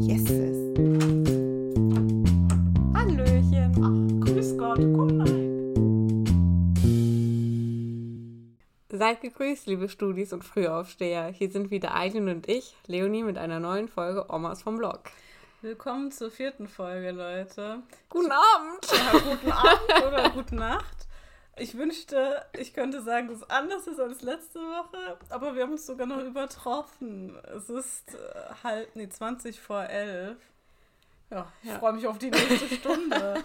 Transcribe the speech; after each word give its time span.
Yeses. 0.00 0.74
Hallöchen. 2.94 3.72
Ach, 3.80 4.26
grüß 4.26 4.58
Gott, 4.58 4.78
guten 4.78 5.20
Abend. 5.20 5.44
Seid 8.90 9.20
gegrüßt, 9.20 9.66
liebe 9.66 9.88
Studis 9.88 10.32
und 10.32 10.44
Frühaufsteher. 10.44 11.26
Hier 11.28 11.50
sind 11.50 11.70
wieder 11.70 11.94
Eileen 11.94 12.28
und 12.28 12.48
ich, 12.48 12.74
Leonie, 12.86 13.22
mit 13.22 13.38
einer 13.38 13.60
neuen 13.60 13.88
Folge 13.88 14.26
Omas 14.28 14.62
vom 14.62 14.78
Blog. 14.78 15.02
Willkommen 15.62 16.10
zur 16.10 16.30
vierten 16.30 16.68
Folge, 16.68 17.12
Leute. 17.12 17.82
Guten 18.08 18.32
Abend! 18.32 18.86
Ja, 18.92 19.12
guten 19.18 19.52
Abend 19.52 20.06
oder 20.06 20.30
gute 20.30 20.54
Nacht. 20.56 21.03
Ich 21.56 21.76
wünschte, 21.78 22.44
ich 22.58 22.74
könnte 22.74 23.00
sagen, 23.02 23.28
dass 23.28 23.38
es 23.38 23.50
anders 23.50 23.86
ist 23.86 24.00
als 24.00 24.22
letzte 24.22 24.58
Woche, 24.58 25.16
aber 25.28 25.54
wir 25.54 25.62
haben 25.62 25.74
es 25.74 25.86
sogar 25.86 26.06
noch 26.06 26.18
übertroffen. 26.20 27.36
Es 27.44 27.68
ist 27.70 28.12
äh, 28.14 28.18
halb, 28.64 28.94
nee, 28.96 29.08
20 29.08 29.60
vor 29.60 29.84
11. 29.84 30.36
Ja, 31.30 31.46
ich 31.62 31.70
Ja. 31.70 31.78
freue 31.78 31.92
mich 31.92 32.06
auf 32.08 32.18
die 32.18 32.30
nächste 32.30 32.68
Stunde, 32.74 33.44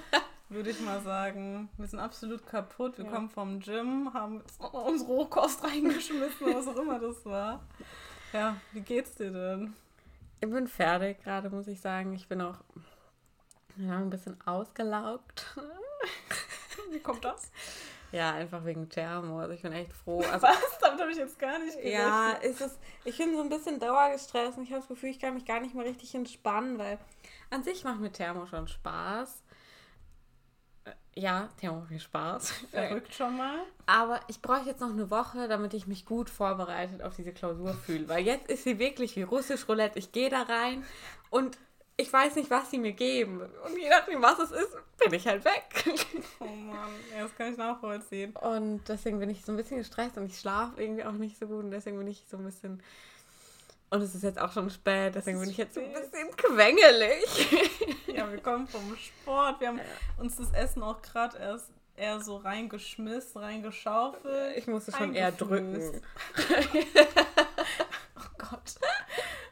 würde 0.49 0.69
ich 0.71 0.79
mal 0.79 1.01
sagen. 1.01 1.69
Wir 1.77 1.87
sind 1.87 1.99
absolut 1.99 2.45
kaputt. 2.47 2.97
Wir 2.97 3.05
Ja. 3.05 3.11
kommen 3.11 3.29
vom 3.29 3.59
Gym, 3.59 4.11
haben 4.13 4.39
jetzt 4.39 4.59
noch 4.59 4.73
mal 4.73 4.81
unsere 4.81 5.11
Rohkost 5.11 5.63
reingeschmissen, 5.63 6.47
was 6.55 6.67
auch 6.67 6.77
immer 6.77 6.97
das 6.99 7.23
war. 7.25 7.63
Ja, 8.33 8.57
wie 8.71 8.81
geht's 8.81 9.15
dir 9.15 9.31
denn? 9.31 9.75
Ich 10.41 10.49
bin 10.49 10.67
fertig 10.67 11.21
gerade, 11.23 11.49
muss 11.51 11.67
ich 11.67 11.79
sagen. 11.79 12.13
Ich 12.13 12.27
bin 12.27 12.41
auch 12.41 12.57
ja, 13.77 13.97
ein 13.97 14.09
bisschen 14.09 14.35
ausgelaugt. 14.47 15.55
Wie 16.91 16.99
kommt 16.99 17.23
das? 17.23 17.51
Ja, 18.11 18.31
einfach 18.33 18.65
wegen 18.65 18.89
Thermo. 18.89 19.39
Also 19.39 19.53
ich 19.53 19.61
bin 19.61 19.71
echt 19.71 19.93
froh. 19.93 20.21
Also, 20.21 20.41
Was? 20.47 20.79
Damit 20.81 20.99
habe 21.01 21.11
ich 21.11 21.17
jetzt 21.17 21.37
gar 21.37 21.59
nicht 21.59 21.75
gerechnet. 21.77 21.93
ja, 21.93 22.31
ist 22.41 22.61
es, 22.61 22.79
ich 23.05 23.17
bin 23.17 23.35
so 23.35 23.41
ein 23.41 23.49
bisschen 23.49 23.79
dauergestresst 23.79 24.57
und 24.57 24.63
ich 24.63 24.71
habe 24.71 24.79
das 24.81 24.87
Gefühl, 24.87 25.09
ich 25.09 25.19
kann 25.19 25.33
mich 25.35 25.45
gar 25.45 25.59
nicht 25.59 25.75
mehr 25.75 25.85
richtig 25.85 26.15
entspannen, 26.15 26.77
weil 26.79 26.97
an 27.51 27.63
sich 27.63 27.83
macht 27.83 27.99
mir 27.99 28.11
Thermo 28.11 28.45
schon 28.47 28.67
Spaß. 28.67 29.43
Äh, 30.85 30.91
Ja, 31.15 31.49
Thermo 31.59 31.81
macht 31.81 31.91
mir 31.91 31.99
Spaß. 31.99 32.51
Verrückt 32.71 33.13
schon 33.13 33.37
mal. 33.37 33.59
Aber 33.85 34.19
ich 34.27 34.41
brauche 34.41 34.65
jetzt 34.65 34.81
noch 34.81 34.89
eine 34.91 35.11
Woche, 35.11 35.47
damit 35.47 35.73
ich 35.75 35.85
mich 35.87 36.05
gut 36.05 36.29
vorbereitet 36.29 37.03
auf 37.03 37.15
diese 37.15 37.31
Klausur 37.33 37.73
fühle. 37.73 38.07
Weil 38.09 38.25
jetzt 38.25 38.49
ist 38.49 38.63
sie 38.63 38.79
wirklich 38.79 39.15
wie 39.15 39.23
russisch 39.23 39.67
Roulette. 39.67 39.99
Ich 39.99 40.11
gehe 40.11 40.29
da 40.29 40.43
rein 40.43 40.83
und 41.29 41.57
ich 41.99 42.11
weiß 42.11 42.35
nicht, 42.35 42.49
was 42.49 42.71
sie 42.71 42.77
mir 42.77 42.93
geben. 42.93 43.41
Und 43.41 43.77
je 43.77 43.89
nachdem, 43.89 44.21
was 44.21 44.39
es 44.39 44.51
ist, 44.51 44.77
bin 44.97 45.13
ich 45.13 45.27
halt 45.27 45.43
weg. 45.43 45.99
Oh 46.39 46.45
Mann, 46.45 46.91
ja, 47.13 47.23
das 47.23 47.35
kann 47.35 47.51
ich 47.51 47.57
nachvollziehen. 47.57 48.33
Und 48.37 48.87
deswegen 48.87 49.19
bin 49.19 49.29
ich 49.29 49.43
so 49.43 49.51
ein 49.51 49.57
bisschen 49.57 49.77
gestresst 49.77 50.17
und 50.17 50.25
ich 50.25 50.39
schlafe 50.39 50.81
irgendwie 50.81 51.03
auch 51.03 51.11
nicht 51.11 51.37
so 51.37 51.47
gut. 51.47 51.65
Und 51.65 51.71
deswegen 51.71 51.97
bin 51.97 52.07
ich 52.07 52.23
so 52.29 52.37
ein 52.37 52.45
bisschen. 52.45 52.81
Und 53.89 54.01
es 54.01 54.15
ist 54.15 54.23
jetzt 54.23 54.39
auch 54.39 54.53
schon 54.53 54.69
spät, 54.69 55.15
deswegen 55.15 55.41
bin 55.41 55.49
ich 55.49 55.57
jetzt 55.57 55.73
so 55.73 55.81
ein 55.81 55.91
bisschen 55.91 56.35
quengelig. 56.37 57.25
Ja, 58.19 58.29
wir 58.29 58.39
kommen 58.39 58.67
vom 58.67 58.97
Sport. 58.97 59.61
Wir 59.61 59.69
haben 59.69 59.79
uns 60.17 60.35
das 60.35 60.51
Essen 60.51 60.83
auch 60.83 61.01
gerade 61.01 61.37
erst 61.37 61.69
eher 61.95 62.19
so 62.19 62.35
reingeschmissen, 62.37 63.39
reingeschaufelt. 63.39 64.57
Ich 64.57 64.67
musste 64.67 64.91
schon 64.91 65.13
eher 65.13 65.31
drücken. 65.31 66.01
Oh 68.17 68.31
Gott. 68.37 68.75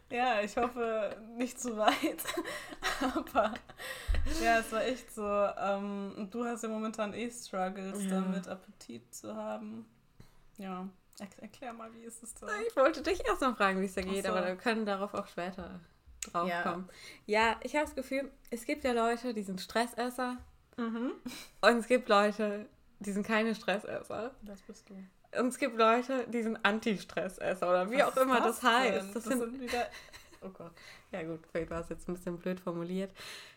Ja, 0.09 0.39
ich 0.41 0.55
hoffe 0.55 1.17
nicht 1.36 1.59
zu 1.59 1.75
weit. 1.77 2.23
Aber 3.16 3.53
ja, 4.41 4.59
es 4.59 4.72
war 4.72 4.83
echt 4.86 5.14
so. 5.14 5.23
Ähm, 5.25 6.27
du 6.31 6.45
hast 6.45 6.64
ja 6.64 6.69
momentan 6.69 7.14
eh 7.14 7.30
Struggles 7.30 8.03
Ja. 8.05 8.11
damit, 8.11 8.47
Appetit 8.47 9.14
zu 9.14 9.36
haben. 9.36 9.86
Ja, 10.58 10.88
er 11.19 11.44
erklär 11.44 11.73
mal, 11.73 11.94
wie 11.94 12.03
ist 12.03 12.23
es 12.23 12.33
da? 12.36 12.47
Ich 12.67 12.75
wollte 12.75 13.02
dich 13.02 13.25
erst 13.27 13.41
mal 13.41 13.53
fragen, 13.55 13.81
wie 13.81 13.86
es 13.86 13.95
da 13.95 14.02
geht, 14.02 14.25
so. 14.25 14.31
aber 14.31 14.45
wir 14.45 14.55
können 14.55 14.86
darauf 14.86 15.14
auch 15.14 15.27
später 15.27 15.80
drauf 16.31 16.47
Ja. 16.47 16.64
kommen. 16.64 16.89
Ja, 17.25 17.58
ich 17.64 17.75
habe 17.75 17.86
das 17.86 17.95
Gefühl, 17.95 18.31
es 18.49 18.66
gibt 18.66 18.83
ja 18.86 18.94
Leute, 18.94 19.33
die 19.33 19.44
sind 19.44 19.59
Stressesser 19.61 20.37
Mhm. 20.77 21.11
und 21.61 21.77
es 21.77 21.87
gibt 21.87 22.08
Leute, 22.08 22.67
die 22.99 23.11
sind 23.11 23.26
keine 23.26 23.55
Stressesser. 23.55 24.32
Das 24.43 24.61
bist 24.61 24.89
du. 24.89 24.93
Und 25.39 25.48
es 25.48 25.58
gibt 25.58 25.77
Leute, 25.77 26.26
die 26.27 26.42
sind 26.43 26.58
Anti-Stressesser 26.64 27.70
oder 27.70 27.92
wie 27.92 27.98
Was 27.98 28.17
auch 28.17 28.21
immer 28.21 28.39
das, 28.42 28.64
heißt. 28.64 28.95
denn? 28.98 29.14
Das 29.14 29.14
Das 29.14 29.23
sind, 29.26 29.39
sind 29.39 29.61
wieder. 29.61 29.88
Oh 30.43 30.49
Gott. 30.49 30.71
ja 31.11 31.23
gut, 31.23 31.39
vielleicht 31.52 31.71
war 31.71 31.82
es 31.82 31.89
jetzt 31.89 32.08
ein 32.08 32.14
bisschen 32.14 32.38
blöd 32.38 32.60
formuliert. 32.60 33.11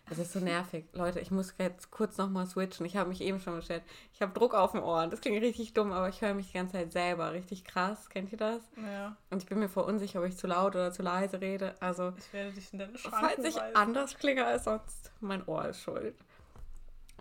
Das 0.09 0.19
ist 0.19 0.33
so 0.33 0.41
nervig. 0.41 0.87
Leute, 0.95 1.21
ich 1.21 1.31
muss 1.31 1.55
jetzt 1.59 1.91
kurz 1.91 2.17
nochmal 2.17 2.47
switchen. 2.47 2.87
Ich 2.87 2.97
habe 2.97 3.11
mich 3.11 3.21
eben 3.21 3.39
schon 3.39 3.55
bestellt. 3.55 3.83
Ich 4.15 4.23
habe 4.23 4.33
Druck 4.33 4.55
auf 4.55 4.73
den 4.73 4.81
Ohren. 4.81 5.11
Das 5.11 5.21
klingt 5.21 5.41
richtig 5.43 5.75
dumm, 5.75 5.93
aber 5.93 6.09
ich 6.09 6.23
höre 6.23 6.33
mich 6.33 6.49
die 6.49 6.55
ganze 6.55 6.73
Zeit 6.73 6.91
selber. 6.93 7.33
Richtig 7.33 7.65
krass. 7.65 8.09
Kennt 8.09 8.33
ihr 8.33 8.39
das? 8.39 8.63
Ja, 8.83 9.15
Und 9.29 9.43
ich 9.43 9.49
bin 9.49 9.59
mir 9.59 9.69
voll 9.69 9.85
unsicher, 9.85 10.21
ob 10.21 10.27
ich 10.27 10.39
zu 10.39 10.47
laut 10.47 10.75
oder 10.75 10.91
zu 10.91 11.03
leise 11.03 11.41
rede. 11.41 11.75
Also 11.81 12.15
ich 12.17 12.33
werde 12.33 12.53
dich 12.53 12.73
in 12.73 12.79
deine 12.79 12.97
Schranken 12.97 13.21
Falls 13.21 13.45
ich 13.47 13.57
weisen. 13.57 13.77
anders 13.77 14.17
klinge 14.17 14.45
als 14.47 14.65
sonst, 14.65 15.13
mein 15.21 15.47
Ohr 15.47 15.67
ist 15.69 15.83
schuld. 15.83 16.17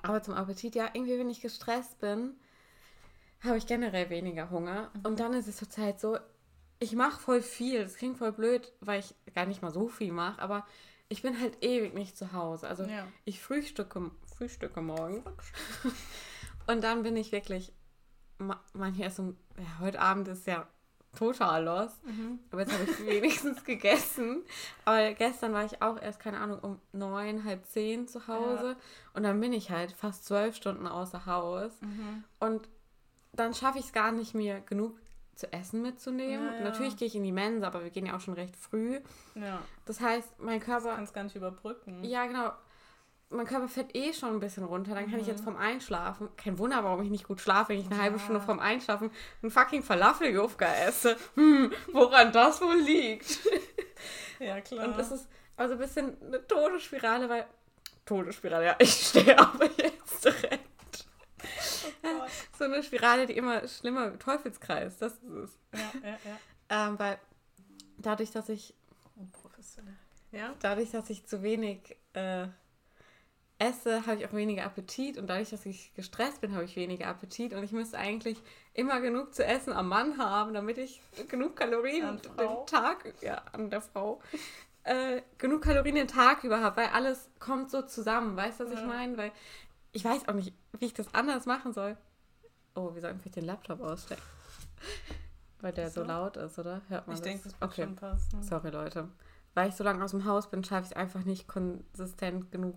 Aber 0.01 0.23
zum 0.23 0.33
Appetit, 0.35 0.73
ja, 0.73 0.87
irgendwie, 0.93 1.19
wenn 1.19 1.29
ich 1.29 1.41
gestresst 1.41 1.99
bin, 1.99 2.39
habe 3.43 3.57
ich 3.57 3.67
generell 3.67 4.09
weniger 4.09 4.49
Hunger. 4.49 4.89
Mhm. 4.93 5.05
Und 5.05 5.19
dann 5.19 5.33
ist 5.33 5.47
es 5.47 5.57
zurzeit 5.57 5.99
so, 5.99 6.17
ich 6.79 6.93
mache 6.95 7.19
voll 7.19 7.41
viel. 7.41 7.83
Das 7.83 7.95
klingt 7.95 8.17
voll 8.17 8.31
blöd, 8.31 8.71
weil 8.81 8.99
ich 8.99 9.13
gar 9.33 9.45
nicht 9.45 9.61
mal 9.61 9.71
so 9.73 9.87
viel 9.87 10.11
mache, 10.11 10.41
aber 10.41 10.65
ich 11.09 11.21
bin 11.21 11.39
halt 11.39 11.57
ewig 11.63 11.93
nicht 11.93 12.17
zu 12.17 12.33
Hause. 12.33 12.67
Also 12.67 12.83
Ja. 12.83 13.07
ich 13.25 13.41
frühstücke, 13.41 14.11
frühstücke 14.37 14.81
morgen. 14.81 15.23
Und 16.67 16.83
dann 16.83 17.03
bin 17.03 17.17
ich 17.17 17.31
wirklich, 17.31 17.73
ma- 18.37 18.63
manchmal 18.73 19.05
erst 19.05 19.19
um, 19.19 19.35
ja, 19.57 19.79
heute 19.79 19.99
Abend 19.99 20.27
ist 20.27 20.45
ja 20.45 20.67
total 21.17 21.63
los. 21.65 21.91
Mhm. 22.05 22.39
Aber 22.51 22.61
jetzt 22.61 22.73
habe 22.73 22.83
ich 22.83 22.99
wenigstens 23.07 23.63
gegessen. 23.63 24.43
Aber 24.85 25.13
gestern 25.13 25.51
war 25.53 25.65
ich 25.65 25.81
auch 25.81 25.99
erst, 25.99 26.19
keine 26.19 26.39
Ahnung, 26.39 26.59
um 26.59 26.79
neun, 26.91 27.43
halb 27.43 27.65
zehn 27.65 28.07
zu 28.07 28.27
Hause. 28.27 28.75
Und 29.13 29.23
dann 29.23 29.39
bin 29.41 29.51
ich 29.51 29.71
halt 29.71 29.91
fast 29.91 30.25
zwölf 30.25 30.55
Stunden 30.55 30.85
außer 30.87 31.25
Haus. 31.25 31.71
Mhm. 31.81 32.23
Und 32.39 32.69
dann 33.39 33.53
schaffe 33.53 33.79
ich 33.79 33.85
es 33.85 33.93
gar 33.93 34.11
nicht, 34.11 34.35
mir 34.35 34.59
genug 34.61 34.97
zu 35.35 35.51
essen 35.53 35.81
mitzunehmen. 35.81 36.45
Ja, 36.47 36.53
ja. 36.55 36.63
Natürlich 36.63 36.97
gehe 36.97 37.07
ich 37.07 37.15
in 37.15 37.23
die 37.23 37.31
Mensa, 37.31 37.67
aber 37.67 37.83
wir 37.83 37.89
gehen 37.91 38.05
ja 38.05 38.15
auch 38.15 38.19
schon 38.19 38.33
recht 38.33 38.55
früh. 38.55 38.99
Ja, 39.35 39.61
Das 39.85 40.01
heißt, 40.01 40.39
mein 40.39 40.59
Körper. 40.59 40.95
kannst 40.95 41.13
gar 41.13 41.23
nicht 41.23 41.35
überbrücken. 41.35 42.03
Ja, 42.03 42.25
genau. 42.25 42.51
Mein 43.31 43.45
Körper 43.45 43.67
fährt 43.67 43.95
eh 43.95 44.11
schon 44.11 44.29
ein 44.33 44.39
bisschen 44.39 44.63
runter. 44.63 44.95
Dann 44.95 45.09
kann 45.09 45.19
ich 45.19 45.27
jetzt 45.27 45.43
vom 45.43 45.55
Einschlafen. 45.55 46.29
Kein 46.35 46.57
Wunder, 46.57 46.83
warum 46.83 47.03
ich 47.03 47.11
nicht 47.11 47.27
gut 47.27 47.39
schlafe, 47.39 47.69
wenn 47.69 47.79
ich 47.79 47.85
eine 47.85 48.01
halbe 48.01 48.17
Ja. 48.17 48.23
Stunde 48.23 48.41
vom 48.41 48.59
Einschlafen 48.59 49.11
einen 49.43 49.51
fucking 49.51 49.83
Falafel-Jufka 49.83 50.65
esse. 50.87 51.15
Hm, 51.35 51.71
woran 51.93 52.31
das 52.31 52.61
wohl 52.61 52.77
liegt? 52.77 53.39
Ja, 54.39 54.61
klar. 54.61 54.87
Und 54.87 54.97
das 54.97 55.11
ist 55.11 55.27
also 55.57 55.73
ein 55.73 55.79
bisschen 55.79 56.15
eine 56.25 56.47
Todesspirale, 56.47 57.27
weil. 57.27 57.45
Todesspirale, 58.05 58.65
ja, 58.67 58.75
ich 58.79 58.89
stehe 59.09 59.37
aber 59.39 59.65
jetzt 59.77 60.23
direkt. 60.23 60.58
So 62.57 62.65
eine 62.65 62.83
Spirale, 62.83 63.25
die 63.25 63.37
immer 63.37 63.67
schlimmer, 63.67 64.17
Teufelskreis, 64.19 64.97
das 64.97 65.13
ist 65.13 65.23
es. 65.23 65.59
ja, 65.73 65.91
ja, 66.09 66.17
ja. 66.25 66.87
Ähm, 66.87 66.99
weil 66.99 67.17
dadurch, 67.97 68.31
dass 68.31 68.49
ich, 68.49 68.73
Unprofessionell. 69.15 69.95
Ja? 70.31 70.53
dadurch, 70.59 70.91
dass 70.91 71.09
ich 71.09 71.25
zu 71.25 71.41
wenig 71.41 71.97
äh, 72.13 72.47
esse, 73.57 74.05
habe 74.05 74.17
ich 74.21 74.25
auch 74.27 74.33
weniger 74.33 74.63
Appetit 74.63 75.17
und 75.17 75.27
dadurch, 75.27 75.49
dass 75.49 75.65
ich 75.65 75.93
gestresst 75.93 76.39
bin, 76.41 76.53
habe 76.53 76.63
ich 76.63 76.75
weniger 76.75 77.07
Appetit 77.07 77.53
und 77.53 77.63
ich 77.63 77.71
müsste 77.73 77.97
eigentlich 77.97 78.41
immer 78.73 79.01
genug 79.01 79.33
zu 79.33 79.45
essen 79.45 79.73
am 79.73 79.89
Mann 79.89 80.17
haben, 80.17 80.53
damit 80.53 80.77
ich 80.77 81.01
genug 81.27 81.57
Kalorien 81.57 82.21
den. 82.37 82.65
Tag, 82.65 83.13
ja, 83.21 83.41
an 83.51 83.69
der 83.69 83.81
Frau, 83.81 84.21
äh, 84.83 85.21
genug 85.37 85.61
Kalorien 85.63 85.95
den 85.95 86.07
Tag 86.07 86.45
über 86.45 86.61
habe, 86.61 86.77
weil 86.77 86.87
alles 86.87 87.29
kommt 87.39 87.69
so 87.69 87.81
zusammen, 87.81 88.37
weißt 88.37 88.61
du, 88.61 88.65
was 88.65 88.73
ich 88.73 88.79
Ja. 88.79 88.85
meine? 88.87 89.17
Weil 89.17 89.31
ich 89.91 90.03
weiß 90.05 90.27
auch 90.27 90.33
nicht, 90.33 90.53
wie 90.77 90.85
ich 90.85 90.93
das 90.93 91.13
anders 91.13 91.45
machen 91.45 91.73
soll. 91.73 91.97
Oh, 92.75 92.93
wir 92.93 93.01
sollten 93.01 93.19
vielleicht 93.19 93.35
den 93.37 93.45
Laptop 93.45 93.81
ausstecken. 93.81 94.23
Weil 95.61 95.73
der 95.73 95.89
so 95.89 96.01
So? 96.01 96.07
laut 96.07 96.37
ist, 96.37 96.57
oder? 96.57 96.81
Hört 96.87 97.07
man 97.07 97.15
Ich 97.15 97.21
denke, 97.21 97.43
das 97.43 97.53
wird 97.53 97.63
okay. 97.71 97.83
schon 97.83 97.95
passen. 97.95 98.43
Sorry, 98.43 98.69
Leute. 98.69 99.09
Weil 99.55 99.69
ich 99.69 99.75
so 99.75 99.83
lange 99.83 100.03
aus 100.03 100.11
dem 100.11 100.25
Haus 100.25 100.49
bin, 100.49 100.63
schaffe 100.63 100.83
ich 100.85 100.91
es 100.91 100.95
einfach 100.95 101.25
nicht 101.25 101.47
konsistent 101.47 102.51
genug. 102.51 102.75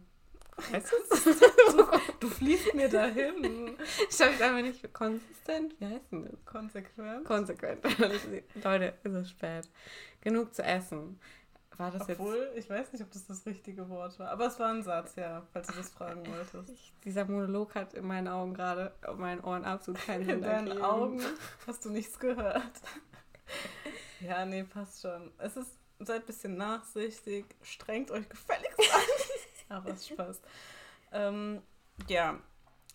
Weißt 0.71 0.93
du? 1.73 1.85
Du 2.21 2.29
fließt 2.29 2.75
mir 2.75 2.89
dahin. 2.89 3.77
Ich 4.09 4.17
schaffe 4.17 4.35
es 4.35 4.41
einfach 4.41 4.63
nicht 4.63 4.93
konsistent. 4.93 5.79
Wie 5.81 5.87
heißt 5.87 6.11
denn 6.13 6.25
das? 6.25 6.45
Konsequent. 6.45 7.25
Konsequent. 7.25 7.85
Leute, 8.65 8.95
ist 9.05 9.15
es 9.15 9.31
spät. 9.31 9.69
Genug 10.21 10.55
zu 10.55 10.63
essen. 10.63 11.21
War 11.79 11.91
das 11.91 12.09
Obwohl, 12.09 12.53
ich 12.55 12.69
weiß 12.69 12.93
nicht, 12.93 13.03
ob 13.03 13.11
das 13.13 13.27
das 13.27 13.47
richtige 13.47 13.89
Wort 13.89 14.19
war. 14.19 14.31
Aber 14.31 14.47
es 14.47 14.59
war 14.61 14.69
ein 14.71 14.83
Satz, 14.83 15.17
ja, 15.17 15.43
falls 15.53 15.69
du 15.69 15.75
das 15.75 15.89
fragen 15.91 16.27
wolltest. 16.27 16.55
jetzt. 16.69 16.71
Ich, 16.71 16.93
dieser 17.05 17.25
Monolog 17.25 17.75
hat 17.75 17.95
in 17.95 18.07
meinen 18.07 18.29
Augen 18.29 18.53
gerade, 18.55 18.93
auf 19.07 19.17
meinen 19.17 19.41
Ohren 19.43 19.65
absolut 19.65 20.01
keinen 20.05 20.25
Sinn 20.25 20.35
In 20.37 20.43
deinen 20.43 20.67
ergeben. 20.69 20.85
Augen 20.85 21.23
hast 21.67 21.85
du 21.85 21.91
nichts 21.91 22.19
gehört. 22.19 22.63
Ja, 24.21 24.45
nee, 24.45 24.65
passt 24.65 25.03
schon. 25.03 25.33
Es 25.39 25.57
ist, 25.57 25.73
seid 25.99 26.23
ein 26.23 26.27
bisschen 26.27 26.57
nachsichtig, 26.57 27.47
strengt 27.63 28.11
euch 28.11 28.29
gefälligst 28.29 28.79
an. 28.79 29.01
Aber 29.79 29.91
es 29.91 30.07
Spaß. 30.09 30.41
Ähm, 31.13 31.63
ja, 32.09 32.39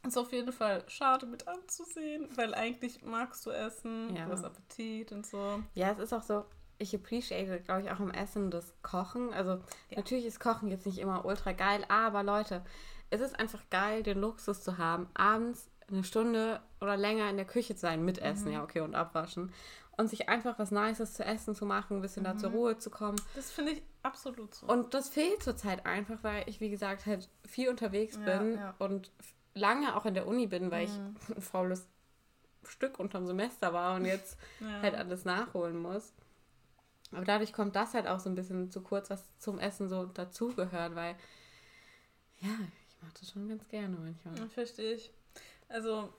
ist 0.05 0.17
auf 0.17 0.31
jeden 0.31 0.53
Fall 0.53 0.83
schade 0.87 1.25
mit 1.25 1.47
anzusehen, 1.47 2.29
weil 2.35 2.53
eigentlich 2.53 3.01
magst 3.03 3.45
du 3.45 3.49
essen, 3.51 4.15
Ja. 4.15 4.25
du 4.25 4.31
hast 4.33 4.43
Appetit 4.45 5.11
und 5.11 5.25
so. 5.25 5.61
Ja, 5.73 5.91
es 5.91 5.99
ist 5.99 6.13
auch 6.13 6.23
so, 6.23 6.45
ich 6.79 6.93
appreciate, 6.95 7.59
glaube 7.61 7.81
ich, 7.81 7.91
auch 7.91 7.99
im 7.99 8.11
Essen 8.11 8.51
das 8.51 8.73
Kochen. 8.81 9.33
Also 9.33 9.51
Ja. 9.89 9.97
natürlich 9.97 10.25
ist 10.25 10.39
Kochen 10.39 10.69
jetzt 10.69 10.85
nicht 10.85 10.99
immer 10.99 11.25
ultra 11.25 11.51
geil, 11.53 11.83
aber 11.89 12.23
Leute, 12.23 12.63
es 13.09 13.21
ist 13.21 13.39
einfach 13.39 13.61
geil, 13.69 14.03
den 14.03 14.19
Luxus 14.19 14.61
zu 14.61 14.77
haben, 14.77 15.07
abends 15.13 15.69
eine 15.89 16.03
Stunde 16.03 16.61
oder 16.81 16.97
länger 16.97 17.29
in 17.29 17.37
der 17.37 17.45
Küche 17.45 17.73
zu 17.75 17.81
sein, 17.81 18.03
mit 18.03 18.19
Essen, 18.19 18.51
ja, 18.51 18.61
okay, 18.63 18.81
und 18.81 18.93
abwaschen. 18.95 19.53
Und 19.95 20.09
sich 20.09 20.29
einfach 20.29 20.59
was 20.59 20.69
Nices 20.69 21.13
zu 21.13 21.23
essen 21.25 21.55
zu 21.55 21.65
machen, 21.65 21.97
ein 21.97 22.01
bisschen 22.01 22.23
da 22.23 22.37
zur 22.37 22.51
Ruhe 22.51 22.77
zu 22.77 22.89
kommen. 22.91 23.19
Das 23.33 23.49
finde 23.49 23.71
ich 23.71 23.81
absolut 24.03 24.53
so. 24.53 24.67
Und 24.67 24.93
das 24.93 25.09
fehlt 25.09 25.41
zurzeit 25.41 25.85
einfach, 25.87 26.19
weil 26.21 26.43
ich, 26.47 26.59
wie 26.59 26.69
gesagt, 26.69 27.05
halt 27.07 27.29
viel 27.47 27.69
unterwegs 27.69 28.17
Ja, 28.17 28.37
bin 28.37 28.57
ja. 28.57 28.75
und 28.77 29.11
lange 29.55 29.95
auch 29.95 30.05
in 30.05 30.13
der 30.13 30.27
Uni 30.27 30.45
bin, 30.45 30.69
weil 30.69 30.85
Mhm. 30.87 31.15
ich 31.29 31.29
ein 31.37 31.41
faules 31.41 31.87
Stück 32.63 32.99
unterm 32.99 33.25
Semester 33.25 33.73
war 33.73 33.95
und 33.95 34.05
jetzt 34.05 34.37
ja. 34.59 34.81
halt 34.83 34.93
alles 34.95 35.25
nachholen 35.25 35.77
muss. 35.81 36.13
Aber 37.11 37.23
dadurch 37.25 37.53
kommt 37.53 37.75
das 37.75 37.93
halt 37.93 38.07
auch 38.07 38.19
so 38.19 38.29
ein 38.29 38.35
bisschen 38.35 38.69
zu 38.71 38.81
kurz, 38.81 39.09
was 39.09 39.23
zum 39.39 39.59
Essen 39.59 39.87
so 39.87 40.05
dazugehört, 40.05 40.95
weil 40.95 41.15
ja, 42.39 42.49
ich 42.89 43.01
mache 43.01 43.13
das 43.19 43.31
schon 43.31 43.47
ganz 43.47 43.67
gerne 43.69 43.95
manchmal. 43.97 44.37
Ja, 44.37 44.47
Verstehe 44.49 44.93
ich. 44.93 45.11
Also, 45.69 46.13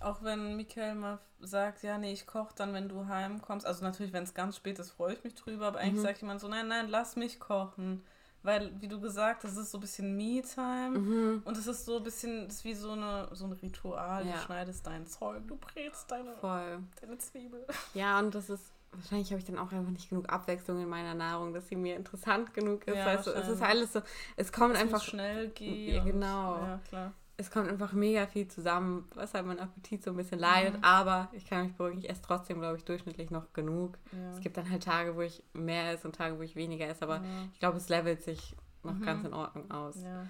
auch 0.00 0.22
wenn 0.22 0.56
Michael 0.56 0.94
mal 0.94 1.18
sagt, 1.40 1.82
ja, 1.82 1.98
nee, 1.98 2.12
ich 2.12 2.26
koche 2.26 2.54
dann, 2.56 2.72
wenn 2.74 2.88
du 2.88 3.06
heimkommst. 3.06 3.66
Also 3.66 3.84
natürlich, 3.84 4.12
wenn 4.12 4.24
es 4.24 4.34
ganz 4.34 4.56
spät 4.56 4.78
ist, 4.78 4.90
freue 4.90 5.14
ich 5.14 5.24
mich 5.24 5.34
drüber. 5.34 5.68
Aber 5.68 5.78
eigentlich 5.78 5.94
Mhm. 6.00 6.02
sagt 6.02 6.20
jemand 6.20 6.40
so, 6.40 6.48
nein, 6.48 6.68
nein, 6.68 6.88
lass 6.88 7.16
mich 7.16 7.40
kochen. 7.40 8.02
Weil, 8.42 8.78
wie 8.82 8.88
du 8.88 9.00
gesagt 9.00 9.42
hast, 9.44 9.52
es 9.52 9.56
ist 9.58 9.70
so 9.70 9.78
ein 9.78 9.80
bisschen 9.80 10.16
Me-Time. 10.16 10.98
Mhm. 10.98 11.42
Und 11.46 11.56
es 11.56 11.66
ist 11.66 11.86
so 11.86 11.96
ein 11.96 12.02
bisschen, 12.02 12.46
das 12.46 12.56
ist 12.56 12.64
wie 12.64 12.74
so, 12.74 12.90
eine, 12.92 13.28
so 13.32 13.46
ein 13.46 13.52
Ritual. 13.52 14.26
Ja. 14.26 14.34
Du 14.34 14.38
schneidest 14.40 14.86
dein 14.86 15.06
Zeug, 15.06 15.42
du 15.48 15.56
brätst 15.56 16.10
deine, 16.10 16.34
Voll. 16.34 16.80
deine 17.00 17.16
Zwiebel. 17.16 17.66
Ja, 17.94 18.18
und 18.18 18.34
das 18.34 18.50
ist, 18.50 18.73
wahrscheinlich 18.96 19.30
habe 19.30 19.38
ich 19.40 19.44
dann 19.46 19.58
auch 19.58 19.72
einfach 19.72 19.90
nicht 19.90 20.08
genug 20.08 20.28
Abwechslung 20.30 20.80
in 20.82 20.88
meiner 20.88 21.14
Nahrung, 21.14 21.52
dass 21.54 21.68
sie 21.68 21.76
mir 21.76 21.96
interessant 21.96 22.52
genug 22.54 22.86
ist. 22.86 22.96
Ja, 22.96 23.16
du, 23.16 23.30
es 23.30 23.48
ist 23.48 23.62
alles 23.62 23.92
so, 23.92 24.00
es 24.36 24.52
kommt 24.52 24.74
Es 24.74 24.80
einfach 24.82 25.02
schnell 25.02 25.48
gehen. 25.50 25.94
Ja, 25.94 26.04
genau. 26.04 26.56
Ja, 26.58 26.80
klar. 26.88 27.12
es 27.36 27.50
kommt 27.50 27.68
einfach 27.68 27.92
mega 27.92 28.26
viel 28.26 28.46
zusammen, 28.48 29.08
was 29.14 29.34
halt 29.34 29.46
mein 29.46 29.58
Appetit 29.58 30.02
so 30.04 30.10
ein 30.10 30.16
bisschen 30.16 30.38
leidet. 30.38 30.74
Mhm. 30.78 30.84
Aber 30.84 31.28
ich 31.32 31.44
kann 31.46 31.64
mich 31.66 31.74
beruhigen, 31.74 31.98
ich 31.98 32.08
esse 32.10 32.22
trotzdem, 32.22 32.60
glaube 32.60 32.76
ich, 32.76 32.84
durchschnittlich 32.84 33.30
noch 33.30 33.52
genug. 33.52 33.98
Ja. 34.12 34.30
Es 34.32 34.40
gibt 34.40 34.56
dann 34.56 34.70
halt 34.70 34.82
Tage, 34.84 35.16
wo 35.16 35.20
ich 35.22 35.42
mehr 35.52 35.92
esse 35.92 36.06
und 36.06 36.14
Tage, 36.16 36.38
wo 36.38 36.42
ich 36.42 36.54
weniger 36.56 36.86
esse. 36.88 37.02
Aber 37.02 37.22
ich 37.52 37.58
glaube, 37.60 37.76
es 37.78 37.88
levelt 37.88 38.22
sich 38.22 38.54
noch 38.82 38.94
Mhm. 38.94 39.02
ganz 39.02 39.24
in 39.26 39.34
Ordnung 39.34 39.70
aus. 39.70 39.96
ja. 40.02 40.26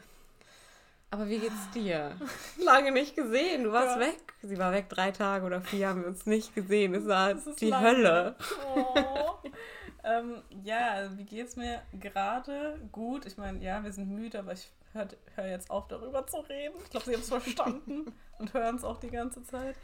Aber 1.14 1.28
wie 1.28 1.38
geht's 1.38 1.70
dir? 1.72 2.11
Lange 2.58 2.90
nicht 2.90 3.14
gesehen, 3.14 3.62
du 3.62 3.70
warst 3.70 4.00
Ja. 4.00 4.00
weg. 4.00 4.34
Sie 4.43 4.58
war 4.58 4.72
weg 4.72 4.88
drei 4.88 5.12
Tage 5.12 5.46
oder 5.46 5.61
vier, 5.61 5.88
haben 5.88 6.00
wir 6.00 6.08
uns 6.08 6.26
nicht 6.26 6.56
gesehen. 6.56 6.93
Es 6.93 7.06
war 7.06 7.34
die 7.34 7.69
lange. 7.69 7.87
Hölle. 7.87 8.37
Oh. 8.75 8.94
ähm, 10.05 10.43
ja, 10.64 11.08
wie 11.16 11.22
geht's 11.22 11.55
mir 11.55 11.82
gerade? 12.00 12.81
Gut. 12.90 13.26
Ich 13.26 13.37
meine, 13.37 13.62
ja, 13.62 13.84
wir 13.84 13.93
sind 13.93 14.11
müde, 14.11 14.40
aber 14.40 14.55
ich 14.55 14.72
höre 14.93 15.06
hör 15.37 15.46
jetzt 15.46 15.70
auf, 15.70 15.87
darüber 15.87 16.26
zu 16.26 16.38
reden. 16.38 16.75
Ich 16.82 16.90
glaube, 16.90 17.06
Sie 17.06 17.12
haben 17.12 17.20
es 17.20 17.28
verstanden 17.28 18.12
und 18.40 18.52
hören 18.52 18.75
es 18.75 18.82
auch 18.82 18.99
die 18.99 19.10
ganze 19.10 19.44
Zeit. 19.44 19.76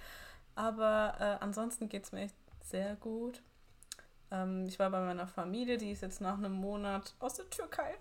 Aber 0.56 1.14
äh, 1.20 1.44
ansonsten 1.44 1.88
geht's 1.88 2.10
mir 2.10 2.22
echt 2.22 2.34
sehr 2.64 2.96
gut. 2.96 3.40
Ähm, 4.32 4.66
ich 4.66 4.80
war 4.80 4.90
bei 4.90 5.00
meiner 5.00 5.28
Familie, 5.28 5.78
die 5.78 5.92
ist 5.92 6.02
jetzt 6.02 6.20
nach 6.20 6.38
einem 6.38 6.54
Monat 6.54 7.14
aus 7.20 7.34
der 7.34 7.48
Türkei 7.50 7.94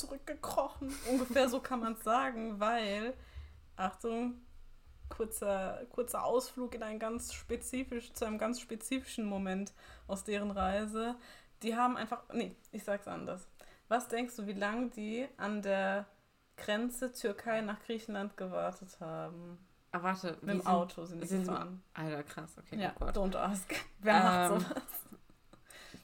zurückgekrochen. 0.00 0.92
Ungefähr 1.10 1.48
so 1.48 1.60
kann 1.60 1.80
man 1.80 1.94
es 1.94 2.02
sagen, 2.04 2.58
weil, 2.60 3.14
Achtung, 3.76 4.40
kurzer, 5.08 5.82
kurzer 5.90 6.24
Ausflug 6.24 6.74
in 6.74 6.82
ein 6.82 6.98
ganz 6.98 7.32
spezifisch, 7.32 8.12
zu 8.12 8.24
einem 8.24 8.38
ganz 8.38 8.60
spezifischen 8.60 9.24
Moment 9.26 9.72
aus 10.06 10.24
deren 10.24 10.50
Reise. 10.50 11.16
Die 11.62 11.76
haben 11.76 11.96
einfach, 11.96 12.22
nee, 12.32 12.54
ich 12.72 12.84
sag's 12.84 13.08
anders. 13.08 13.46
Was 13.88 14.08
denkst 14.08 14.36
du, 14.36 14.46
wie 14.46 14.52
lange 14.52 14.88
die 14.90 15.26
an 15.36 15.62
der 15.62 16.06
Grenze 16.56 17.12
Türkei 17.12 17.60
nach 17.60 17.80
Griechenland 17.84 18.36
gewartet 18.36 18.98
haben? 19.00 19.58
Aber 19.92 20.04
warte, 20.04 20.32
Mit 20.42 20.42
dem 20.42 20.60
sind- 20.60 20.66
Auto 20.68 21.04
sind 21.04 21.22
die 21.22 21.26
sind 21.26 21.44
sie- 21.44 21.50
gefahren. 21.50 21.82
Alter, 21.94 22.22
krass, 22.22 22.56
okay, 22.58 22.80
Ja, 22.80 22.94
oh 23.00 23.06
don't 23.06 23.34
ask. 23.36 23.74
Wer 23.98 24.14
macht 24.22 24.52
Ähm, 24.52 24.60
sowas? 24.60 24.82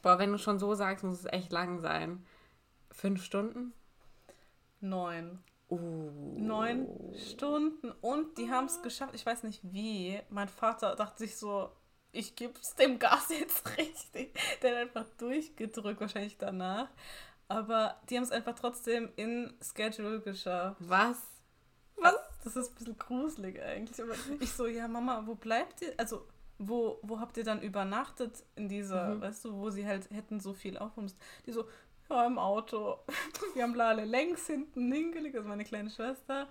Boah, 0.02 0.18
wenn 0.18 0.32
du 0.32 0.38
schon 0.38 0.58
so 0.58 0.74
sagst, 0.74 1.04
muss 1.04 1.20
es 1.20 1.26
echt 1.32 1.52
lang 1.52 1.78
sein. 1.80 2.24
Fünf 2.90 3.22
Stunden? 3.22 3.72
Neun. 4.80 5.42
Uh. 5.68 5.78
Neun 6.38 6.86
Stunden 7.14 7.90
und 8.00 8.38
die 8.38 8.50
haben 8.50 8.66
es 8.66 8.82
geschafft. 8.82 9.14
Ich 9.14 9.26
weiß 9.26 9.42
nicht 9.42 9.60
wie. 9.64 10.20
Mein 10.30 10.48
Vater 10.48 10.94
dachte 10.94 11.18
sich 11.18 11.36
so, 11.36 11.70
ich 12.12 12.36
geb's 12.36 12.74
dem 12.76 12.98
Gas 12.98 13.28
jetzt 13.30 13.66
richtig. 13.78 14.38
Der 14.62 14.70
hat 14.72 14.78
einfach 14.78 15.06
durchgedrückt, 15.18 16.00
wahrscheinlich 16.00 16.38
danach. 16.38 16.88
Aber 17.48 18.00
die 18.08 18.16
haben 18.16 18.24
es 18.24 18.32
einfach 18.32 18.54
trotzdem 18.54 19.10
in 19.16 19.52
Schedule 19.60 20.20
geschafft. 20.20 20.76
Was? 20.80 21.22
Was? 21.96 22.14
Das 22.44 22.56
ist 22.56 22.70
ein 22.70 22.74
bisschen 22.76 22.98
gruselig 22.98 23.60
eigentlich. 23.60 24.00
Aber 24.00 24.14
ich 24.40 24.52
so, 24.52 24.66
ja 24.66 24.86
Mama, 24.88 25.22
wo 25.26 25.34
bleibt 25.34 25.82
ihr? 25.82 25.94
Also, 25.96 26.26
wo, 26.58 26.98
wo 27.02 27.20
habt 27.20 27.36
ihr 27.36 27.44
dann 27.44 27.60
übernachtet 27.62 28.44
in 28.54 28.68
dieser, 28.68 29.14
Mhm. 29.14 29.20
weißt 29.20 29.44
du, 29.44 29.54
wo 29.58 29.70
sie 29.70 29.86
halt 29.86 30.08
hätten 30.10 30.40
so 30.40 30.54
viel 30.54 30.78
müssen? 30.96 31.18
Die 31.44 31.52
so, 31.52 31.66
ja, 32.10 32.26
im 32.26 32.38
Auto. 32.38 32.98
Wir 33.54 33.62
haben 33.62 33.74
Lale 33.74 34.04
längs 34.04 34.46
hinten 34.46 34.92
hingelegt, 34.92 35.36
also 35.36 35.48
meine 35.48 35.64
kleine 35.64 35.90
Schwester. 35.90 36.46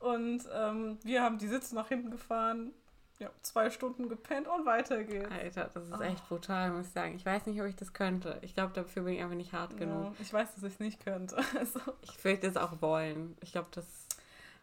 Und 0.00 0.42
ähm, 0.52 0.96
wir 1.02 1.22
haben 1.24 1.38
die 1.38 1.48
Sitze 1.48 1.74
nach 1.74 1.88
hinten 1.88 2.12
gefahren, 2.12 2.72
ja, 3.18 3.30
zwei 3.42 3.68
Stunden 3.68 4.08
gepennt 4.08 4.46
und 4.46 4.64
weiter 4.64 5.02
geht's. 5.02 5.28
Alter, 5.28 5.70
das 5.74 5.88
ist 5.88 5.92
Oh. 5.98 6.02
echt 6.02 6.28
brutal, 6.28 6.70
muss 6.70 6.86
ich 6.86 6.92
sagen. 6.92 7.16
Ich 7.16 7.26
weiß 7.26 7.46
nicht, 7.46 7.60
ob 7.60 7.66
ich 7.66 7.74
das 7.74 7.92
könnte. 7.92 8.38
Ich 8.42 8.54
glaube, 8.54 8.72
dafür 8.74 9.02
bin 9.02 9.14
ich 9.14 9.20
einfach 9.22 9.34
nicht 9.34 9.52
hart 9.52 9.76
genug. 9.76 10.04
Ja, 10.04 10.12
ich 10.20 10.32
weiß, 10.32 10.54
dass 10.54 10.62
ich 10.62 10.74
es 10.74 10.78
nicht 10.78 11.04
könnte. 11.04 11.36
Also, 11.58 11.80
Ich 12.02 12.22
würde 12.24 12.46
es 12.46 12.56
auch 12.56 12.80
wollen. 12.80 13.36
Ich 13.40 13.50
glaube, 13.50 13.66
das. 13.72 13.86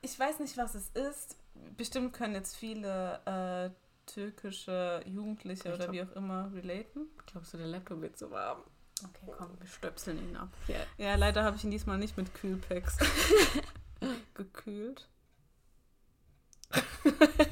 ich 0.02 0.18
weiß 0.18 0.40
nicht, 0.40 0.56
was 0.58 0.74
es 0.74 0.90
ist. 0.92 1.36
Bestimmt 1.76 2.14
können 2.14 2.34
jetzt 2.36 2.56
viele 2.56 3.20
äh, 3.26 4.10
türkische 4.10 5.02
Jugendliche 5.06 5.68
Ich 5.68 5.76
oder 5.76 5.88
glaub- 5.90 5.92
wie 5.94 6.04
auch 6.04 6.16
immer 6.16 6.50
relaten. 6.54 7.08
Glaubst 7.26 7.54
du, 7.54 7.58
der 7.58 7.68
Laptop 7.68 8.02
wird 8.02 8.18
zu 8.18 8.32
warm? 8.32 8.60
Okay, 9.04 9.32
komm, 9.38 9.60
wir 9.60 9.68
stöpseln 9.68 10.18
ihn 10.20 10.38
ab. 10.38 10.50
Ja. 10.68 10.80
Ja, 10.98 11.16
leider 11.16 11.44
habe 11.44 11.58
ich 11.58 11.64
ihn 11.64 11.72
diesmal 11.72 11.98
nicht 11.98 12.18
mit 12.18 12.34
Kühlpacks 12.34 12.98
gekühlt. 14.34 15.08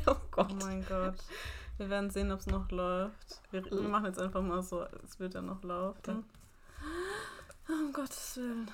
oh 0.06 0.16
Gott. 0.32 0.52
Oh 0.52 0.66
mein 0.66 0.86
Gott. 0.86 1.16
Wir 1.78 1.90
werden 1.90 2.10
sehen, 2.10 2.32
ob 2.32 2.40
es 2.40 2.48
noch 2.48 2.70
läuft. 2.72 3.42
Wir, 3.52 3.66
wir 3.66 3.82
machen 3.82 4.06
jetzt 4.06 4.20
einfach 4.20 4.42
mal 4.42 4.62
so, 4.62 4.86
es 5.04 5.20
wird 5.20 5.34
ja 5.34 5.42
noch 5.42 5.64
laufen. 5.64 6.24
Um 7.68 7.92
Gottes 7.94 8.38
Willen. 8.38 8.72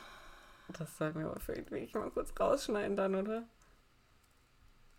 Das 0.77 0.97
sollten 0.97 1.19
wir 1.19 1.27
aber 1.27 1.39
vielleicht 1.39 1.71
wirklich 1.71 1.93
mal 1.93 2.11
kurz 2.11 2.33
rausschneiden 2.39 2.95
dann, 2.95 3.15
oder? 3.15 3.43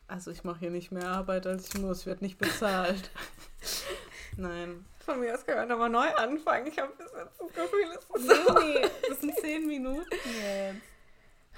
Also 0.09 0.31
ich 0.31 0.43
mache 0.43 0.61
hier 0.61 0.71
nicht 0.71 0.91
mehr 0.91 1.09
Arbeit, 1.09 1.47
als 1.47 1.69
ich 1.69 1.81
muss. 1.81 2.01
Ich 2.01 2.07
werde 2.07 2.25
nicht 2.25 2.39
bezahlt. 2.39 3.11
Nein. 4.37 4.85
Von 5.05 5.21
mir 5.21 5.35
aus 5.35 5.45
können 5.45 5.61
wir 5.61 5.67
nochmal 5.67 5.91
neu 5.91 6.15
anfangen. 6.15 6.67
Ich 6.67 6.79
habe 6.79 6.93
bis 6.97 7.07
jetzt 7.13 7.41
das 7.41 7.53
Gefühl, 7.53 7.87
es 7.89 8.23
ist 8.23 8.47
so. 8.47 8.53
Nee, 8.53 8.81
nee, 8.81 8.91
das 9.09 9.21
sind 9.21 9.35
zehn 9.37 9.67
Minuten 9.67 10.05
jetzt. 10.11 10.90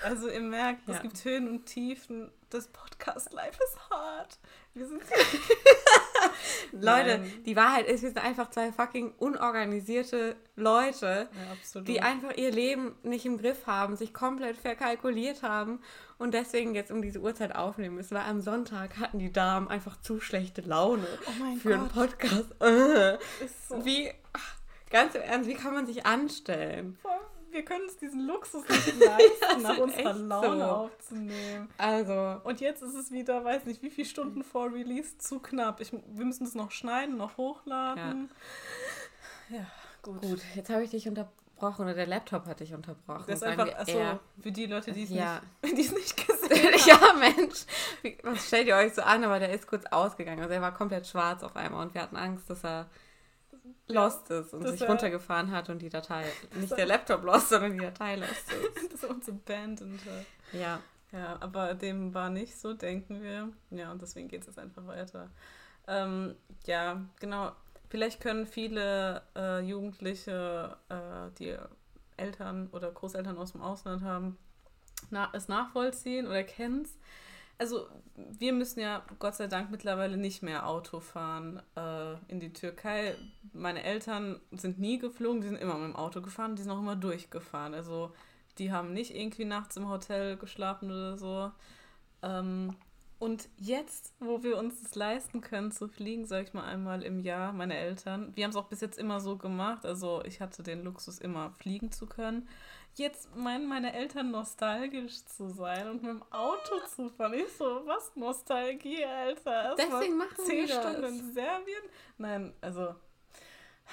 Also 0.04 0.28
ihr 0.28 0.40
merkt, 0.40 0.88
es 0.88 0.96
Ja. 0.96 1.02
gibt 1.02 1.24
Höhen 1.24 1.48
und 1.48 1.66
Tiefen. 1.66 2.30
Das 2.50 2.68
Podcast 2.68 3.32
Life 3.32 3.58
ist 3.64 3.78
hart. 3.90 4.38
Wir 4.74 4.86
sind 4.86 5.02
Leute, 6.72 7.22
die 7.44 7.56
Wahrheit 7.56 7.86
ist, 7.86 8.02
wir 8.02 8.08
sind 8.10 8.22
einfach 8.24 8.50
zwei 8.50 8.72
fucking 8.72 9.12
unorganisierte 9.18 10.36
Leute, 10.56 11.28
ja, 11.74 11.80
die 11.82 12.00
einfach 12.00 12.36
ihr 12.36 12.50
Leben 12.50 12.94
nicht 13.02 13.26
im 13.26 13.38
Griff 13.38 13.66
haben, 13.66 13.96
sich 13.96 14.14
komplett 14.14 14.56
verkalkuliert 14.56 15.42
haben 15.42 15.80
und 16.18 16.32
deswegen 16.34 16.74
jetzt 16.74 16.90
um 16.90 17.02
diese 17.02 17.20
Uhrzeit 17.20 17.54
aufnehmen 17.54 17.96
müssen, 17.96 18.14
weil 18.14 18.24
am 18.24 18.40
Sonntag 18.40 18.98
hatten 18.98 19.18
die 19.18 19.32
Damen 19.32 19.68
einfach 19.68 20.00
zu 20.00 20.20
schlechte 20.20 20.62
Laune 20.62 21.06
oh 21.26 21.58
für 21.58 21.74
einen 21.74 21.88
Gott. 21.88 22.18
Podcast. 22.18 22.54
Äh. 22.60 23.14
Ist 23.44 23.68
so. 23.68 23.84
Wie, 23.84 24.10
ganz 24.90 25.14
im 25.14 25.22
Ernst, 25.22 25.48
wie 25.48 25.54
kann 25.54 25.74
man 25.74 25.86
sich 25.86 26.06
anstellen? 26.06 26.98
Voll, 27.02 27.12
Wir 27.52 27.64
können 27.64 27.84
uns 27.84 27.96
diesen 27.98 28.26
Luxus 28.26 28.66
nicht 28.68 28.98
leisten, 28.98 29.62
nach 29.62 29.78
unserer 29.78 30.14
Laune 30.14 30.58
so. 30.64 30.70
aufzunehmen. 30.70 31.68
Also, 31.78 32.40
Und 32.44 32.60
jetzt 32.60 32.82
ist 32.82 32.94
es 32.94 33.10
wieder, 33.12 33.44
weiß 33.44 33.66
nicht, 33.66 33.82
wie 33.82 33.90
viele 33.90 34.08
Stunden 34.08 34.42
vor 34.42 34.72
Release 34.72 35.18
zu 35.18 35.38
knapp. 35.38 35.80
Ich, 35.80 35.92
wir 35.92 36.24
müssen 36.24 36.44
es 36.46 36.54
noch 36.54 36.70
schneiden, 36.70 37.16
noch 37.18 37.36
hochladen. 37.36 38.30
Ja, 39.50 39.66
gut. 40.02 40.22
gut, 40.22 40.40
jetzt 40.54 40.70
habe 40.70 40.82
ich 40.82 40.90
dich 40.90 41.06
unterbrochen 41.08 41.82
oder 41.84 41.94
der 41.94 42.06
Laptop 42.06 42.46
hat 42.46 42.60
dich 42.60 42.72
unterbrochen. 42.72 43.24
Das 43.26 43.36
ist 43.36 43.42
einfach, 43.44 43.66
wir 43.66 43.78
achso, 43.78 43.98
eher. 43.98 44.20
für 44.40 44.50
die 44.52 44.66
Leute, 44.66 44.92
die 44.92 45.02
es 45.04 45.10
Ja. 45.10 45.40
nicht, 45.62 45.76
nicht 45.94 46.26
gesehen 46.26 46.72
haben. 46.72 46.86
ja, 46.86 47.12
Mensch. 47.36 47.64
Was 48.22 48.46
stellt 48.46 48.66
ihr 48.66 48.76
euch 48.76 48.94
so 48.94 49.02
an? 49.02 49.22
Aber 49.24 49.38
der 49.38 49.52
ist 49.52 49.66
kurz 49.66 49.84
ausgegangen. 49.90 50.40
Also 50.40 50.54
er 50.54 50.62
war 50.62 50.72
komplett 50.72 51.06
schwarz 51.06 51.42
auf 51.42 51.54
einmal 51.56 51.84
und 51.86 51.94
wir 51.94 52.00
hatten 52.02 52.16
Angst, 52.16 52.48
dass 52.48 52.64
er 52.64 52.88
lost 53.92 54.30
ist 54.30 54.52
und 54.54 54.62
dass 54.64 54.72
sich 54.72 54.82
er- 54.82 54.88
runtergefahren 54.88 55.50
hat 55.50 55.68
und 55.68 55.80
die 55.80 55.88
Datei, 55.88 56.24
nicht 56.54 56.76
der 56.76 56.86
Laptop 56.86 57.22
lost, 57.24 57.48
sondern 57.50 57.72
die 57.72 57.78
Datei 57.84 58.16
lost 58.16 58.30
ist. 58.52 58.90
Das 58.92 59.02
ist 59.02 59.04
uns 59.10 59.28
abandoned. 59.28 60.00
hat. 60.04 60.26
Ja. 60.52 60.80
Ja, 61.12 61.36
aber 61.40 61.74
dem 61.74 62.14
war 62.14 62.30
nicht 62.30 62.56
so, 62.58 62.72
denken 62.72 63.22
wir. 63.22 63.50
Ja, 63.70 63.92
und 63.92 64.00
deswegen 64.00 64.28
geht 64.28 64.40
es 64.42 64.46
jetzt 64.46 64.58
einfach 64.58 64.86
weiter. 64.86 65.28
Ähm, 65.86 66.34
ja, 66.64 67.02
genau. 67.20 67.52
vielleicht 67.90 68.20
können 68.20 68.46
viele 68.46 69.20
äh, 69.36 69.60
Jugendliche, 69.60 70.76
äh, 70.88 71.30
die 71.38 71.54
Eltern 72.16 72.68
oder 72.72 72.90
Großeltern 72.90 73.36
aus 73.36 73.52
dem 73.52 73.60
Ausland 73.60 74.02
haben, 74.02 74.38
na, 75.10 75.28
es 75.34 75.48
nachvollziehen 75.48 76.26
oder 76.26 76.44
kennen 76.44 76.82
es. 76.84 76.96
Also 77.58 77.86
wir 78.16 78.52
müssen 78.52 78.80
ja 78.80 79.04
Gott 79.18 79.36
sei 79.36 79.46
Dank 79.46 79.70
mittlerweile 79.70 80.16
nicht 80.16 80.42
mehr 80.42 80.66
Auto 80.68 81.00
fahren 81.00 81.62
äh, 81.76 82.14
in 82.28 82.40
die 82.40 82.52
Türkei. 82.52 83.14
Meine 83.52 83.82
Eltern 83.84 84.40
sind 84.50 84.78
nie 84.78 84.98
geflogen, 84.98 85.40
die 85.40 85.48
sind 85.48 85.56
immer 85.58 85.74
mit 85.74 85.88
dem 85.88 85.96
Auto 85.96 86.20
gefahren, 86.20 86.56
die 86.56 86.62
sind 86.62 86.72
auch 86.72 86.80
immer 86.80 86.96
durchgefahren. 86.96 87.74
Also 87.74 88.12
die 88.58 88.72
haben 88.72 88.92
nicht 88.92 89.14
irgendwie 89.14 89.44
nachts 89.44 89.76
im 89.76 89.88
Hotel 89.88 90.36
geschlafen 90.36 90.90
oder 90.90 91.16
so. 91.16 91.52
Ähm, 92.22 92.76
und 93.22 93.48
jetzt, 93.56 94.14
wo 94.18 94.42
wir 94.42 94.56
uns 94.56 94.82
das 94.82 94.96
leisten 94.96 95.42
können 95.42 95.70
zu 95.70 95.86
fliegen, 95.86 96.26
sage 96.26 96.42
ich 96.48 96.54
mal 96.54 96.64
einmal 96.64 97.04
im 97.04 97.20
Jahr, 97.20 97.52
meine 97.52 97.76
Eltern, 97.76 98.34
wir 98.34 98.42
haben 98.42 98.50
es 98.50 98.56
auch 98.56 98.66
bis 98.66 98.80
jetzt 98.80 98.98
immer 98.98 99.20
so 99.20 99.36
gemacht, 99.36 99.86
also 99.86 100.24
ich 100.24 100.40
hatte 100.40 100.64
den 100.64 100.82
Luxus 100.82 101.20
immer 101.20 101.52
fliegen 101.52 101.92
zu 101.92 102.06
können. 102.06 102.48
Jetzt 102.94 103.32
meinen 103.36 103.68
meine 103.68 103.92
Eltern 103.92 104.32
nostalgisch 104.32 105.24
zu 105.24 105.50
sein 105.50 105.88
und 105.88 106.02
mit 106.02 106.10
dem 106.10 106.24
Auto 106.32 106.80
zu 106.92 107.10
fahren. 107.10 107.34
Ich 107.34 107.52
so, 107.56 107.82
was 107.84 108.10
Nostalgie, 108.16 109.04
Alter? 109.04 109.66
Erst 109.66 109.78
Deswegen 109.78 110.16
machen 110.16 110.44
zehn 110.44 110.66
wir 110.66 110.80
Stunden 110.80 111.02
das. 111.02 111.10
in 111.12 111.32
Serbien? 111.32 111.82
Nein, 112.18 112.52
also 112.60 112.96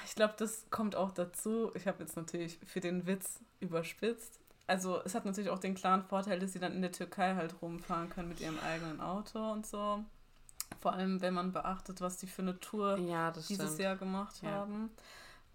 ich 0.06 0.16
glaube, 0.16 0.34
das 0.38 0.68
kommt 0.70 0.96
auch 0.96 1.12
dazu. 1.12 1.70
Ich 1.76 1.86
habe 1.86 2.02
jetzt 2.02 2.16
natürlich 2.16 2.58
für 2.66 2.80
den 2.80 3.06
Witz 3.06 3.38
überspitzt. 3.60 4.39
Also 4.70 5.02
es 5.04 5.16
hat 5.16 5.24
natürlich 5.24 5.50
auch 5.50 5.58
den 5.58 5.74
klaren 5.74 6.04
Vorteil, 6.04 6.38
dass 6.38 6.52
sie 6.52 6.60
dann 6.60 6.72
in 6.72 6.80
der 6.80 6.92
Türkei 6.92 7.34
halt 7.34 7.60
rumfahren 7.60 8.08
können 8.08 8.28
mit 8.28 8.40
ihrem 8.40 8.56
eigenen 8.60 9.00
Auto 9.00 9.50
und 9.50 9.66
so. 9.66 10.04
Vor 10.78 10.92
allem, 10.92 11.20
wenn 11.20 11.34
man 11.34 11.50
beachtet, 11.50 12.00
was 12.00 12.18
die 12.18 12.28
für 12.28 12.42
eine 12.42 12.60
Tour 12.60 12.96
ja, 12.98 13.32
dieses 13.32 13.56
stimmt. 13.56 13.78
Jahr 13.80 13.96
gemacht 13.96 14.40
ja. 14.42 14.52
haben. 14.52 14.90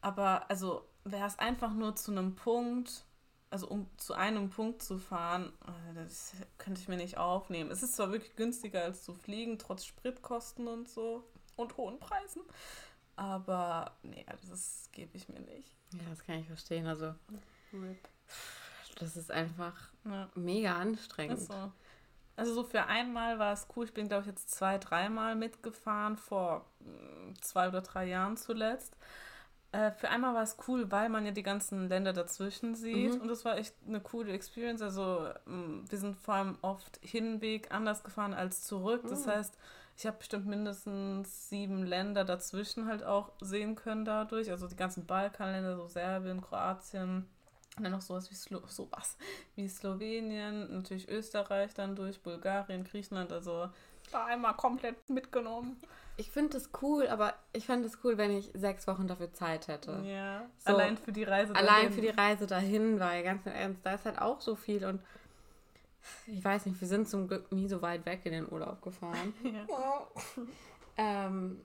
Aber 0.02 0.50
also 0.50 0.86
wäre 1.06 1.26
es 1.26 1.40
einfach 1.40 1.74
nur 1.74 1.96
zu 1.96 2.12
einem 2.12 2.36
Punkt, 2.36 3.06
also 3.50 3.70
um 3.70 3.90
zu 3.96 4.16
einem 4.16 4.50
Punkt 4.50 4.84
zu 4.84 4.98
fahren, 4.98 5.54
äh, 5.66 5.94
das 5.94 6.34
könnte 6.58 6.82
ich 6.82 6.90
mir 6.90 6.98
nicht 6.98 7.18
aufnehmen. 7.18 7.72
Es 7.72 7.84
ist 7.84 7.96
zwar 7.96 8.12
wirklich 8.12 8.36
günstiger 8.36 8.84
als 8.84 9.04
zu 9.04 9.14
fliegen, 9.14 9.58
trotz 9.58 9.86
Spritkosten 9.86 10.68
und 10.68 10.90
so 10.90 11.24
und 11.56 11.78
hohen 11.78 12.00
Preisen. 12.00 12.42
Aber 13.16 13.96
nee, 14.04 14.26
das 14.50 14.90
gebe 14.92 15.16
ich 15.16 15.30
mir 15.30 15.40
nicht. 15.40 15.74
Ja, 15.94 16.10
das 16.10 16.22
kann 16.22 16.40
ich 16.40 16.48
verstehen. 16.48 16.86
Also 16.86 17.16
Rip. 17.72 18.10
Das 18.96 19.18
ist 19.18 19.32
einfach 19.32 19.76
ja. 20.06 20.30
mega 20.36 20.76
anstrengend. 20.78 21.40
So. 21.42 21.72
Also 22.38 22.54
so 22.54 22.64
für 22.64 22.86
einmal 22.88 23.40
war 23.40 23.54
es 23.54 23.68
cool. 23.76 23.86
Ich 23.86 23.94
bin, 23.94 24.08
glaube 24.08 24.22
ich, 24.22 24.28
jetzt 24.28 24.52
zwei, 24.52 24.78
dreimal 24.78 25.36
mitgefahren, 25.36 26.18
vor 26.18 26.66
mm, 26.80 27.34
zwei 27.42 27.70
oder 27.70 27.82
drei 27.82 28.06
Jahren 28.06 28.36
zuletzt. 28.36 28.98
Äh, 29.72 29.92
für 29.92 30.10
einmal 30.10 30.34
war 30.34 30.44
es 30.44 30.58
cool, 30.68 30.92
weil 30.92 31.10
man 31.10 31.26
ja 31.26 31.32
die 31.32 31.44
ganzen 31.44 31.88
Länder 31.88 32.14
dazwischen 32.14 32.76
sieht. 32.76 33.16
Mhm. 33.16 33.22
Und 33.22 33.28
das 33.30 33.46
war 33.46 33.58
echt 33.58 33.76
eine 33.88 34.02
coole 34.02 34.34
Experience. 34.34 34.82
Also 34.82 35.30
mm, 35.46 35.86
wir 35.90 35.98
sind 35.98 36.18
vor 36.18 36.34
allem 36.34 36.58
oft 36.62 37.00
Hinweg 37.02 37.74
anders 37.74 38.04
gefahren 38.04 38.34
als 38.34 38.64
zurück. 38.64 39.06
Mhm. 39.06 39.10
Das 39.10 39.28
heißt, 39.28 39.58
ich 39.98 40.06
habe 40.06 40.18
bestimmt 40.18 40.46
mindestens 40.46 41.50
sieben 41.50 41.86
Länder 41.86 42.26
dazwischen 42.26 42.88
halt 42.88 43.04
auch 43.04 43.32
sehen 43.40 43.76
können 43.76 44.04
dadurch. 44.04 44.52
Also 44.52 44.68
die 44.68 44.76
ganzen 44.76 45.06
Balkanländer, 45.06 45.78
so 45.78 45.88
Serbien, 45.88 46.42
Kroatien. 46.42 47.30
Und 47.78 47.84
dann 47.84 47.92
noch 47.92 48.02
sowas 48.02 48.32
wie, 48.32 48.36
Slo 48.36 48.62
sowas 48.68 49.18
wie 49.56 49.68
Slowenien, 49.68 50.74
natürlich 50.74 51.10
Österreich 51.10 51.74
dann 51.74 51.96
durch, 51.96 52.22
Bulgarien, 52.22 52.86
Griechenland. 52.86 53.32
Also 53.32 53.70
war 54.12 54.26
einmal 54.28 54.54
komplett 54.54 55.10
mitgenommen. 55.10 55.78
Ich 56.18 56.32
finde 56.32 56.54
das 56.54 56.70
cool, 56.82 57.08
aber 57.08 57.34
ich 57.52 57.66
fände 57.66 57.88
es 57.88 57.98
cool, 58.04 58.18
wenn 58.18 58.32
ich 58.32 58.50
sechs 58.54 58.88
Wochen 58.88 59.08
dafür 59.08 59.34
Zeit 59.34 59.68
hätte. 59.68 60.02
Ja. 60.06 60.46
So, 60.60 60.74
allein 60.74 60.98
für 60.98 61.12
die 61.12 61.24
Reise 61.26 61.52
dahin. 61.52 61.68
Allein 61.68 61.92
für 61.92 62.02
die 62.02 62.10
Reise 62.10 62.48
dahin, 62.48 63.00
weil 63.00 63.24
ganz 63.24 63.46
im 63.46 63.52
Ernst, 63.52 63.86
da 63.86 63.96
ist 63.96 64.06
halt 64.06 64.20
auch 64.20 64.40
so 64.40 64.56
viel 64.56 64.86
und 64.86 65.02
ich 66.28 66.44
weiß 66.44 66.68
nicht, 66.68 66.80
wir 66.80 66.88
sind 66.88 67.10
zum 67.10 67.28
Glück 67.28 67.52
nie 67.52 67.68
so 67.68 67.82
weit 67.82 68.06
weg 68.06 68.22
in 68.26 68.32
den 68.32 68.52
Urlaub 68.52 68.82
gefahren. 68.82 69.34
Ja. 69.44 70.08
ähm, 70.98 71.60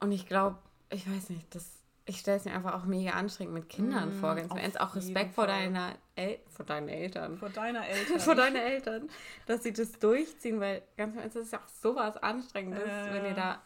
und 0.00 0.12
ich 0.12 0.26
glaube, 0.26 0.58
ich 0.90 1.10
weiß 1.10 1.30
nicht, 1.30 1.52
das 1.54 1.77
ich 2.08 2.20
stelle 2.20 2.38
es 2.38 2.44
mir 2.46 2.52
einfach 2.54 2.72
auch 2.72 2.86
mega 2.86 3.10
anstrengend 3.10 3.52
mit 3.52 3.68
Kindern 3.68 4.16
mm, 4.16 4.20
vor. 4.20 4.34
Ganz 4.34 4.54
ernst, 4.54 4.80
auch 4.80 4.96
Respekt 4.96 5.34
vor 5.34 5.46
deiner 5.46 5.94
El 6.16 6.38
vor 6.48 6.64
deinen 6.64 6.88
Eltern. 6.88 7.36
Vor 7.36 7.50
deiner 7.50 7.86
Eltern. 7.88 8.20
vor 8.20 8.34
deinen 8.34 8.56
Eltern, 8.56 9.10
dass 9.46 9.62
sie 9.62 9.74
das 9.74 9.92
durchziehen, 9.98 10.58
weil 10.58 10.82
ganz 10.96 11.16
ernst, 11.16 11.36
das 11.36 11.44
ist 11.44 11.52
ja 11.52 11.58
auch 11.58 11.68
sowas 11.68 12.16
Anstrengendes, 12.16 12.82
äh, 12.82 13.12
wenn 13.12 13.26
ihr 13.26 13.34
da 13.34 13.60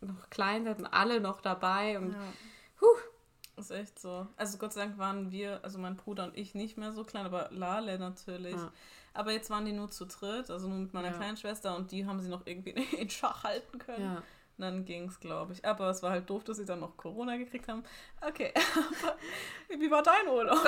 noch 0.00 0.30
klein 0.30 0.64
seid 0.64 0.78
und 0.78 0.86
alle 0.86 1.20
noch 1.20 1.42
dabei 1.42 1.98
und 1.98 2.12
ja. 2.12 2.18
huh. 2.80 2.86
Ist 3.58 3.70
echt 3.70 3.98
so. 3.98 4.26
Also 4.38 4.56
Gott 4.56 4.72
sei 4.72 4.86
Dank 4.86 4.96
waren 4.96 5.30
wir, 5.30 5.62
also 5.62 5.78
mein 5.78 5.96
Bruder 5.96 6.24
und 6.24 6.36
ich 6.38 6.54
nicht 6.54 6.78
mehr 6.78 6.92
so 6.92 7.04
klein, 7.04 7.26
aber 7.26 7.50
Lale 7.52 7.98
natürlich. 7.98 8.56
Ja. 8.56 8.72
Aber 9.12 9.32
jetzt 9.32 9.50
waren 9.50 9.66
die 9.66 9.72
nur 9.72 9.90
zu 9.90 10.06
dritt, 10.06 10.50
also 10.50 10.68
nur 10.68 10.78
mit 10.78 10.94
meiner 10.94 11.10
ja. 11.10 11.14
kleinen 11.14 11.36
Schwester 11.36 11.76
und 11.76 11.92
die 11.92 12.06
haben 12.06 12.18
sie 12.20 12.30
noch 12.30 12.46
irgendwie 12.46 12.70
in 12.96 13.10
Schach 13.10 13.44
halten 13.44 13.78
können. 13.78 14.02
Ja 14.02 14.22
dann 14.62 14.84
ging 14.84 15.08
es, 15.08 15.20
glaube 15.20 15.52
ich. 15.52 15.64
Aber 15.64 15.90
es 15.90 16.02
war 16.02 16.10
halt 16.10 16.30
doof, 16.30 16.44
dass 16.44 16.56
sie 16.56 16.64
dann 16.64 16.80
noch 16.80 16.96
Corona 16.96 17.36
gekriegt 17.36 17.68
haben. 17.68 17.82
Okay, 18.20 18.52
aber 19.02 19.16
wie 19.80 19.90
war 19.90 20.02
dein 20.02 20.28
Urlaub? 20.28 20.66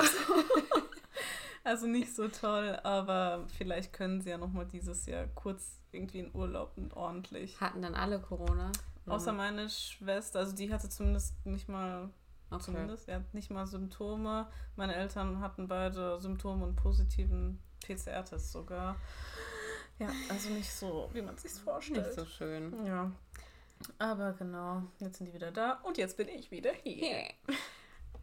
also 1.63 1.87
nicht 1.87 2.15
so 2.15 2.27
toll, 2.27 2.79
aber 2.83 3.45
vielleicht 3.57 3.93
können 3.93 4.21
sie 4.21 4.29
ja 4.29 4.37
nochmal 4.37 4.67
dieses 4.67 5.05
Jahr 5.07 5.25
kurz 5.33 5.81
irgendwie 5.91 6.19
in 6.19 6.35
Urlaub 6.35 6.73
und 6.75 6.93
ordentlich. 6.93 7.59
Hatten 7.59 7.81
dann 7.81 7.95
alle 7.95 8.19
Corona? 8.19 8.71
Außer 9.07 9.33
meine 9.33 9.69
Schwester, 9.69 10.39
also 10.39 10.55
die 10.55 10.73
hatte 10.73 10.89
zumindest 10.89 11.45
nicht 11.45 11.69
mal 11.69 12.09
Okay. 12.51 12.63
Zumindest. 12.63 13.07
Er 13.07 13.17
hat 13.17 13.33
nicht 13.33 13.49
mal 13.49 13.65
Symptome. 13.65 14.47
Meine 14.75 14.95
Eltern 14.95 15.39
hatten 15.39 15.67
beide 15.67 16.19
Symptome 16.19 16.65
und 16.65 16.75
positiven 16.75 17.59
PCR-Test 17.85 18.51
sogar. 18.51 18.95
Ja, 19.99 20.09
also 20.29 20.49
nicht 20.49 20.71
so, 20.71 21.09
wie 21.13 21.21
man 21.21 21.37
sich 21.37 21.51
vorstellt. 21.51 22.05
Nicht 22.05 22.15
so 22.15 22.25
schön. 22.25 22.85
Ja. 22.85 23.11
Aber 23.97 24.33
genau, 24.33 24.83
jetzt 24.99 25.17
sind 25.17 25.27
die 25.27 25.33
wieder 25.33 25.51
da 25.51 25.79
und 25.83 25.97
jetzt 25.97 26.17
bin 26.17 26.27
ich 26.27 26.51
wieder 26.51 26.71
hier. 26.83 27.23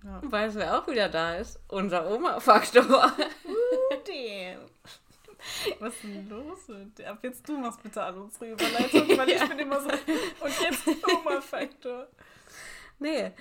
Ja. 0.04 0.20
Weißt 0.22 0.56
du, 0.56 0.60
wer 0.60 0.78
auch 0.78 0.86
wieder 0.88 1.08
da 1.08 1.36
ist? 1.36 1.60
Unser 1.68 2.10
Oma-Faktor. 2.10 2.84
Uh, 2.84 3.96
damn. 4.04 4.68
Was 5.78 5.94
ist 5.94 6.04
denn 6.04 6.28
los 6.28 6.68
mit 6.68 6.98
dir? 6.98 7.10
Ab 7.10 7.18
jetzt 7.22 7.48
du 7.48 7.58
machst 7.58 7.82
bitte 7.82 8.02
an 8.02 8.16
unsere 8.16 8.52
Überleitung, 8.52 9.16
weil 9.16 9.28
ja. 9.30 9.42
ich 9.42 9.48
bin 9.48 9.58
immer 9.60 9.80
so. 9.80 9.88
Und 9.88 10.60
jetzt 10.60 10.86
Oma-Faktor. 10.86 12.08
Nee. 12.98 13.32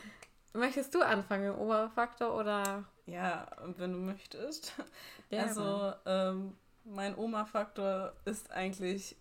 Möchtest 0.54 0.94
du 0.94 1.02
anfangen 1.02 1.56
Oma-Faktor 1.56 2.36
oder? 2.36 2.84
Ja, 3.06 3.48
wenn 3.78 3.94
du 3.94 4.00
möchtest. 4.00 4.74
Ja, 5.30 5.44
also, 5.44 5.94
ähm, 6.06 6.58
mein 6.84 7.16
Oma-Faktor 7.16 8.14
ist 8.26 8.52
eigentlich 8.52 9.16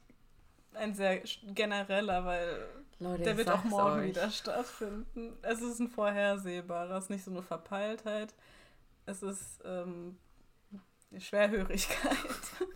ein 0.75 0.95
sehr 0.95 1.23
genereller, 1.55 2.25
weil 2.25 2.69
Leute, 3.01 3.23
der 3.23 3.37
wird 3.39 3.51
auch 3.51 3.65
morgen 3.65 4.01
euch. 4.01 4.11
wieder 4.11 4.31
stattfinden. 4.31 5.37
Es 5.43 5.63
ist 5.63 5.81
ein 5.81 5.89
vorhersehbarer, 5.89 6.97
es 6.97 7.05
ist 7.05 7.11
nicht 7.11 7.25
so 7.25 7.31
eine 7.31 7.43
Verpeiltheit. 7.43 8.35
Es 9.07 9.23
ist 9.23 9.61
ähm, 9.65 10.19
Schwerhörigkeit, 11.19 12.17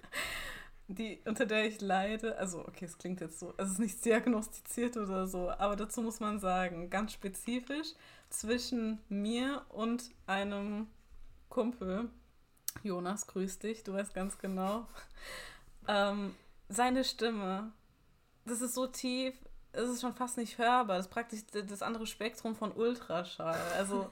die, 0.89 1.21
unter 1.27 1.45
der 1.45 1.67
ich 1.67 1.83
leide. 1.83 2.39
Also, 2.39 2.67
okay, 2.67 2.87
es 2.87 2.97
klingt 2.97 3.21
jetzt 3.21 3.39
so, 3.39 3.53
es 3.59 3.71
ist 3.71 3.79
nicht 3.79 4.03
diagnostiziert 4.03 4.97
oder 4.97 5.27
so, 5.27 5.51
aber 5.51 5.77
dazu 5.77 6.01
muss 6.01 6.21
man 6.21 6.41
sagen, 6.41 6.89
ganz 6.89 7.13
spezifisch 7.13 7.93
zwischen 8.31 9.01
mir 9.11 9.67
und 9.69 10.11
einem 10.27 10.89
Kumpel, 11.51 12.09
Jonas, 12.83 13.27
grüß 13.27 13.59
dich, 13.59 13.85
du 13.85 13.93
weißt 13.93 14.15
ganz 14.15 14.39
genau, 14.39 14.89
ähm, 15.87 16.35
seine 16.69 17.05
Stimme 17.05 17.73
das 18.45 18.61
ist 18.61 18.75
so 18.75 18.87
tief, 18.87 19.35
es 19.75 19.89
ist 19.89 20.01
schon 20.01 20.15
fast 20.15 20.37
nicht 20.37 20.59
hörbar. 20.59 20.97
Das 20.97 21.07
ist 21.07 21.13
praktisch 21.13 21.41
das 21.53 21.83
andere 21.83 22.07
Spektrum 22.07 22.55
von 22.55 22.73
Ultraschall. 22.73 23.61
Also 23.77 24.11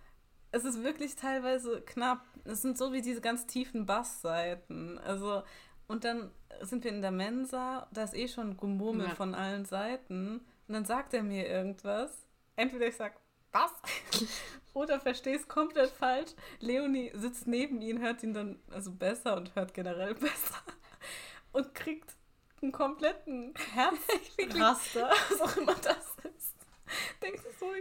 es 0.50 0.64
ist 0.64 0.82
wirklich 0.82 1.16
teilweise 1.16 1.80
knapp. 1.82 2.24
Es 2.44 2.62
sind 2.62 2.76
so 2.76 2.92
wie 2.92 3.02
diese 3.02 3.20
ganz 3.20 3.46
tiefen 3.46 3.86
Bassseiten. 3.86 4.98
Also 4.98 5.42
und 5.86 6.04
dann 6.04 6.30
sind 6.62 6.84
wir 6.84 6.90
in 6.90 7.02
der 7.02 7.10
Mensa, 7.10 7.88
da 7.92 8.04
ist 8.04 8.14
eh 8.14 8.28
schon 8.28 8.56
Gemurmel 8.56 9.08
ja. 9.08 9.14
von 9.14 9.34
allen 9.34 9.64
Seiten 9.64 10.40
und 10.66 10.74
dann 10.74 10.84
sagt 10.84 11.14
er 11.14 11.22
mir 11.22 11.46
irgendwas. 11.46 12.26
Entweder 12.56 12.86
ich 12.86 12.96
sag 12.96 13.20
was 13.52 13.72
oder 14.74 14.98
verstehe 14.98 15.36
es 15.36 15.46
komplett 15.46 15.90
falsch. 15.90 16.32
Leonie 16.60 17.12
sitzt 17.14 17.46
neben 17.46 17.80
ihm, 17.80 18.00
hört 18.00 18.22
ihn 18.22 18.34
dann 18.34 18.58
also 18.70 18.90
besser 18.92 19.36
und 19.36 19.54
hört 19.54 19.74
generell 19.74 20.14
besser 20.14 20.62
und 21.52 21.74
kriegt 21.74 22.16
einen 22.64 22.72
kompletten 22.72 23.54
Herzraster, 23.72 25.10
was 25.30 25.40
auch 25.40 25.56
immer 25.56 25.74
das 25.74 26.16
ist. 26.36 26.54
Denkst 27.22 27.42
du 27.42 27.50
so, 27.58 27.72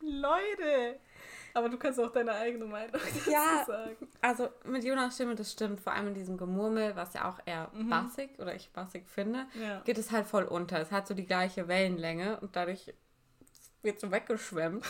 Leute. 0.00 1.00
Aber 1.56 1.68
du 1.68 1.78
kannst 1.78 2.00
auch 2.00 2.10
deine 2.10 2.32
eigene 2.32 2.64
Meinung 2.64 3.00
ja, 3.30 3.64
sagen. 3.64 4.08
Also 4.20 4.48
mit 4.64 4.82
Jonas 4.82 5.14
Stimme, 5.14 5.36
das 5.36 5.52
stimmt, 5.52 5.80
vor 5.80 5.92
allem 5.92 6.08
in 6.08 6.14
diesem 6.14 6.36
Gemurmel, 6.36 6.96
was 6.96 7.14
ja 7.14 7.28
auch 7.28 7.38
eher 7.46 7.70
mhm. 7.72 7.88
bassig 7.88 8.30
oder 8.38 8.54
ich 8.56 8.70
bassig 8.72 9.08
finde, 9.08 9.46
ja. 9.54 9.80
geht 9.84 9.96
es 9.96 10.10
halt 10.10 10.26
voll 10.26 10.44
unter. 10.44 10.80
Es 10.80 10.90
hat 10.90 11.06
so 11.06 11.14
die 11.14 11.26
gleiche 11.26 11.68
Wellenlänge 11.68 12.40
und 12.40 12.56
dadurch 12.56 12.92
wird 13.82 14.00
so 14.00 14.10
weggeschwemmt. 14.10 14.84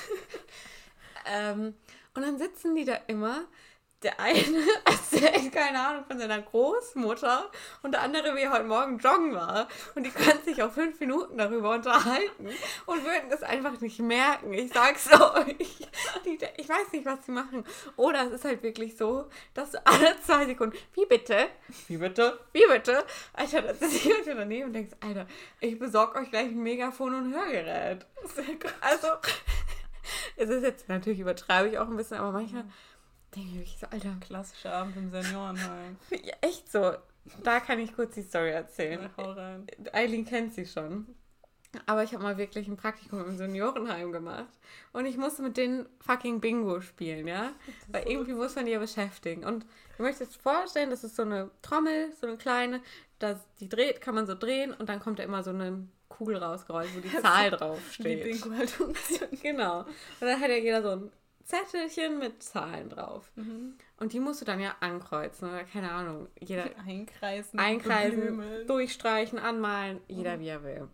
ähm, 1.26 1.75
und 2.14 2.23
dann 2.23 2.38
sitzen 2.38 2.75
die 2.75 2.87
da 2.87 2.94
immer 3.09 3.44
der 4.04 4.20
eine 4.20 4.62
erzählt, 4.84 5.52
keine 5.52 5.80
Ahnung, 5.80 6.04
von 6.04 6.18
seiner 6.18 6.40
Großmutter 6.42 7.50
und 7.82 7.92
der 7.92 8.02
andere, 8.02 8.37
wie 8.37 8.42
er 8.42 8.52
heute 8.52 8.64
Morgen 8.64 8.99
joggen 8.99 9.34
war. 9.34 9.68
Und 9.94 10.04
die 10.04 10.11
können 10.11 10.42
sich 10.44 10.62
auch 10.62 10.70
fünf 10.70 11.00
Minuten 11.00 11.38
darüber 11.38 11.70
unterhalten 11.75 12.49
und 12.87 13.04
würden 13.04 13.32
es 13.32 13.42
einfach 13.42 13.80
nicht 13.80 13.99
merken. 13.99 14.52
Ich 14.52 14.73
sag's 14.73 15.08
euch. 15.12 15.88
Die, 16.25 16.38
ich 16.56 16.68
weiß 16.68 16.92
nicht, 16.92 17.06
was 17.06 17.25
sie 17.25 17.32
machen. 17.32 17.64
Oder 17.96 18.26
es 18.26 18.32
ist 18.32 18.44
halt 18.44 18.62
wirklich 18.62 18.96
so, 18.96 19.28
dass 19.54 19.73
du 19.73 19.87
alle 19.87 20.14
zwei 20.23 20.46
Sekunden, 20.46 20.76
wie 20.94 21.06
bitte? 21.06 21.49
Wie 21.88 21.96
bitte? 21.96 22.38
Wie 22.52 22.66
bitte? 22.70 23.04
Alter, 23.32 23.62
das 23.62 23.80
ist 23.80 24.04
jemand 24.04 24.26
daneben 24.26 24.66
und 24.66 24.73
denkst, 24.75 24.94
Alter, 25.00 25.26
ich 25.61 25.78
besorge 25.78 26.18
euch 26.18 26.30
gleich 26.30 26.46
ein 26.46 26.62
Megafon 26.62 27.14
und 27.14 27.34
Hörgerät. 27.34 28.06
Also, 28.80 29.08
es 30.37 30.50
ist 30.50 30.62
jetzt, 30.62 30.88
natürlich 30.88 31.20
übertreibe 31.20 31.68
ich 31.68 31.78
auch 31.78 31.88
ein 31.88 31.96
bisschen, 31.96 32.18
aber 32.18 32.32
manchmal 32.32 32.64
denke 33.34 33.62
ich 33.62 33.76
so, 33.78 33.86
Alter. 33.86 34.16
Klassischer 34.20 34.72
Abend 34.72 34.96
im 34.96 35.10
Seniorenheim. 35.10 35.96
Ja, 36.10 36.34
echt 36.40 36.70
so. 36.70 36.92
Da 37.42 37.60
kann 37.60 37.78
ich 37.78 37.94
kurz 37.94 38.14
die 38.14 38.22
Story 38.22 38.50
erzählen. 38.50 39.00
Ja, 39.02 39.10
hau 39.16 39.32
rein. 39.32 39.66
Eileen 39.92 40.24
kennt 40.26 40.54
sie 40.54 40.66
schon. 40.66 41.06
Aber 41.86 42.04
ich 42.04 42.12
habe 42.12 42.22
mal 42.22 42.38
wirklich 42.38 42.68
ein 42.68 42.76
Praktikum 42.76 43.24
im 43.24 43.36
Seniorenheim 43.36 44.12
gemacht. 44.12 44.52
Und 44.92 45.06
ich 45.06 45.16
musste 45.16 45.42
mit 45.42 45.56
denen 45.56 45.86
fucking 46.00 46.40
Bingo 46.40 46.80
spielen, 46.80 47.26
ja? 47.26 47.52
Weil 47.88 48.08
irgendwie 48.08 48.34
muss 48.34 48.54
man 48.54 48.66
die 48.66 48.72
ja 48.72 48.78
beschäftigen. 48.78 49.44
Und 49.44 49.64
ihr 49.98 50.04
möchtet 50.04 50.28
euch 50.28 50.38
vorstellen, 50.38 50.90
das 50.90 51.02
ist 51.02 51.16
so 51.16 51.22
eine 51.22 51.50
Trommel, 51.62 52.12
so 52.20 52.26
eine 52.26 52.36
kleine, 52.36 52.80
das, 53.18 53.38
die 53.58 53.68
dreht, 53.68 54.00
kann 54.00 54.14
man 54.14 54.26
so 54.26 54.34
drehen 54.34 54.72
und 54.72 54.88
dann 54.88 55.00
kommt 55.00 55.18
da 55.18 55.24
immer 55.24 55.42
so 55.42 55.50
eine 55.50 55.88
Kugel 56.08 56.36
rausgerollt, 56.36 56.94
wo 56.94 57.00
die 57.00 57.16
Zahl 57.22 57.50
drauf 57.50 57.80
steht. 57.90 58.24
Die 58.24 58.30
Bingo 58.30 58.56
halt 58.56 58.70
funktioniert. 58.70 59.30
Genau. 59.42 59.80
Und 59.80 59.88
dann 60.20 60.40
hat 60.40 60.48
ja 60.50 60.56
jeder 60.56 60.82
so 60.82 60.90
ein 60.90 61.10
Zettelchen 61.44 62.18
mit 62.18 62.42
Zahlen 62.42 62.88
drauf. 62.88 63.30
Mhm. 63.36 63.76
Und 63.98 64.12
die 64.12 64.20
musst 64.20 64.40
du 64.40 64.44
dann 64.44 64.60
ja 64.60 64.74
ankreuzen 64.80 65.48
oder 65.48 65.64
keine 65.64 65.90
Ahnung. 65.90 66.28
Jeder 66.40 66.70
Einkreisen. 66.86 67.58
einkreisen, 67.58 68.66
durchstreichen, 68.66 69.38
anmalen, 69.38 70.00
jeder 70.08 70.40
wie 70.40 70.48
er 70.48 70.62
will. 70.62 70.88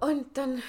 Und 0.00 0.36
dann 0.36 0.62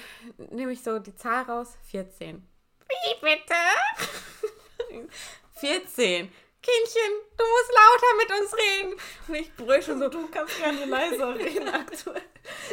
nehme 0.50 0.72
ich 0.72 0.82
so 0.82 0.98
die 0.98 1.14
Zahl 1.14 1.44
raus, 1.44 1.76
14. 1.90 2.46
Wie 2.88 3.20
bitte? 3.20 5.08
14. 5.54 6.30
Kindchen, 6.62 7.12
du 7.36 7.44
musst 7.44 7.72
lauter 7.72 8.16
mit 8.18 8.40
uns 8.40 8.54
reden. 8.56 9.00
Und 9.28 9.34
ich 9.34 9.54
brüll 9.54 9.82
schon 9.82 9.98
so. 9.98 10.08
Du 10.08 10.28
kannst 10.28 10.58
gerne 10.58 10.84
leiser 10.84 11.34
reden 11.38 11.68
aktuell. 11.68 12.22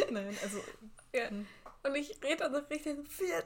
Nein, 0.10 0.36
also. 0.42 0.60
Ja. 1.14 1.30
Und 1.84 1.96
ich 1.96 2.18
rede 2.24 2.38
dann 2.38 2.54
so 2.54 2.60
richtig 2.70 2.96
so, 2.96 3.26
14. 3.26 3.46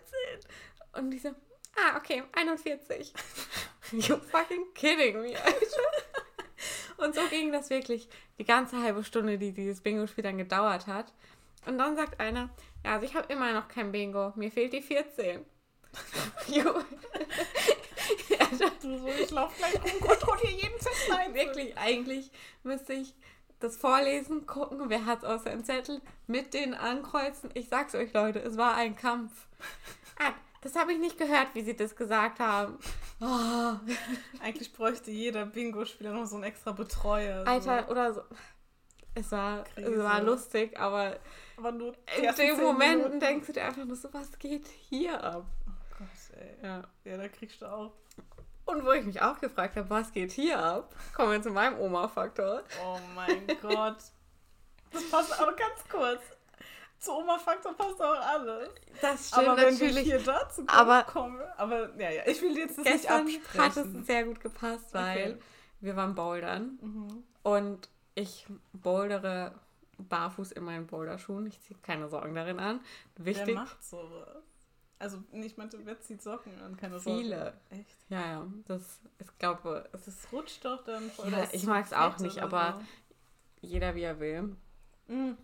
Und 0.93 1.12
die 1.12 1.19
so, 1.19 1.29
ah, 1.77 1.98
okay, 1.98 2.24
41. 2.34 3.13
You 3.91 4.17
fucking 4.17 4.65
kidding 4.74 5.22
me, 5.22 5.36
Alter. 5.38 6.17
Und 6.98 7.15
so 7.15 7.22
ging 7.29 7.51
das 7.51 7.69
wirklich 7.69 8.10
die 8.38 8.43
ganze 8.43 8.81
halbe 8.81 9.03
Stunde, 9.03 9.38
die 9.38 9.53
dieses 9.53 9.81
Bingo-Spiel 9.81 10.24
dann 10.24 10.38
gedauert 10.38 10.88
hat. 10.88 11.13
Und 11.65 11.77
dann 11.77 11.96
sagt 11.96 12.19
einer, 12.19 12.50
ja, 12.84 12.93
also 12.93 13.05
ich 13.05 13.15
habe 13.15 13.31
immer 13.31 13.53
noch 13.53 13.67
kein 13.67 13.91
Bingo, 13.91 14.34
mir 14.36 14.51
fehlt 14.51 14.74
die 14.74 14.81
14. 14.81 15.46
Jo. 16.48 16.74
Du 18.81 18.98
so, 19.00 19.07
ich 19.07 19.31
laufe 19.31 19.57
gleich 19.57 19.75
rum, 19.75 20.00
kontrolliere 20.00 20.53
jeden 20.53 20.79
Zettel 20.79 21.15
ein. 21.15 21.34
Wirklich, 21.34 21.77
eigentlich 21.77 22.31
müsste 22.63 22.93
ich 22.93 23.13
das 23.60 23.75
vorlesen, 23.75 24.46
gucken, 24.46 24.89
wer 24.89 25.05
hat 25.05 25.19
es 25.19 25.25
aus 25.25 25.43
seinem 25.43 25.65
Zettel, 25.65 26.01
mit 26.25 26.53
denen 26.53 26.74
ankreuzen. 26.74 27.50
Ich 27.53 27.67
sag's 27.67 27.96
euch, 27.96 28.13
Leute, 28.13 28.39
es 28.39 28.55
war 28.55 28.75
ein 28.75 28.96
Kampf. 28.96 29.48
Ah, 30.19 30.34
das 30.61 30.75
habe 30.75 30.93
ich 30.93 30.99
nicht 30.99 31.17
gehört, 31.17 31.47
wie 31.53 31.61
sie 31.63 31.75
das 31.75 31.95
gesagt 31.95 32.39
haben. 32.39 32.77
Oh, 33.21 33.73
Eigentlich 34.41 34.74
bräuchte 34.74 35.11
jeder 35.11 35.46
Bingo-Spieler 35.46 36.11
noch 36.13 36.25
so 36.25 36.35
einen 36.35 36.43
extra 36.46 36.72
Betreuer. 36.72 37.43
So. 37.46 37.51
Alter, 37.51 37.89
oder 37.89 38.13
so. 38.13 38.22
Es 39.15 39.31
war, 39.31 39.63
es 39.75 39.98
war 39.98 40.22
lustig, 40.22 40.79
aber 40.79 41.17
Aber 41.57 41.72
nur 41.72 41.96
in 42.15 42.35
den 42.35 42.61
Momenten 42.61 42.98
Minuten. 42.98 43.20
denkst 43.20 43.48
du 43.48 43.53
dir 43.53 43.65
einfach 43.65 43.83
nur 43.85 43.96
so, 43.96 44.13
was 44.13 44.37
geht 44.37 44.67
hier 44.67 45.24
ab? 45.24 45.46
Oh 45.67 45.96
Gott, 45.98 46.39
ey. 46.39 46.55
Ja. 46.61 46.83
Ja, 47.03 47.17
da 47.17 47.27
kriegst 47.27 47.61
du 47.61 47.65
auch. 47.65 47.93
Und 48.65 48.85
wo 48.85 48.91
ich 48.91 49.05
mich 49.05 49.22
auch 49.22 49.39
gefragt 49.39 49.75
habe, 49.77 49.89
was 49.89 50.11
geht 50.11 50.31
hier 50.33 50.59
ab, 50.59 50.93
kommen 51.15 51.31
wir 51.31 51.41
zu 51.41 51.50
meinem 51.50 51.79
Oma-Faktor. 51.79 52.61
Oh 52.85 53.00
mein 53.15 53.48
Gott. 53.61 53.98
Das 54.91 55.09
passt 55.09 55.39
aber 55.39 55.53
ganz 55.53 55.87
kurz. 55.89 56.22
Zu 57.00 57.12
Oma-Faktor 57.14 57.74
passt 57.75 58.01
auch 58.01 58.20
alles. 58.20 58.70
Das 59.01 59.27
stimmt 59.27 59.48
aber 59.48 59.57
wenn 59.57 59.79
wir 59.79 59.88
natürlich. 59.88 60.03
hier 60.05 60.20
dazu 60.20 60.66
kommen, 60.66 60.70
aber- 60.70 61.03
kommen 61.03 61.38
wir. 61.40 61.60
Aber 61.60 61.90
ja, 62.00 62.10
ja, 62.10 62.24
ich 62.25 62.42
will 62.42 62.57
jetzt 62.57 62.77
das 62.77 62.86
nicht 62.86 62.94
Gestern 62.94 63.27
absprechen. 63.27 63.62
hat 63.62 63.77
es 63.77 64.07
sehr 64.07 64.24
gut 64.24 64.40
gepasst, 64.40 64.94
weil 64.94 65.33
Okay. 65.33 65.38
wir 65.81 65.96
waren 65.96 66.16
bouldern 66.16 66.79
Mhm. 66.81 67.24
und 67.44 67.90
ich 68.16 68.48
bouldere 68.74 69.53
barfuß 70.00 70.51
in 70.53 70.64
meinen 70.64 70.88
Boulderschuhen. 70.88 71.46
Ich 71.48 71.60
ziehe 71.62 71.79
keine 71.81 72.10
Sorgen 72.10 72.33
darin 72.36 72.60
an. 72.60 72.79
Wer 73.16 73.36
Wichtig. 73.36 73.55
macht 73.55 73.83
sowas? 73.83 74.27
Also, 75.00 75.20
nicht 75.31 75.60
meinte, 75.60 75.77
wer 75.86 76.00
zieht 76.01 76.24
Socken 76.24 76.60
an? 76.60 76.75
Keine 76.75 77.00
Sorge. 77.00 77.22
Viele. 77.22 77.53
Echt? 77.70 77.96
Ja, 78.10 78.20
ja. 78.25 78.48
Das, 78.68 79.00
ich 79.20 79.38
glaube, 79.38 79.88
es 79.94 80.05
Das 80.05 80.31
rutscht 80.31 80.66
doch 80.66 80.83
dann 80.83 81.12
voll. 81.12 81.29
Ja, 81.31 81.48
ich 81.51 81.62
zu 81.62 81.68
mag's 81.70 81.94
auch 81.94 82.18
nicht, 82.18 82.40
aber- 82.42 82.81
jeder 83.62 83.94
wie 83.94 84.01
er 84.01 84.20
will. 84.20 84.55
So. 85.07 85.36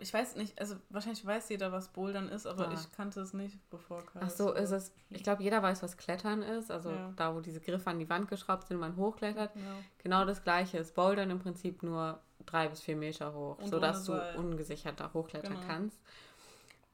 Ich 0.00 0.12
weiß 0.12 0.34
nicht, 0.36 0.60
also 0.60 0.74
wahrscheinlich 0.90 1.24
weiß 1.24 1.48
jeder, 1.50 1.70
was 1.70 1.88
Bouldern 1.88 2.28
ist, 2.28 2.46
aber 2.46 2.64
Ja. 2.64 2.72
ich 2.72 2.90
kannte 2.92 3.20
es 3.20 3.32
nicht, 3.32 3.58
bevor 3.70 4.04
Kai 4.04 4.18
Ach 4.22 4.30
so, 4.30 4.52
ist 4.52 4.72
es. 4.72 4.92
Ich 5.10 5.22
glaube, 5.22 5.42
jeder 5.42 5.62
weiß, 5.62 5.82
was 5.82 5.96
Klettern 5.96 6.42
ist. 6.42 6.70
Also 6.70 6.90
Ja. 6.90 7.12
da, 7.14 7.34
wo 7.34 7.40
diese 7.40 7.60
Griffe 7.60 7.88
an 7.88 7.98
die 8.00 8.08
Wand 8.10 8.28
geschraubt 8.28 8.66
sind 8.66 8.76
und 8.78 8.80
man 8.80 8.96
hochklettert. 8.96 9.54
Ja. 9.54 9.62
Genau 9.98 10.24
das 10.24 10.42
gleiche 10.42 10.78
ist 10.78 10.94
Bouldern 10.94 11.30
im 11.30 11.38
Prinzip 11.38 11.82
nur 11.84 12.20
drei 12.44 12.68
bis 12.68 12.80
vier 12.80 12.96
Meter 12.96 13.32
hoch, 13.34 13.58
Und 13.58 13.68
sodass 13.68 14.04
du 14.04 14.12
ungesichert 14.36 14.98
da 14.98 15.12
hochklettern 15.12 15.54
Genau. 15.54 15.66
kannst. 15.66 16.00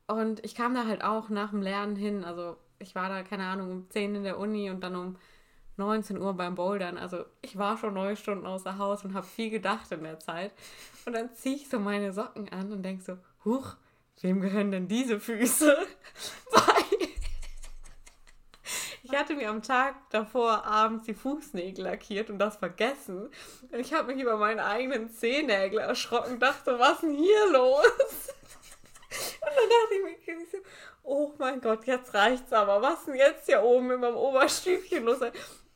Und 0.07 0.44
ich 0.44 0.55
kam 0.55 0.75
da 0.75 0.87
halt 0.87 1.03
auch 1.03 1.31
nach 1.31 1.51
dem 1.51 1.62
Lernen 1.62 1.97
hin. 1.97 2.25
Also 2.25 2.57
ich 2.79 2.94
war 2.94 3.09
da, 3.09 3.23
keine 3.23 3.44
Ahnung, 3.47 3.70
um 3.70 3.90
10 3.90 4.14
in 4.14 4.25
der 4.25 4.38
Uni 4.38 4.70
und 4.70 4.81
dann 4.83 4.94
um 4.97 5.16
19 5.77 6.21
Uhr 6.21 6.35
beim 6.35 6.55
Bouldern. 6.55 6.99
Also 6.99 7.25
ich 7.43 7.59
war 7.59 7.77
schon 7.79 7.95
neun 7.95 8.17
Stunden 8.17 8.47
außer 8.47 8.79
Haus 8.79 9.05
und 9.05 9.15
habe 9.15 9.27
viel 9.27 9.51
gedacht 9.51 9.91
in 9.93 10.03
der 10.03 10.19
Zeit. 10.21 10.53
Und 11.07 11.15
dann 11.15 11.35
ziehe 11.35 11.57
ich 11.57 11.69
so 11.69 11.79
meine 11.79 12.13
Socken 12.13 12.49
an 12.51 12.73
und 12.73 12.83
denk 12.83 13.03
so, 13.03 13.19
huch, 13.45 13.77
wem 14.21 14.41
gehören 14.41 14.71
denn 14.71 14.89
diese 14.89 15.21
Füße? 15.21 15.77
Ich 19.07 19.21
hatte 19.21 19.35
mir 19.37 19.51
am 19.51 19.63
Tag 19.63 19.95
davor 20.11 20.65
abends 20.65 21.05
die 21.05 21.15
Fußnägel 21.15 21.85
lackiert 21.85 22.31
und 22.31 22.39
das 22.39 22.57
vergessen. 22.57 23.31
Und 23.71 23.79
ich 23.79 23.93
habe 23.93 24.13
mich 24.13 24.21
über 24.21 24.39
meine 24.39 24.65
eigenen 24.65 25.09
Zehennägel 25.09 25.79
erschrocken, 25.79 26.41
dachte, 26.41 26.79
was 26.81 26.95
ist 26.95 27.03
denn 27.03 27.15
hier 27.15 27.53
los? 27.53 27.85
Und 29.41 29.51
dann 29.57 29.69
dachte 29.69 29.95
ich 29.95 30.03
mir 30.03 30.15
oh 31.05 31.33
mein 31.39 31.61
Gott, 31.61 31.87
jetzt 31.87 32.13
reicht's 32.15 32.53
aber. 32.53 32.83
Was 32.83 33.05
denn 33.05 33.15
jetzt 33.15 33.47
hier 33.47 33.63
oben 33.63 33.91
in 33.93 34.01
meinem 34.01 34.17
Oberstübchen 34.17 35.05
los? 35.05 35.21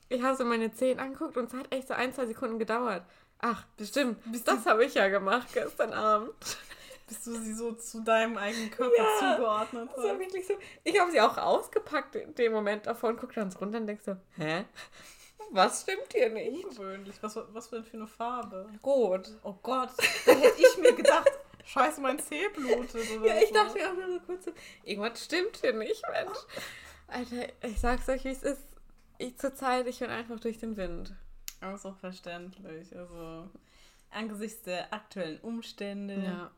Ich 0.09 0.23
habe 0.23 0.37
so 0.37 0.45
meine 0.45 0.73
Zehen 0.73 0.99
angeguckt 0.99 1.37
und 1.37 1.45
es 1.47 1.55
hat 1.55 1.73
echt 1.73 1.89
so 1.89 1.95
ein, 1.95 2.13
zwei 2.15 2.27
Sekunden 2.27 2.59
gedauert. 2.59 3.03
Ach, 3.41 3.65
bestimmt. 3.77 4.19
das 4.45 4.67
habe 4.67 4.85
ich 4.85 4.95
ja 4.95 5.09
gemacht 5.09 5.49
gestern 5.53 5.93
Abend. 5.93 6.33
Bis 7.07 7.23
du 7.25 7.35
sie 7.37 7.55
so 7.55 7.73
zu 7.73 8.01
deinem 8.03 8.37
eigenen 8.37 8.71
Körper 8.71 8.97
Ja, 8.97 9.37
zugeordnet 9.37 9.89
Das 9.97 10.05
war 10.05 10.19
wirklich 10.19 10.47
so. 10.47 10.55
Ich 10.85 10.99
habe 11.01 11.11
sie 11.11 11.21
auch 11.21 11.39
ausgepackt 11.39 12.17
in 12.17 12.35
dem 12.35 12.53
Moment 12.53 12.87
davon, 12.87 13.17
guck 13.17 13.33
dann 13.35 13.51
runter 13.53 13.79
und 13.79 13.87
denk 13.87 14.01
so, 14.03 14.17
hä? 14.37 14.65
Was 15.51 15.83
stimmt 15.83 16.13
hier 16.13 16.29
nicht? 16.29 16.65
Ungewöhnlich. 16.65 17.15
Was, 17.23 17.39
was 17.53 17.71
denn 17.71 17.85
für 17.85 17.97
eine 17.97 18.07
Farbe? 18.07 18.69
Rot. 18.85 19.31
Oh 19.43 19.55
Gott, 19.63 19.91
da 20.27 20.33
hätte 20.33 20.61
ich 20.61 20.77
mir 20.77 20.93
gedacht, 20.93 21.31
scheiße, 21.65 22.03
mein 22.03 22.19
Zeh 22.19 22.49
blutet 22.49 23.11
oder 23.17 23.27
Ja, 23.27 23.41
ich 23.41 23.49
so. 23.49 23.55
dachte 23.55 23.75
mir 23.79 23.89
auch 23.91 23.95
nur 23.95 24.13
so 24.13 24.21
kurz 24.27 24.45
so, 24.45 24.53
irgendwas 24.85 25.25
stimmt 25.25 25.57
hier 25.59 25.73
nicht, 25.73 26.03
Mensch. 26.11 26.39
Alter, 27.07 27.49
ich 27.63 27.81
sag's 27.81 28.07
euch, 28.11 28.25
wie 28.25 28.29
es 28.31 28.43
ist. 28.43 28.61
Ich 29.19 29.37
zur 29.39 29.55
Zeit, 29.55 29.87
ich 29.87 29.99
bin 29.99 30.11
einfach 30.11 30.39
durch 30.41 30.59
den 30.59 30.77
Wind. 30.77 31.15
Auch 31.61 31.97
verständlich. 31.97 32.97
Also, 32.97 33.51
angesichts 34.11 34.63
der 34.63 34.93
aktuellen 34.93 35.41
Umstände. 35.41 36.23
Ja. 36.23 36.51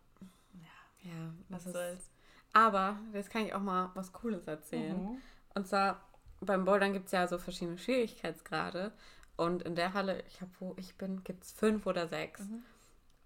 Ja, 1.03 1.33
Was 1.49 1.65
das 1.65 1.67
ist, 1.67 1.73
soll's. 1.73 2.11
Aber, 2.53 2.99
jetzt 3.13 3.31
kann 3.31 3.47
ich 3.47 3.55
auch 3.55 3.61
mal 3.61 3.91
was 3.95 4.13
Cooles 4.13 4.47
erzählen. 4.47 5.03
Mhm. 5.03 5.23
Und 5.55 5.67
zwar, 5.67 6.05
beim 6.41 6.65
Bouldern 6.65 6.93
gibt 6.93 7.07
es 7.07 7.13
ja 7.13 7.27
so 7.27 7.39
verschiedene 7.39 7.79
Schwierigkeitsgrade. 7.79 8.93
Und 9.37 9.63
in 9.63 9.75
der 9.75 9.95
Halle, 9.95 10.23
ich 10.29 10.41
habe, 10.41 10.51
wo 10.59 10.75
ich 10.77 10.97
bin, 10.97 11.25
gibt 11.25 11.45
es 11.45 11.53
fünf 11.53 11.87
oder 11.87 12.09
sechs. 12.09 12.41
Mhm. 12.41 12.63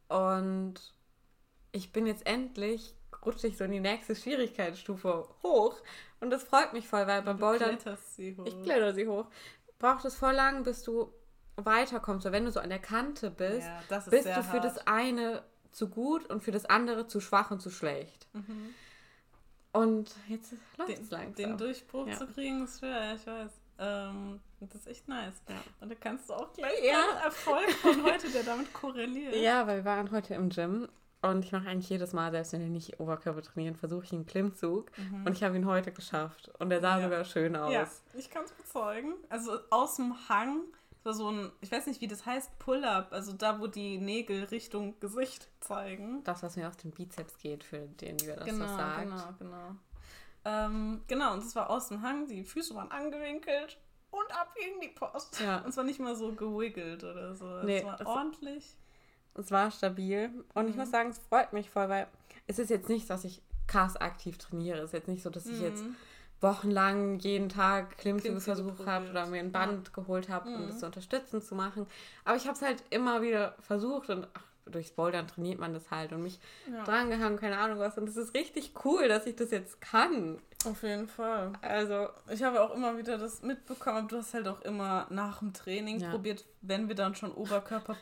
Und 0.09 0.75
ich 1.73 1.93
bin 1.93 2.07
jetzt 2.07 2.27
endlich, 2.27 2.95
rutsche 3.27 3.47
ich 3.49 3.57
so 3.57 3.65
in 3.65 3.73
die 3.73 3.81
nächste 3.81 4.15
Schwierigkeitsstufe 4.15 5.29
hoch. 5.43 5.77
Und 6.21 6.31
das 6.31 6.45
freut 6.45 6.73
mich 6.73 6.87
voll, 6.89 7.07
weil 7.07 7.23
beim 7.23 7.39
Bouldern, 7.39 7.71
kletterst 7.79 8.17
sie 8.17 8.37
hoch. 8.37 8.47
ich 8.47 8.63
kletter 8.63 8.95
sie 8.95 9.07
hoch, 9.07 9.27
braucht 9.79 10.05
es 10.05 10.15
voll 10.17 10.33
lang, 10.35 10.63
bis 10.65 10.83
du 10.83 11.13
weiterkommst. 11.57 12.25
Weil 12.25 12.33
wenn 12.33 12.45
du 12.45 12.53
so 12.53 12.61
an 12.61 12.71
der 12.71 12.79
Kante 12.79 13.31
bist, 13.31 13.67
Ja, 13.91 13.99
bist 14.11 14.27
du 14.27 14.43
für 14.43 14.53
hart. 14.53 14.65
das 14.65 14.87
eine 14.87 15.43
zu 15.73 15.89
gut 15.89 16.27
und 16.31 16.43
für 16.43 16.53
das 16.53 16.65
andere 16.67 17.07
zu 17.07 17.21
schwach 17.21 17.51
und 17.51 17.61
zu 17.61 17.71
schlecht. 17.71 18.27
Mhm. 18.33 18.75
Und 19.73 20.15
jetzt 20.29 20.55
läuft 20.79 20.91
es 21.01 21.11
langsam. 21.11 21.35
den 21.35 21.59
Durchbruch 21.59 22.07
Ja. 22.07 22.17
zu 22.17 22.27
kriegen 22.29 22.65
ist 22.65 22.79
schwer, 22.79 23.15
ich 23.17 23.27
weiß. 23.27 23.51
Ähm, 23.81 24.41
das 24.61 24.75
ist 24.77 24.87
echt 24.87 25.09
nice. 25.09 25.35
Ja. 25.49 25.57
Und 25.81 25.91
da 25.91 25.97
kannst 25.97 26.29
du 26.31 26.35
auch 26.35 26.53
gleich 26.53 26.81
Ja. 26.85 27.21
Erfolg 27.25 27.69
von 27.73 28.05
heute, 28.05 28.31
der 28.31 28.45
damit 28.45 28.73
korreliert. 28.73 29.35
Ja, 29.35 29.67
weil 29.67 29.79
wir 29.79 29.85
waren 29.85 30.13
heute 30.13 30.35
im 30.35 30.49
Gym 30.49 30.89
und 31.31 31.45
ich 31.45 31.53
mache 31.53 31.69
eigentlich 31.69 31.89
jedes 31.91 32.13
Mal, 32.13 32.31
selbst 32.31 32.53
wenn 32.53 32.61
wir 32.61 32.69
nicht 32.69 33.01
Oberkörper 33.01 33.43
trainieren, 33.43 33.77
versuche 33.77 34.05
ich 34.05 34.13
einen 34.13 34.27
Klimmzug. 34.27 34.91
Und 35.25 35.33
ich 35.33 35.43
habe 35.43 35.57
ihn 35.57 35.67
heute 35.67 35.93
geschafft. 35.93 36.51
Und 36.59 36.71
der 36.71 36.81
sah 36.81 36.97
Mhm. 36.97 37.01
Ja. 37.03 37.09
sogar 37.09 37.25
schön 37.25 37.57
aus. 37.57 37.73
Ja, 37.73 37.87
ich 38.15 38.31
kann 38.31 38.45
es 38.45 38.53
bezeugen. 38.53 39.15
Also 39.29 39.59
aus 39.71 39.97
dem 39.97 40.15
Hang, 40.29 40.63
das 40.93 41.05
war 41.05 41.13
so 41.15 41.31
ein, 41.31 41.53
ich 41.61 41.71
weiß 41.71 41.87
nicht, 41.87 42.01
wie 42.01 42.09
das 42.09 42.25
heißt, 42.27 42.59
Pull-up, 42.59 43.13
also 43.13 43.33
da, 43.33 43.61
wo 43.61 43.67
die 43.67 43.99
Nägel 43.99 44.45
Richtung 44.45 44.99
Gesicht 45.01 45.49
zeigen. 45.61 46.23
Das, 46.25 46.43
was 46.43 46.57
mir 46.57 46.69
aus 46.69 46.77
dem 46.79 46.91
Bizeps 46.93 47.39
geht, 47.39 47.65
für 47.65 47.79
den, 47.79 48.17
die 48.17 48.27
wir 48.27 48.37
das 48.37 48.45
genau, 48.47 48.67
so 48.67 48.77
sagt. 48.77 49.03
genau, 49.03 49.29
genau. 49.39 49.71
Ähm, 50.47 51.03
genau, 51.07 51.33
und 51.33 51.39
es 51.43 51.55
war 51.57 51.71
aus 51.71 51.89
dem 51.89 52.03
Hang, 52.03 52.27
die 52.29 52.45
Füße 52.45 52.75
waren 52.75 52.91
angewinkelt 52.91 53.79
und 54.11 54.31
ab 54.39 54.55
gegen 54.55 54.81
die 54.81 54.89
Post. 54.89 55.41
Ja. 55.41 55.59
Und 55.65 55.73
zwar 55.73 55.85
nicht 55.85 56.01
mal 56.01 56.15
so 56.17 56.33
gewiggelt 56.33 57.03
oder 57.03 57.35
so. 57.35 57.63
Nee, 57.63 57.79
es 57.79 57.85
war 57.85 57.97
das- 57.97 58.07
ordentlich. 58.07 58.77
Es 59.37 59.51
war 59.51 59.71
stabil. 59.71 60.31
Und 60.55 60.69
ich 60.69 60.75
Mhm. 60.75 60.81
muss 60.81 60.91
sagen, 60.91 61.11
es 61.11 61.19
freut 61.19 61.53
mich 61.53 61.71
voll, 61.71 61.89
weil 61.89 62.07
es 62.47 62.59
ist 62.59 62.71
jetzt 62.71 62.89
nicht, 62.89 63.09
dass 63.11 63.25
ich 63.25 63.43
krass 63.67 63.97
aktiv 63.97 64.39
trainiere. 64.39 64.79
Es 64.79 64.85
ist 64.87 64.93
jetzt 64.93 65.09
nicht 65.09 65.23
so, 65.23 65.31
dass 65.31 65.47
ich 65.47 65.59
jetzt 65.61 65.85
Mhm. 65.87 65.97
wochenlang 66.41 67.19
jeden 67.21 67.49
Tag 67.49 67.97
Klimmzüge 67.99 68.41
versucht 68.41 68.87
habe 68.87 69.09
oder 69.11 69.27
mir 69.27 69.41
ein 69.41 69.53
Band 69.53 69.93
geholt 69.95 70.29
habe, 70.29 70.49
um 70.49 70.63
Mhm. 70.65 70.67
das 70.69 70.79
zu 70.81 70.87
unterstützen 70.87 71.41
zu 71.41 71.55
machen. 71.55 71.87
Aber 72.25 72.37
ich 72.37 72.45
habe 72.47 72.55
es 72.57 72.63
halt 72.63 72.83
immer 72.91 73.23
wieder 73.23 73.55
versucht 73.61 74.11
und 74.11 74.29
ach, 74.35 74.43
durchs 74.67 74.93
Bouldern 74.93 75.27
trainiert 75.29 75.59
man 75.59 75.73
das 75.75 75.91
halt 75.91 76.13
und 76.13 76.23
mich 76.23 76.39
Ja. 76.71 76.85
drangehangen, 76.85 77.39
keine 77.39 77.59
Ahnung 77.59 77.79
was. 77.79 77.97
Und 77.99 78.09
es 78.09 78.17
ist 78.17 78.35
richtig 78.35 78.73
cool, 78.85 79.09
dass 79.09 79.27
ich 79.27 79.37
das 79.37 79.51
jetzt 79.51 79.81
kann. 79.81 80.39
Auf 80.67 80.83
jeden 80.83 81.09
Fall. 81.09 81.53
Also, 81.63 82.09
Ich 82.31 82.43
habe 82.43 82.61
auch 82.63 82.75
immer 82.75 82.97
wieder 82.97 83.19
das 83.19 83.43
mitbekommen, 83.43 83.99
aber 83.99 84.09
du 84.09 84.17
hast 84.19 84.35
halt 84.35 84.49
auch 84.49 84.61
immer 84.63 85.07
nach 85.11 85.39
dem 85.41 85.53
Training 85.53 86.01
Ja. 86.01 86.11
probiert, 86.11 86.45
wenn 86.63 86.89
wir 86.89 86.95
dann 86.95 87.15
schon 87.15 87.33
Oberkörper 87.33 87.97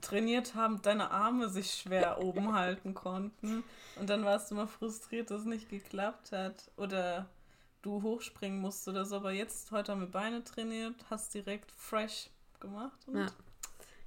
trainiert 0.00 0.54
haben, 0.54 0.80
deine 0.82 1.10
Arme 1.10 1.48
sich 1.48 1.72
schwer 1.74 2.18
oben 2.22 2.54
halten 2.54 2.94
konnten. 2.94 3.64
Und 3.96 4.08
dann 4.10 4.24
warst 4.24 4.50
du 4.50 4.54
mal 4.54 4.66
frustriert, 4.66 5.30
dass 5.30 5.40
es 5.40 5.46
nicht 5.46 5.68
geklappt 5.68 6.32
hat. 6.32 6.70
Oder 6.76 7.26
du 7.82 8.02
hochspringen 8.02 8.60
musst 8.60 8.86
oder 8.88 9.04
so. 9.04 9.16
Aber 9.16 9.32
jetzt, 9.32 9.70
heute 9.72 9.92
haben 9.92 10.00
wir 10.00 10.10
Beine 10.10 10.42
trainiert, 10.44 10.94
hast 11.10 11.34
direkt 11.34 11.70
fresh 11.72 12.30
gemacht. 12.60 12.98
Und 13.06 13.18
Ja. 13.18 13.26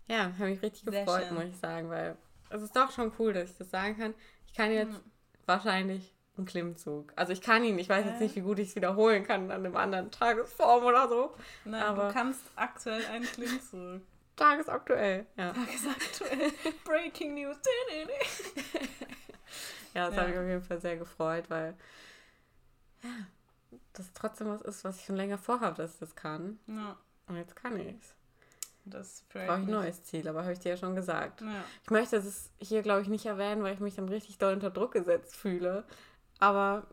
ja, 0.07 0.23
habe 0.33 0.45
mich 0.49 0.61
richtig 0.61 0.85
gefreut, 0.85 1.25
schön. 1.27 1.35
muss 1.35 1.43
ich 1.45 1.57
sagen, 1.57 1.89
weil 1.89 2.17
es 2.49 2.61
ist 2.61 2.75
doch 2.75 2.91
schon 2.91 3.11
cool, 3.19 3.33
dass 3.33 3.51
ich 3.51 3.57
das 3.57 3.69
sagen 3.69 3.97
kann. 3.97 4.13
Ich 4.47 4.53
kann 4.53 4.71
jetzt 4.71 4.93
Mhm. 4.93 5.11
wahrscheinlich 5.45 6.13
einen 6.37 6.45
Klimmzug. 6.47 7.11
Also 7.15 7.33
ich 7.33 7.41
kann 7.41 7.63
ihn, 7.63 7.77
ich 7.79 7.89
weiß 7.89 8.05
jetzt 8.05 8.21
nicht, 8.21 8.35
wie 8.35 8.41
gut 8.41 8.59
ich 8.59 8.69
es 8.69 8.75
wiederholen 8.75 9.23
kann 9.25 9.51
an 9.51 9.65
einem 9.65 9.75
anderen 9.75 10.11
Tagesform 10.11 10.83
oder 10.83 11.07
so. 11.09 11.33
Nein, 11.65 11.81
aber- 11.83 12.07
du 12.07 12.13
kannst 12.13 12.41
aktuell 12.55 13.05
einen 13.07 13.25
Klimmzug. 13.25 14.01
Tagesaktuell, 14.35 15.25
ja. 15.35 15.51
Tagesaktuell. 15.53 16.51
Breaking 16.85 17.33
News. 17.35 17.57
Ja, 19.93 20.07
das 20.07 20.15
Ja. 20.15 20.21
habe 20.21 20.31
ich 20.31 20.37
auf 20.37 20.45
jeden 20.45 20.61
Fall 20.61 20.79
sehr 20.79 20.97
gefreut, 20.97 21.45
weil 21.49 21.73
ja, 23.03 23.09
das 23.93 24.11
trotzdem 24.13 24.47
was 24.47 24.61
ist, 24.61 24.83
was 24.83 24.97
ich 24.99 25.05
schon 25.05 25.15
länger 25.15 25.37
vorhabe, 25.37 25.75
dass 25.77 25.93
ich 25.93 25.99
das 25.99 26.15
kann. 26.15 26.59
Ja, 26.67 26.97
Und 27.27 27.37
jetzt 27.37 27.55
kann 27.55 27.79
ich 27.79 27.87
es. 27.95 28.13
das 28.85 29.23
Brauche 29.29 29.43
ich 29.45 29.49
ein 29.49 29.65
neues 29.65 30.03
Ziel, 30.03 30.27
aber 30.27 30.43
habe 30.43 30.53
ich 30.53 30.59
dir 30.59 30.69
ja 30.69 30.77
schon 30.77 30.95
gesagt. 30.95 31.41
Ja. 31.41 31.63
Ich 31.83 31.89
möchte 31.89 32.17
das 32.17 32.51
hier, 32.59 32.81
glaube 32.83 33.01
ich, 33.01 33.07
nicht 33.07 33.25
erwähnen, 33.25 33.63
weil 33.63 33.73
ich 33.73 33.79
mich 33.79 33.95
dann 33.95 34.07
richtig 34.09 34.37
doll 34.37 34.53
unter 34.53 34.69
Druck 34.69 34.91
gesetzt 34.93 35.35
fühle. 35.35 35.83
Aber, 36.39 36.87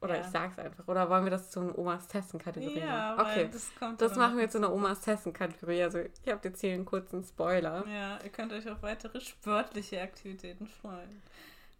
oder 0.00 0.16
Ja. 0.16 0.20
ich 0.20 0.26
sag's 0.28 0.58
einfach. 0.58 0.86
Oder 0.88 1.08
wollen 1.10 1.24
wir 1.24 1.30
das 1.30 1.50
zu 1.50 1.60
einer 1.60 1.76
Omas 1.78 2.06
Testen-Kategorie 2.08 2.80
Ja, 2.80 3.16
machen? 3.16 3.30
Okay, 3.30 3.48
das 3.52 3.74
kommt 3.78 4.00
das 4.00 4.16
machen 4.16 4.32
noch 4.32 4.36
wir 4.36 4.42
jetzt 4.42 4.52
zu 4.52 4.58
einer 4.58 4.72
Omas 4.72 5.00
Testen-Kategorie. 5.00 5.82
Also, 5.82 5.98
ihr 5.98 6.32
habt 6.32 6.44
jetzt 6.44 6.60
hier 6.60 6.74
einen 6.74 6.84
kurzen 6.84 7.24
Spoiler. 7.24 7.84
Ja, 7.88 8.18
ihr 8.22 8.30
könnt 8.30 8.52
euch 8.52 8.68
auf 8.70 8.82
weitere 8.82 9.20
sportliche 9.20 10.00
Aktivitäten 10.00 10.66
freuen. 10.66 11.22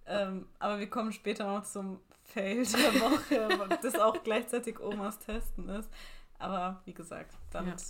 Ähm, 0.06 0.46
aber 0.58 0.78
wir 0.78 0.88
kommen 0.88 1.12
später 1.12 1.44
noch 1.46 1.64
zum 1.64 2.00
Fail 2.24 2.64
der 2.64 2.94
Woche, 3.00 3.78
das 3.82 3.94
auch 3.96 4.22
gleichzeitig 4.24 4.80
Omas 4.80 5.18
Testen 5.18 5.68
ist. 5.68 5.90
Aber 6.38 6.80
wie 6.84 6.94
gesagt, 6.94 7.34
damit 7.52 7.82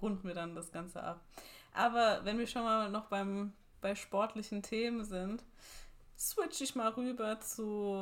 runden 0.00 0.26
wir 0.26 0.34
dann 0.34 0.54
das 0.54 0.70
Ganze 0.72 1.02
ab. 1.02 1.20
Aber 1.72 2.20
wenn 2.24 2.38
wir 2.38 2.46
schon 2.46 2.62
mal 2.62 2.90
noch 2.90 3.06
beim, 3.06 3.52
bei 3.80 3.94
sportlichen 3.94 4.62
Themen 4.62 5.04
sind, 5.04 5.44
switch 6.18 6.60
ich 6.60 6.74
mal 6.74 6.88
rüber 6.90 7.40
zu 7.40 7.96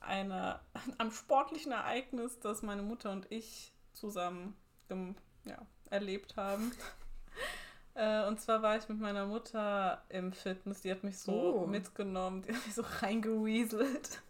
einer, 0.00 0.60
einem 0.98 1.10
sportlichen 1.10 1.72
Ereignis, 1.72 2.38
das 2.40 2.62
meine 2.62 2.82
Mutter 2.82 3.10
und 3.10 3.30
ich 3.30 3.72
zusammen 3.92 4.56
ja, 5.44 5.58
erlebt 5.90 6.36
haben. 6.36 6.72
Äh, 7.94 8.28
Und 8.28 8.40
zwar 8.40 8.62
war 8.62 8.76
ich 8.76 8.88
mit 8.88 9.00
meiner 9.00 9.26
Mutter 9.26 10.04
im 10.08 10.32
Fitness. 10.32 10.82
Die 10.82 10.90
hat 10.92 11.02
mich 11.02 11.18
so 11.18 11.32
Oh. 11.62 11.66
mitgenommen, 11.66 12.42
die 12.42 12.54
hat 12.54 12.64
mich 12.64 12.74
so 12.76 12.84
reingewieselt. 13.02 14.22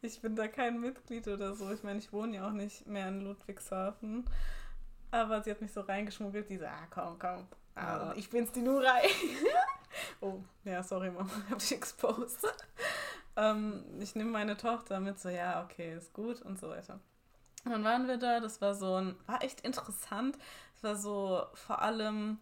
Ich 0.00 0.22
bin 0.22 0.36
da 0.36 0.48
kein 0.48 0.80
Mitglied 0.80 1.28
oder 1.28 1.54
so. 1.54 1.70
Ich 1.70 1.82
meine, 1.82 1.98
ich 1.98 2.14
wohne 2.14 2.36
ja 2.36 2.46
auch 2.48 2.52
nicht 2.52 2.86
mehr 2.86 3.08
in 3.08 3.20
Ludwigshafen. 3.20 4.24
Aber 5.10 5.42
sie 5.42 5.50
hat 5.50 5.60
mich 5.60 5.70
so 5.70 5.82
reingeschmuggelt, 5.82 6.48
die 6.48 6.56
so, 6.56 6.64
ah, 6.64 6.86
komm, 6.88 7.18
komm. 7.18 7.46
Ah, 7.74 8.14
ich 8.16 8.30
bin's, 8.30 8.52
die 8.52 8.62
Nurai. 8.62 9.02
oh, 10.20 10.40
ja, 10.64 10.82
sorry, 10.82 11.10
Mama, 11.10 11.30
ich 11.46 11.50
hab 11.50 11.58
dich 11.58 11.72
exposed. 11.72 12.46
ähm, 13.36 13.84
ich 14.00 14.14
nehme 14.14 14.30
meine 14.30 14.56
Tochter 14.56 15.00
mit, 15.00 15.18
so, 15.18 15.28
ja, 15.28 15.64
okay, 15.64 15.96
ist 15.96 16.12
gut 16.12 16.42
und 16.42 16.58
so 16.58 16.68
weiter. 16.68 17.00
Und 17.64 17.72
dann 17.72 17.84
waren 17.84 18.08
wir 18.08 18.16
da, 18.16 18.40
das 18.40 18.60
war 18.60 18.74
so 18.74 18.94
ein, 18.94 19.16
war 19.26 19.42
echt 19.42 19.60
interessant. 19.62 20.38
Es 20.76 20.82
war 20.82 20.96
so 20.96 21.44
vor 21.52 21.82
allem, 21.82 22.38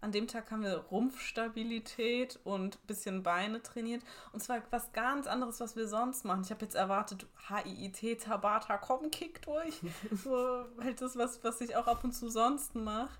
an 0.00 0.12
dem 0.12 0.28
Tag 0.28 0.50
haben 0.50 0.62
wir 0.62 0.76
Rumpfstabilität 0.76 2.38
und 2.44 2.76
ein 2.76 2.86
bisschen 2.86 3.22
Beine 3.22 3.62
trainiert. 3.62 4.02
Und 4.32 4.40
zwar 4.40 4.62
was 4.70 4.92
ganz 4.92 5.26
anderes, 5.26 5.60
was 5.60 5.76
wir 5.76 5.88
sonst 5.88 6.24
machen. 6.24 6.42
Ich 6.44 6.50
habe 6.50 6.64
jetzt 6.64 6.74
erwartet, 6.74 7.26
HIIT, 7.48 8.22
Tabata, 8.22 8.78
komm, 8.78 9.10
kick 9.10 9.42
durch. 9.42 9.80
so 10.24 10.64
halt 10.80 11.00
das, 11.00 11.16
was, 11.16 11.42
was 11.44 11.60
ich 11.60 11.76
auch 11.76 11.86
ab 11.86 12.04
und 12.04 12.12
zu 12.12 12.30
sonst 12.30 12.74
mache. 12.74 13.18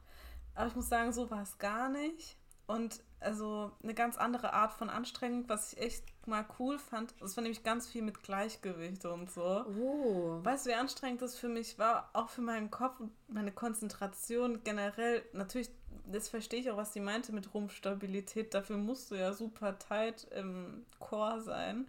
Aber 0.55 0.69
ich 0.69 0.75
muss 0.75 0.89
sagen, 0.89 1.13
so 1.13 1.31
war 1.31 1.43
es 1.43 1.59
gar 1.59 1.89
nicht. 1.89 2.37
Und 2.67 3.03
also 3.21 3.71
eine 3.83 3.95
ganz 3.95 4.17
andere 4.17 4.53
Art 4.53 4.73
von 4.73 4.89
Anstrengung, 4.89 5.49
was 5.49 5.73
ich 5.73 5.81
echt 5.81 6.05
mal 6.27 6.45
cool 6.59 6.79
fand. 6.79 7.15
Das 7.21 7.37
war 7.37 7.43
nämlich 7.43 7.63
ganz 7.63 7.87
viel 7.87 8.03
mit 8.03 8.23
Gleichgewicht 8.23 9.05
und 9.05 9.31
so. 9.31 9.65
Oh. 9.79 10.39
Weißt 10.43 10.67
du, 10.67 10.71
wie 10.71 10.75
anstrengend 10.75 11.23
das 11.23 11.37
für 11.37 11.49
mich 11.49 11.79
war? 11.79 12.11
Auch 12.13 12.31
für 12.31 12.41
meinen 12.41 12.71
Kopf 12.71 12.99
und 13.01 13.13
meine 13.29 13.53
Konzentration 13.53 14.65
generell. 14.65 15.23
Natürlich, 15.33 15.71
das 16.07 16.29
verstehe 16.29 16.61
ich 16.61 16.71
auch, 16.71 16.77
was 16.77 16.93
sie 16.93 17.01
meinte 17.01 17.33
mit 17.33 17.53
Rumpfstabilität. 17.53 18.55
Dafür 18.55 18.79
musst 18.79 19.11
du 19.11 19.17
ja 19.17 19.33
super 19.33 19.79
tight 19.79 20.25
im 20.35 20.87
Chor 20.99 21.41
sein. 21.41 21.89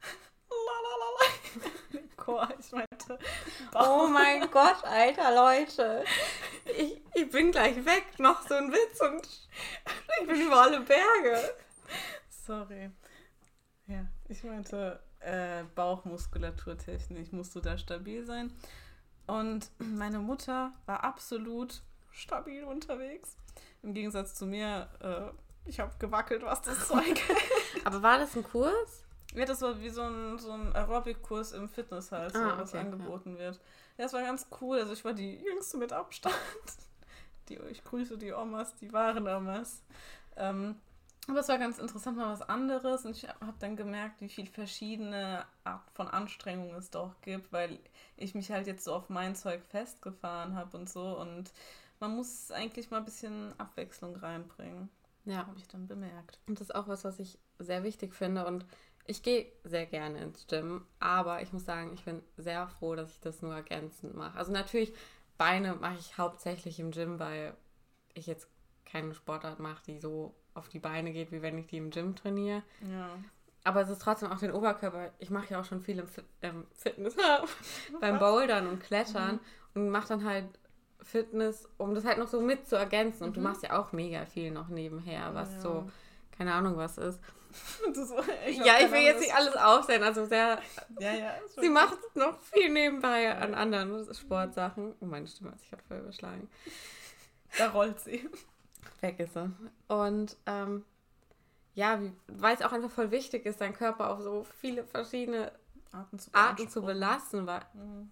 Lalalala. 0.50 2.08
Chor, 2.22 2.48
ich 2.56 2.70
meinte. 2.70 3.18
Oh 3.74 4.06
mein 4.06 4.48
Gott, 4.52 4.84
alter 4.84 5.34
Leute. 5.34 6.04
Ich, 6.78 7.00
ich 7.14 7.30
bin 7.30 7.50
gleich 7.50 7.84
weg. 7.84 8.04
Noch 8.18 8.46
so 8.46 8.54
ein 8.54 8.70
Witz 8.70 9.00
und 9.00 9.26
ich 10.20 10.26
bin 10.28 10.40
über 10.40 10.62
alle 10.62 10.80
Berge. 10.80 11.54
Sorry. 12.28 12.90
Ja, 13.88 14.06
ich 14.28 14.44
meinte 14.44 15.00
äh, 15.18 15.64
Bauchmuskulaturtechnisch 15.74 17.32
musst 17.32 17.56
du 17.56 17.60
da 17.60 17.76
stabil 17.76 18.24
sein. 18.24 18.52
Und 19.26 19.70
meine 19.78 20.20
Mutter 20.20 20.72
war 20.86 21.02
absolut 21.02 21.82
stabil 22.12 22.62
unterwegs. 22.62 23.36
Im 23.82 23.94
Gegensatz 23.94 24.36
zu 24.36 24.46
mir, 24.46 24.88
äh, 25.00 25.68
ich 25.68 25.80
habe 25.80 25.92
gewackelt, 25.98 26.44
was 26.44 26.62
das 26.62 26.86
Zeug 26.86 27.20
Aber 27.84 28.00
war 28.00 28.18
das 28.18 28.36
ein 28.36 28.44
Kurs? 28.44 29.04
Ja, 29.34 29.46
das 29.46 29.62
war 29.62 29.80
wie 29.80 29.88
so 29.88 30.02
ein, 30.02 30.38
so 30.38 30.52
ein 30.52 30.74
Aerobic-Kurs 30.74 31.52
im 31.52 31.68
Fitness 31.68 32.12
halt, 32.12 32.34
so, 32.34 32.38
Ah, 32.38 32.58
was 32.58 32.70
okay, 32.70 32.80
angeboten 32.80 33.38
wird. 33.38 33.56
Ja, 33.96 34.04
das 34.04 34.12
war 34.12 34.22
ganz 34.22 34.46
cool. 34.60 34.78
Also 34.78 34.92
ich 34.92 35.04
war 35.04 35.14
die 35.14 35.36
jüngste 35.36 35.78
mit 35.78 35.92
Abstand. 35.92 36.34
Die, 37.48 37.56
ich 37.56 37.82
grüße 37.82 38.18
die 38.18 38.32
Omas, 38.32 38.76
die 38.76 38.92
wahren 38.92 39.26
Omas. 39.26 39.82
Ähm, 40.36 40.76
aber 41.28 41.40
es 41.40 41.48
war 41.48 41.58
ganz 41.58 41.78
interessant, 41.78 42.16
mal 42.16 42.32
was 42.32 42.48
anderes. 42.48 43.04
Und 43.04 43.16
ich 43.16 43.28
habe 43.28 43.56
dann 43.58 43.74
gemerkt, 43.76 44.20
wie 44.20 44.28
viel 44.28 44.46
verschiedene 44.46 45.44
Art 45.64 45.90
von 45.92 46.06
Anstrengung 46.06 46.72
es 46.74 46.90
doch 46.90 47.20
gibt, 47.20 47.52
weil 47.52 47.80
ich 48.16 48.36
mich 48.36 48.52
halt 48.52 48.68
jetzt 48.68 48.84
so 48.84 48.94
auf 48.94 49.08
mein 49.08 49.34
Zeug 49.34 49.62
festgefahren 49.64 50.54
habe 50.54 50.76
und 50.76 50.88
so. 50.88 51.18
Und 51.18 51.52
man 51.98 52.14
muss 52.14 52.52
eigentlich 52.52 52.90
mal 52.90 52.98
ein 52.98 53.04
bisschen 53.04 53.58
Abwechslung 53.58 54.14
reinbringen. 54.16 54.88
Ja. 55.24 55.46
Habe 55.46 55.58
ich 55.58 55.68
dann 55.68 55.86
bemerkt. 55.86 56.38
Und 56.46 56.60
das 56.60 56.68
ist 56.68 56.74
auch 56.74 56.88
was, 56.88 57.04
was 57.04 57.18
ich 57.20 57.38
sehr 57.58 57.84
wichtig 57.84 58.14
finde. 58.14 58.46
Und 58.46 58.66
ich 59.06 59.22
gehe 59.22 59.46
sehr 59.64 59.86
gerne 59.86 60.18
ins 60.20 60.46
Gym, 60.46 60.86
aber 61.00 61.42
ich 61.42 61.52
muss 61.52 61.64
sagen, 61.64 61.92
ich 61.94 62.04
bin 62.04 62.22
sehr 62.36 62.68
froh, 62.68 62.94
dass 62.94 63.10
ich 63.10 63.20
das 63.20 63.42
nur 63.42 63.54
ergänzend 63.54 64.14
mache. 64.14 64.38
Also 64.38 64.52
natürlich, 64.52 64.92
Beine 65.38 65.74
mache 65.74 65.96
ich 65.98 66.18
hauptsächlich 66.18 66.78
im 66.78 66.90
Gym, 66.92 67.18
weil 67.18 67.54
ich 68.14 68.26
jetzt 68.26 68.48
keine 68.84 69.14
Sportart 69.14 69.58
mache, 69.58 69.82
die 69.86 69.98
so 69.98 70.34
auf 70.54 70.68
die 70.68 70.78
Beine 70.78 71.12
geht, 71.12 71.32
wie 71.32 71.42
wenn 71.42 71.58
ich 71.58 71.66
die 71.66 71.78
im 71.78 71.90
Gym 71.90 72.14
trainiere. 72.14 72.62
Ja. 72.90 73.08
aber 73.64 73.80
es 73.80 73.88
ist 73.88 74.02
trotzdem 74.02 74.30
auch 74.30 74.38
den 74.38 74.52
Oberkörper. 74.52 75.12
Ich 75.18 75.30
mache 75.30 75.50
ja 75.54 75.60
auch 75.60 75.64
schon 75.64 75.80
viel 75.80 75.98
im 75.98 76.06
Fit 76.08 76.24
ähm, 76.42 76.66
Fitness 76.74 77.16
beim 78.00 78.18
Bouldern 78.18 78.66
und 78.66 78.80
Klettern 78.82 79.40
und 79.74 79.88
mache 79.88 80.08
dann 80.08 80.24
halt 80.24 80.46
Fitness, 81.00 81.68
um 81.78 81.94
das 81.94 82.04
halt 82.04 82.18
noch 82.18 82.28
so 82.28 82.40
mit 82.40 82.68
zu 82.68 82.76
ergänzen. 82.76 83.24
Und 83.24 83.36
du 83.36 83.40
machst 83.40 83.62
ja 83.62 83.80
auch 83.80 83.92
mega 83.92 84.26
viel 84.26 84.50
noch 84.50 84.68
nebenher, 84.68 85.34
was 85.34 85.52
Ja. 85.54 85.60
so, 85.60 85.90
keine 86.36 86.52
Ahnung, 86.54 86.76
was 86.76 86.98
ist. 86.98 87.18
So, 87.92 88.18
ich 88.46 88.58
ja, 88.58 88.78
ich 88.80 88.90
will 88.90 89.00
jetzt 89.00 89.20
nicht 89.20 89.34
alles 89.34 89.54
aufstellen. 89.56 90.02
Also 90.02 90.24
sehr, 90.26 90.60
Ja, 90.98 91.12
ja. 91.12 91.34
sie 91.60 91.68
macht 91.68 91.98
noch 92.14 92.40
viel 92.40 92.70
nebenbei 92.70 93.34
an 93.36 93.54
anderen 93.54 94.12
Sportsachen. 94.14 94.94
Oh, 95.00 95.04
meine 95.06 95.26
Stimme 95.26 95.50
hat 95.52 95.60
sich 95.60 95.70
gerade 95.70 95.82
voll 95.88 95.98
überschlagen. 95.98 96.50
Da 97.58 97.70
rollt 97.70 98.00
sie. 98.00 98.28
Weg 99.00 99.20
ist 99.20 99.34
sie. 99.34 99.50
Und 99.88 100.36
ähm, 100.46 100.84
ja, 101.74 102.00
weil 102.28 102.54
es 102.54 102.62
auch 102.62 102.72
einfach 102.72 102.90
voll 102.90 103.10
wichtig 103.10 103.46
ist, 103.46 103.60
deinen 103.60 103.74
Körper 103.74 104.10
auf 104.10 104.20
so 104.20 104.46
viele 104.60 104.84
verschiedene 104.84 105.52
Arten 105.92 106.18
zu, 106.18 106.30
Arten 106.32 106.68
zu 106.68 106.82
belasten. 106.82 107.46
Weil 107.46 107.62
Mhm. 107.74 108.10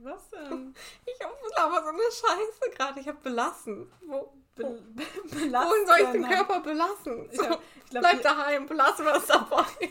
Was 0.00 0.28
denn? 0.30 0.74
ich 1.06 1.24
habe 1.24 1.34
aber 1.56 1.82
so 1.82 1.88
eine 1.88 1.98
Scheiße 1.98 2.70
gerade. 2.76 3.00
Ich 3.00 3.08
habe 3.08 3.18
belassen. 3.18 3.90
Wo, 4.06 4.32
Be 4.58 4.64
wo, 4.64 4.72
be 4.94 5.02
wohin 5.32 5.86
soll 5.86 5.96
ich 6.04 6.08
den. 6.12 6.24
Körper 6.28 6.60
belassen? 6.60 7.28
Ich 7.30 7.36
So, 7.38 7.44
glaub- 7.46 7.62
ich 7.84 7.90
glaub, 7.90 8.02
bleib 8.02 8.22
daheim, 8.22 8.66
belasse 8.66 9.04
was 9.04 9.26
dabei. 9.26 9.64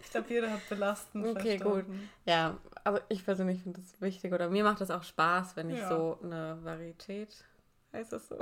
Ich 0.00 0.10
glaube, 0.10 0.32
jeder 0.32 0.50
hat 0.50 0.66
belastend 0.68 1.26
Okay, 1.26 1.58
verstanden. 1.58 2.08
Ja, 2.24 2.56
aber 2.84 3.02
ich 3.08 3.24
persönlich 3.24 3.62
finde 3.62 3.80
das 3.80 4.00
wichtig 4.00 4.32
oder 4.32 4.48
mir 4.48 4.64
macht 4.64 4.80
das 4.80 4.90
auch 4.90 5.02
Spaß, 5.02 5.56
wenn 5.56 5.68
ich 5.70 5.78
Ja. 5.78 5.88
so 5.88 6.18
eine 6.22 6.56
Varietät, 6.62 7.44
heißt 7.92 8.12
das 8.12 8.28
so? 8.28 8.38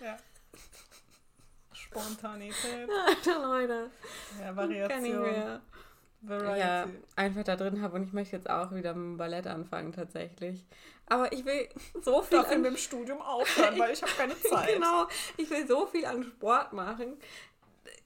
Ja. 0.00 0.16
Spontanität. 1.72 2.88
Alter 3.06 3.42
Leute, 3.42 3.90
Ja, 4.40 4.52
kann 4.52 5.04
ich 5.04 5.12
Variation. 5.14 5.22
mehr. 5.22 5.60
Variety. 6.22 6.58
Ja, 6.60 6.86
einfach 7.16 7.44
da 7.44 7.56
drin 7.56 7.82
habe 7.82 7.96
und 7.96 8.02
ich 8.04 8.12
möchte 8.12 8.36
jetzt 8.36 8.48
auch 8.48 8.70
wieder 8.72 8.94
mit 8.94 9.04
dem 9.12 9.16
Ballett 9.16 9.46
anfangen 9.46 9.92
tatsächlich. 9.92 10.64
Aber 11.08 11.32
ich 11.32 11.44
will 11.44 11.68
so 12.02 12.22
viel 12.22 12.38
Darf 12.38 12.50
in 12.50 12.58
an, 12.58 12.62
dem 12.64 12.76
Studium 12.76 13.20
aufhören, 13.20 13.78
weil 13.78 13.92
ich 13.92 14.02
habe 14.02 14.12
keine 14.16 14.38
Zeit. 14.40 14.74
genau, 14.74 15.06
ich 15.36 15.48
will 15.50 15.66
so 15.66 15.86
viel 15.86 16.04
an 16.06 16.22
Sport 16.24 16.72
machen. 16.72 17.16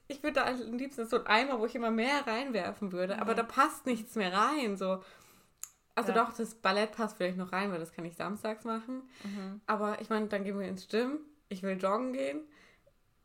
Ich 0.07 0.21
würde 0.23 0.33
da 0.41 0.45
am 0.45 0.73
liebsten 0.77 1.07
so 1.07 1.17
ein 1.19 1.27
Eimer, 1.27 1.59
wo 1.59 1.65
ich 1.65 1.73
immer 1.75 1.89
mehr 1.91 2.27
reinwerfen 2.27 2.91
würde, 2.91 3.19
aber 3.19 3.33
da 3.33 3.43
passt 3.43 3.85
nichts 3.85 4.15
mehr 4.15 4.33
rein. 4.33 4.75
So. 4.77 5.01
Also 5.95 6.11
Ja. 6.11 6.25
doch, 6.25 6.33
das 6.35 6.55
Ballett 6.55 6.91
passt 6.91 7.17
vielleicht 7.17 7.37
noch 7.37 7.51
rein, 7.51 7.71
weil 7.71 7.79
das 7.79 7.93
kann 7.93 8.05
ich 8.05 8.15
samstags 8.15 8.63
machen. 8.65 9.03
Mhm. 9.23 9.61
Aber 9.67 9.99
ich 10.01 10.09
meine, 10.09 10.27
dann 10.27 10.43
gehen 10.43 10.59
wir 10.59 10.67
ins 10.67 10.87
Gym, 10.87 11.19
ich 11.49 11.63
will 11.63 11.77
joggen 11.81 12.13
gehen, 12.13 12.41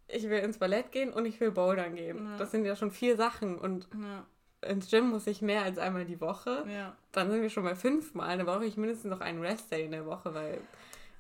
ich 0.09 0.25
will 0.31 0.39
ins 0.39 0.59
Ballett 0.59 0.93
gehen 0.93 1.12
und 1.12 1.27
ich 1.27 1.39
will 1.41 1.51
bouldern 1.51 1.97
gehen. 1.97 2.25
Ja. 2.31 2.37
Das 2.39 2.51
sind 2.53 2.65
ja 2.65 2.77
schon 2.77 2.91
vier 2.93 3.17
Sachen 3.17 3.59
und 3.59 3.89
Ja, 4.01 4.25
ins 4.62 4.90
Gym 4.90 5.11
muss 5.11 5.27
ich 5.27 5.42
mehr 5.42 5.62
als 5.62 5.79
einmal 5.79 6.05
die 6.05 6.21
Woche. 6.21 6.64
ja. 6.69 6.95
Dann 7.12 7.31
sind 7.31 7.40
wir 7.42 7.51
schon 7.51 7.64
bei 7.64 7.75
fünfmal. 7.75 8.37
Dann 8.37 8.47
brauche 8.47 8.64
ich 8.66 8.77
mindestens 8.77 9.11
noch 9.11 9.21
einen 9.21 9.40
Restday 9.40 9.85
in 9.85 9.92
der 9.92 10.05
Woche, 10.07 10.35
weil 10.35 10.61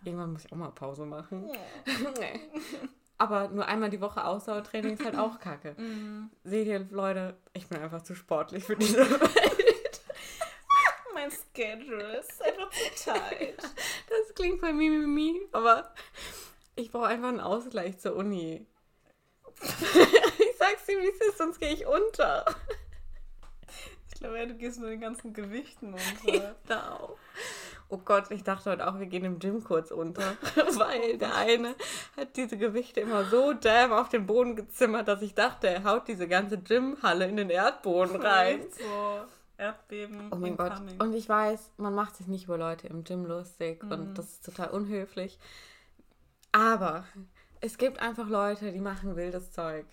irgendwann 0.04 0.32
muss 0.32 0.44
ich 0.44 0.52
auch 0.52 0.56
mal 0.56 0.70
Pause 0.70 1.06
machen. 1.06 1.50
Nee. 2.18 2.40
Aber 3.18 3.48
nur 3.48 3.66
einmal 3.66 3.88
die 3.88 4.00
Woche 4.02 4.22
Ausdauertraining 4.24 4.92
ist 4.94 5.04
halt 5.04 5.16
auch 5.16 5.38
kacke. 5.40 5.74
Mhm. 5.78 6.30
Seht 6.44 6.66
ihr, 6.66 6.86
Leute, 6.90 7.34
ich 7.54 7.66
bin 7.66 7.78
einfach 7.80 8.02
zu 8.02 8.14
sportlich 8.14 8.64
für 8.64 8.76
diese 8.76 8.98
Welt. 9.08 10.00
Mein 11.14 11.30
Schedule 11.30 12.18
ist 12.18 12.42
einfach 12.42 12.70
zu 12.70 13.04
tight. 13.10 13.56
Das 13.56 14.34
klingt 14.34 14.60
voll 14.60 14.74
mimimi, 14.74 15.40
aber 15.52 15.94
ich 16.74 16.90
brauche 16.92 17.06
einfach 17.06 17.28
einen 17.28 17.40
Ausgleich 17.40 17.98
zur 17.98 18.16
Uni. 18.16 18.66
ich 19.62 20.56
sag's 20.58 20.84
dir, 20.86 20.98
wie 21.00 21.08
es 21.08 21.28
ist, 21.28 21.38
sonst 21.38 21.58
gehe 21.58 21.72
ich 21.72 21.86
unter. 21.86 22.44
Ich 24.16 24.20
glaube, 24.20 24.38
ja, 24.38 24.46
du 24.46 24.54
gehst 24.54 24.80
mit 24.80 24.88
den 24.88 25.00
ganzen 25.02 25.34
Gewichten 25.34 25.92
unter. 25.92 26.54
Da 26.66 26.94
auch. 26.94 27.18
Oh 27.90 27.98
Gott, 27.98 28.30
ich 28.30 28.42
dachte 28.42 28.70
heute 28.70 28.88
auch, 28.88 28.98
wir 28.98 29.04
gehen 29.04 29.26
im 29.26 29.38
Gym 29.38 29.62
kurz 29.62 29.90
unter. 29.90 30.22
Weil 30.56 31.18
der 31.18 31.34
eine 31.36 31.74
hat 32.16 32.34
diese 32.34 32.56
Gewichte 32.56 33.00
immer 33.02 33.26
so 33.26 33.52
damn 33.52 33.92
auf 33.92 34.08
den 34.08 34.24
Boden 34.24 34.56
gezimmert, 34.56 35.06
dass 35.06 35.20
ich 35.20 35.34
dachte, 35.34 35.68
er 35.68 35.84
haut 35.84 36.08
diese 36.08 36.26
ganze 36.28 36.56
Gymhalle 36.56 37.26
in 37.28 37.36
den 37.36 37.50
Erdboden 37.50 38.16
rein. 38.16 38.62
So 38.70 39.20
Erdbeben. 39.58 40.28
Oh 40.32 40.36
mein 40.36 40.56
Gott. 40.56 40.72
incoming. 40.72 40.98
Und 40.98 41.12
ich 41.12 41.28
weiß, 41.28 41.72
man 41.76 41.94
macht 41.94 42.16
sich 42.16 42.26
nicht 42.26 42.44
über 42.44 42.56
Leute 42.56 42.86
im 42.86 43.04
Gym 43.04 43.26
lustig 43.26 43.82
Mhm. 43.82 43.92
und 43.92 44.14
das 44.18 44.30
ist 44.30 44.46
total 44.46 44.70
unhöflich. 44.70 45.38
Aber 46.52 47.04
es 47.60 47.76
gibt 47.76 48.00
einfach 48.00 48.28
Leute, 48.30 48.72
die 48.72 48.80
machen 48.80 49.14
wildes 49.14 49.52
Zeug. 49.52 49.84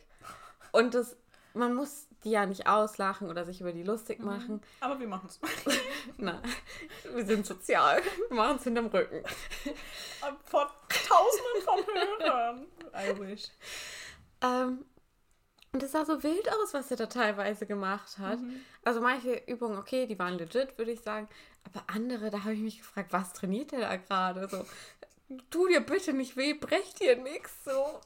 Und 0.71 0.93
das, 0.93 1.17
man 1.53 1.73
muss 1.75 2.07
die 2.23 2.31
ja 2.31 2.45
nicht 2.45 2.67
auslachen 2.67 3.29
oder 3.29 3.45
sich 3.45 3.61
über 3.61 3.71
die 3.71 3.83
lustig 3.83 4.19
Mhm. 4.19 4.25
machen. 4.25 4.61
Aber 4.79 4.99
wir 4.99 5.07
machen 5.07 5.27
es. 5.27 5.39
Na, 6.17 6.41
wir 7.13 7.25
sind 7.25 7.45
sozial. 7.45 8.01
Wir 8.29 8.35
machen 8.37 8.57
es 8.57 8.63
hinterm 8.63 8.87
Rücken. 8.87 9.23
Vor 10.45 10.71
tausenden 10.89 11.61
von 11.63 11.79
Hörern. 12.19 12.67
I 12.95 13.19
wish. 13.19 13.49
Ähm, 14.41 14.85
und 15.73 15.81
es 15.81 15.91
sah 15.91 16.05
so 16.05 16.21
wild 16.21 16.47
aus, 16.51 16.73
was 16.73 16.91
er 16.91 16.97
da 16.97 17.07
teilweise 17.07 17.65
gemacht 17.65 18.17
hat. 18.19 18.39
Mhm. 18.39 18.61
Also 18.83 19.01
manche 19.01 19.41
Übungen, 19.47 19.77
okay, 19.77 20.05
die 20.05 20.19
waren 20.19 20.37
legit, 20.37 20.77
würde 20.77 20.91
ich 20.91 21.01
sagen. 21.01 21.27
Aber 21.65 21.83
andere, 21.87 22.29
da 22.29 22.41
habe 22.43 22.53
ich 22.53 22.59
mich 22.59 22.77
gefragt, 22.79 23.11
was 23.13 23.33
trainiert 23.33 23.71
der 23.71 23.79
da 23.81 23.95
gerade? 23.95 24.47
So, 24.49 24.65
tu 25.49 25.67
dir 25.67 25.79
bitte 25.81 26.13
nicht 26.13 26.35
weh, 26.37 26.53
brech 26.53 26.93
dir 26.95 27.15
nichts. 27.15 27.63
So. 27.65 27.99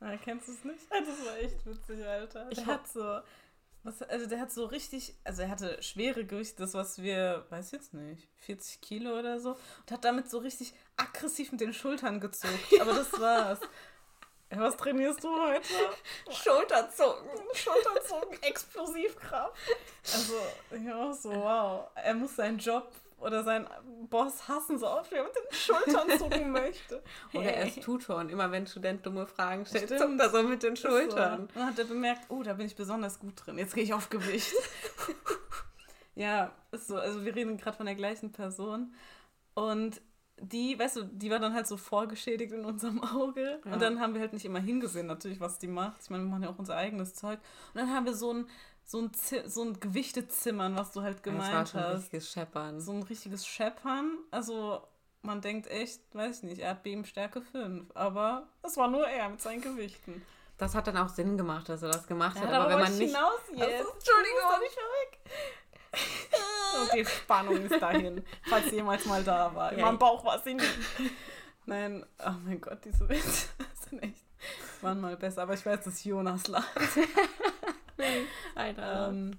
Ah, 0.00 0.16
kennst 0.22 0.48
du 0.48 0.52
es 0.52 0.64
nicht? 0.64 0.80
Ah, 0.90 1.00
Das 1.00 1.26
war 1.26 1.36
echt 1.38 1.66
witzig, 1.66 2.04
Alter. 2.06 2.46
Ich 2.50 2.58
Der 2.58 2.66
hab- 2.66 2.74
hat 2.80 2.88
so. 2.88 3.20
Was, 3.84 4.00
also 4.00 4.26
der 4.26 4.40
hat 4.40 4.50
so 4.50 4.64
richtig, 4.64 5.14
also 5.24 5.42
er 5.42 5.50
hatte 5.50 5.82
schwere 5.82 6.24
Gewichte, 6.24 6.56
das 6.62 6.72
was 6.72 7.02
wir, 7.02 7.44
weiß 7.50 7.70
jetzt 7.72 7.92
nicht, 7.92 8.26
40 8.36 8.80
Kilo 8.80 9.18
oder 9.18 9.38
so, 9.38 9.50
und 9.50 9.90
hat 9.92 10.04
damit 10.04 10.30
so 10.30 10.38
richtig 10.38 10.72
aggressiv 10.96 11.52
mit 11.52 11.60
den 11.60 11.74
Schultern 11.74 12.18
gezuckt. 12.18 12.80
Aber 12.80 12.94
das 12.94 13.12
war's. 13.20 13.60
Was 14.50 14.76
trainierst 14.76 15.22
du 15.22 15.28
heute? 15.28 15.68
Schulterzucken. 16.30 17.28
Schulterzucken, 17.52 18.42
Explosivkraft. 18.42 19.54
Also, 20.12 20.34
ja, 20.82 21.12
so, 21.12 21.30
wow. 21.30 21.90
Er 21.94 22.14
muss 22.14 22.36
seinen 22.36 22.58
Job 22.58 22.90
oder 23.24 23.42
seinen 23.42 23.66
Boss 24.10 24.48
hassen, 24.48 24.78
so 24.78 24.88
oft 24.88 25.10
wie 25.10 25.16
er 25.16 25.24
mit 25.24 25.34
den 25.34 25.52
Schultern 25.52 26.18
zucken 26.18 26.50
möchte. 26.52 27.02
Oder 27.32 27.54
er 27.54 27.66
ist 27.66 27.82
Tutor 27.82 28.16
und 28.16 28.30
immer 28.30 28.50
wenn 28.50 28.64
ein 28.64 28.66
Student 28.66 29.04
dumme 29.04 29.26
Fragen 29.26 29.66
stellt, 29.66 29.86
Stimmt. 29.86 30.00
zuckt 30.00 30.20
er 30.20 30.30
so 30.30 30.42
mit 30.42 30.62
den 30.62 30.76
Schultern. 30.76 31.48
So. 31.48 31.58
Dann 31.58 31.66
hat 31.66 31.78
er 31.78 31.84
bemerkt, 31.84 32.22
oh, 32.28 32.42
da 32.42 32.54
bin 32.54 32.66
ich 32.66 32.76
besonders 32.76 33.18
gut 33.18 33.34
drin. 33.36 33.58
Jetzt 33.58 33.74
gehe 33.74 33.84
ich 33.84 33.94
auf 33.94 34.10
Gewicht. 34.10 34.52
ja, 36.14 36.52
ist 36.70 36.86
so. 36.86 36.96
Also 36.96 37.24
wir 37.24 37.34
reden 37.34 37.56
gerade 37.56 37.76
von 37.76 37.86
der 37.86 37.94
gleichen 37.94 38.32
Person. 38.32 38.94
Und 39.54 40.00
die, 40.40 40.78
weißt 40.78 40.96
du, 40.96 41.02
die 41.04 41.30
war 41.30 41.38
dann 41.38 41.54
halt 41.54 41.66
so 41.66 41.76
vorgeschädigt 41.76 42.52
in 42.52 42.64
unserem 42.64 43.02
Auge. 43.02 43.60
Ja. 43.64 43.72
Und 43.72 43.80
dann 43.80 44.00
haben 44.00 44.14
wir 44.14 44.20
halt 44.20 44.32
nicht 44.32 44.44
immer 44.44 44.60
hingesehen, 44.60 45.06
natürlich, 45.06 45.40
was 45.40 45.58
die 45.58 45.68
macht. 45.68 46.02
Ich 46.02 46.10
meine, 46.10 46.24
wir 46.24 46.30
machen 46.30 46.42
ja 46.42 46.50
auch 46.50 46.58
unser 46.58 46.76
eigenes 46.76 47.14
Zeug. 47.14 47.38
Und 47.72 47.80
dann 47.80 47.90
haben 47.92 48.06
wir 48.06 48.14
so 48.14 48.32
ein, 48.32 48.46
so 48.86 49.00
ein, 49.00 49.12
Zi- 49.14 49.42
so 49.48 49.62
ein 49.62 49.80
Gewichtezimmern, 49.80 50.76
was 50.76 50.92
du 50.92 51.02
halt 51.02 51.18
Das 51.18 51.26
war 51.26 51.32
gemeint 51.32 51.68
schon 51.70 51.80
hast. 51.80 51.98
richtiges 52.02 52.30
Scheppern. 52.30 52.80
So 52.80 52.92
ein 52.92 53.02
richtiges 53.02 53.46
Scheppern. 53.46 54.18
Also 54.30 54.86
man 55.22 55.40
denkt 55.40 55.66
echt, 55.68 56.00
weiß 56.14 56.38
ich 56.38 56.42
nicht, 56.44 56.58
Erdbebenstärke 56.60 57.40
5. 57.42 57.90
Aber 57.94 58.46
es 58.62 58.76
war 58.76 58.88
nur 58.88 59.06
er 59.08 59.28
mit 59.30 59.40
seinen 59.40 59.62
Gewichten. 59.62 60.22
Das 60.58 60.74
hat 60.74 60.86
dann 60.86 60.96
auch 60.98 61.08
Sinn 61.08 61.36
gemacht, 61.36 61.68
dass 61.68 61.82
er 61.82 61.90
das 61.90 62.06
gemacht 62.06 62.38
hat. 62.38 62.48
Ja, 62.50 62.60
aber 62.60 62.70
wenn 62.70 62.78
man 62.80 62.96
nicht. 62.96 63.08
hinaus 63.14 63.40
Ach 63.54 63.56
jetzt. 63.56 63.82
so, 63.86 63.92
Entschuldigung. 63.92 64.60
Nicht 64.60 64.76
weg. 64.76 65.20
Die 66.94 67.04
Spannung 67.06 67.56
ist 67.62 67.80
dahin, 67.80 68.24
falls 68.48 68.70
jemals 68.70 69.04
mal 69.06 69.22
da 69.24 69.52
war. 69.54 69.72
In 69.72 69.78
Ja. 69.78 69.86
meinem 69.86 69.98
Bauch 69.98 70.24
war 70.24 70.38
sie 70.40 70.54
nicht. 70.54 70.68
Nein, 71.66 72.04
oh 72.18 72.30
mein 72.44 72.60
Gott, 72.60 72.84
diese 72.84 73.08
Witze 73.08 73.48
sind 73.88 74.02
echt, 74.02 74.22
waren 74.82 75.00
mal 75.00 75.16
besser. 75.16 75.42
Aber 75.42 75.54
ich 75.54 75.64
weiß, 75.64 75.82
dass 75.84 76.04
Jonas 76.04 76.46
lacht. 76.48 76.68
Ähm, 78.56 79.36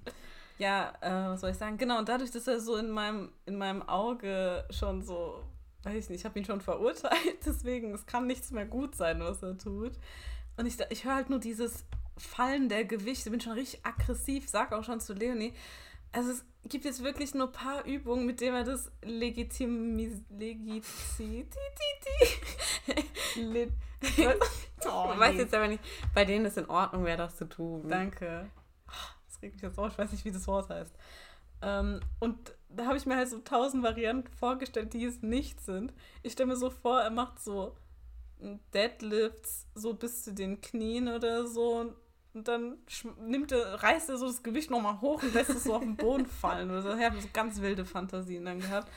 ja, 0.58 0.94
äh, 1.02 1.32
was 1.32 1.42
soll 1.42 1.52
ich 1.52 1.58
sagen? 1.58 1.78
Genau, 1.78 2.00
und 2.00 2.10
dadurch, 2.10 2.32
dass 2.32 2.48
er 2.48 2.60
so 2.60 2.78
in 2.78 2.90
meinem, 2.90 3.32
in 3.46 3.58
meinem 3.58 3.82
Auge 3.84 4.66
schon 4.70 5.02
so, 5.02 5.44
weiß 5.84 6.06
ich 6.06 6.10
nicht, 6.10 6.20
ich 6.22 6.26
habe 6.26 6.40
ihn 6.40 6.46
schon 6.46 6.62
verurteilt, 6.62 7.16
deswegen, 7.46 7.94
es 7.94 8.06
kann 8.06 8.28
nichts 8.28 8.52
mehr 8.52 8.66
gut 8.66 8.96
sein, 8.96 9.20
was 9.20 9.44
er 9.44 9.58
tut. 9.58 9.94
Und 10.58 10.66
ich, 10.66 10.78
ich 10.90 11.04
höre 11.04 11.16
halt 11.16 11.30
nur 11.30 11.40
dieses 11.40 11.86
Fallen 12.18 12.70
der 12.70 12.86
Gewichte, 12.86 13.30
bin 13.30 13.42
schon 13.42 13.54
richtig 13.54 13.86
aggressiv, 13.86 14.48
sag 14.48 14.72
auch 14.72 14.84
schon 14.84 15.02
zu 15.02 15.14
Leonie. 15.14 15.54
Also 16.14 16.32
es 16.32 16.46
gibt 16.70 16.86
jetzt 16.86 17.04
wirklich 17.04 17.34
nur 17.34 17.48
ein 17.48 17.52
paar 17.52 17.84
Übungen, 17.86 18.26
mit 18.26 18.40
denen 18.40 18.56
er 18.56 18.64
das 18.64 18.90
legitimis... 19.04 20.22
Legiti... 20.30 21.46
Oh, 24.88 25.10
ich 25.14 25.20
weiß 25.20 25.38
jetzt 25.38 25.54
aber 25.54 25.68
nicht, 25.68 25.82
bei 26.14 26.26
denen 26.26 26.46
ist 26.46 26.58
in 26.58 26.70
Ordnung 26.70 27.06
wäre, 27.06 27.18
das 27.18 27.38
zu 27.38 27.46
tun. 27.46 27.88
Danke. 27.88 28.50
Das 29.28 29.42
regt 29.42 29.56
mich 29.56 29.64
jetzt 29.64 29.80
auf, 29.80 29.92
ich 29.92 29.98
weiß 29.98 30.12
nicht, 30.12 30.26
wie 30.26 30.32
das 30.32 30.48
Wort 30.48 30.70
heißt. 30.70 30.94
Ähm, 31.62 32.02
und 32.20 32.54
da 32.70 32.86
habe 32.86 32.98
ich 32.98 33.06
mir 33.06 33.16
halt 33.16 33.30
so 33.30 33.40
tausend 33.40 33.84
Varianten 33.84 34.32
vorgestellt, 34.32 34.94
die 34.94 35.06
es 35.06 35.22
nicht 35.22 35.62
sind. 35.62 35.94
Ich 36.22 36.34
stelle 36.34 36.48
mir 36.48 36.56
so 36.56 36.70
vor, 36.70 37.02
er 37.02 37.10
macht 37.10 37.40
so 37.40 37.76
Deadlifts 38.74 39.66
so 39.74 39.94
bis 39.94 40.24
zu 40.24 40.34
den 40.34 40.62
Knien 40.62 41.08
oder 41.08 41.48
so 41.48 41.78
und 41.80 41.96
dann 42.48 42.78
nimmt 43.22 43.54
er, 43.54 43.82
reißt 43.82 44.10
er 44.10 44.18
so 44.18 44.28
das 44.28 44.44
Gewicht 44.44 44.70
nochmal 44.70 45.00
hoch 45.00 45.24
und 45.24 45.34
lässt 45.34 45.52
es 45.52 45.64
so 45.64 45.76
auf 45.76 45.82
den 45.82 45.96
Boden 45.96 46.26
fallen. 46.26 46.70
Oder 46.70 46.82
so. 46.82 46.94
Ich 46.94 47.04
habe 47.04 47.22
so 47.22 47.30
ganz 47.32 47.62
wilde 47.62 47.86
Fantasien 47.86 48.44
dann 48.44 48.60
gehabt. 48.60 48.90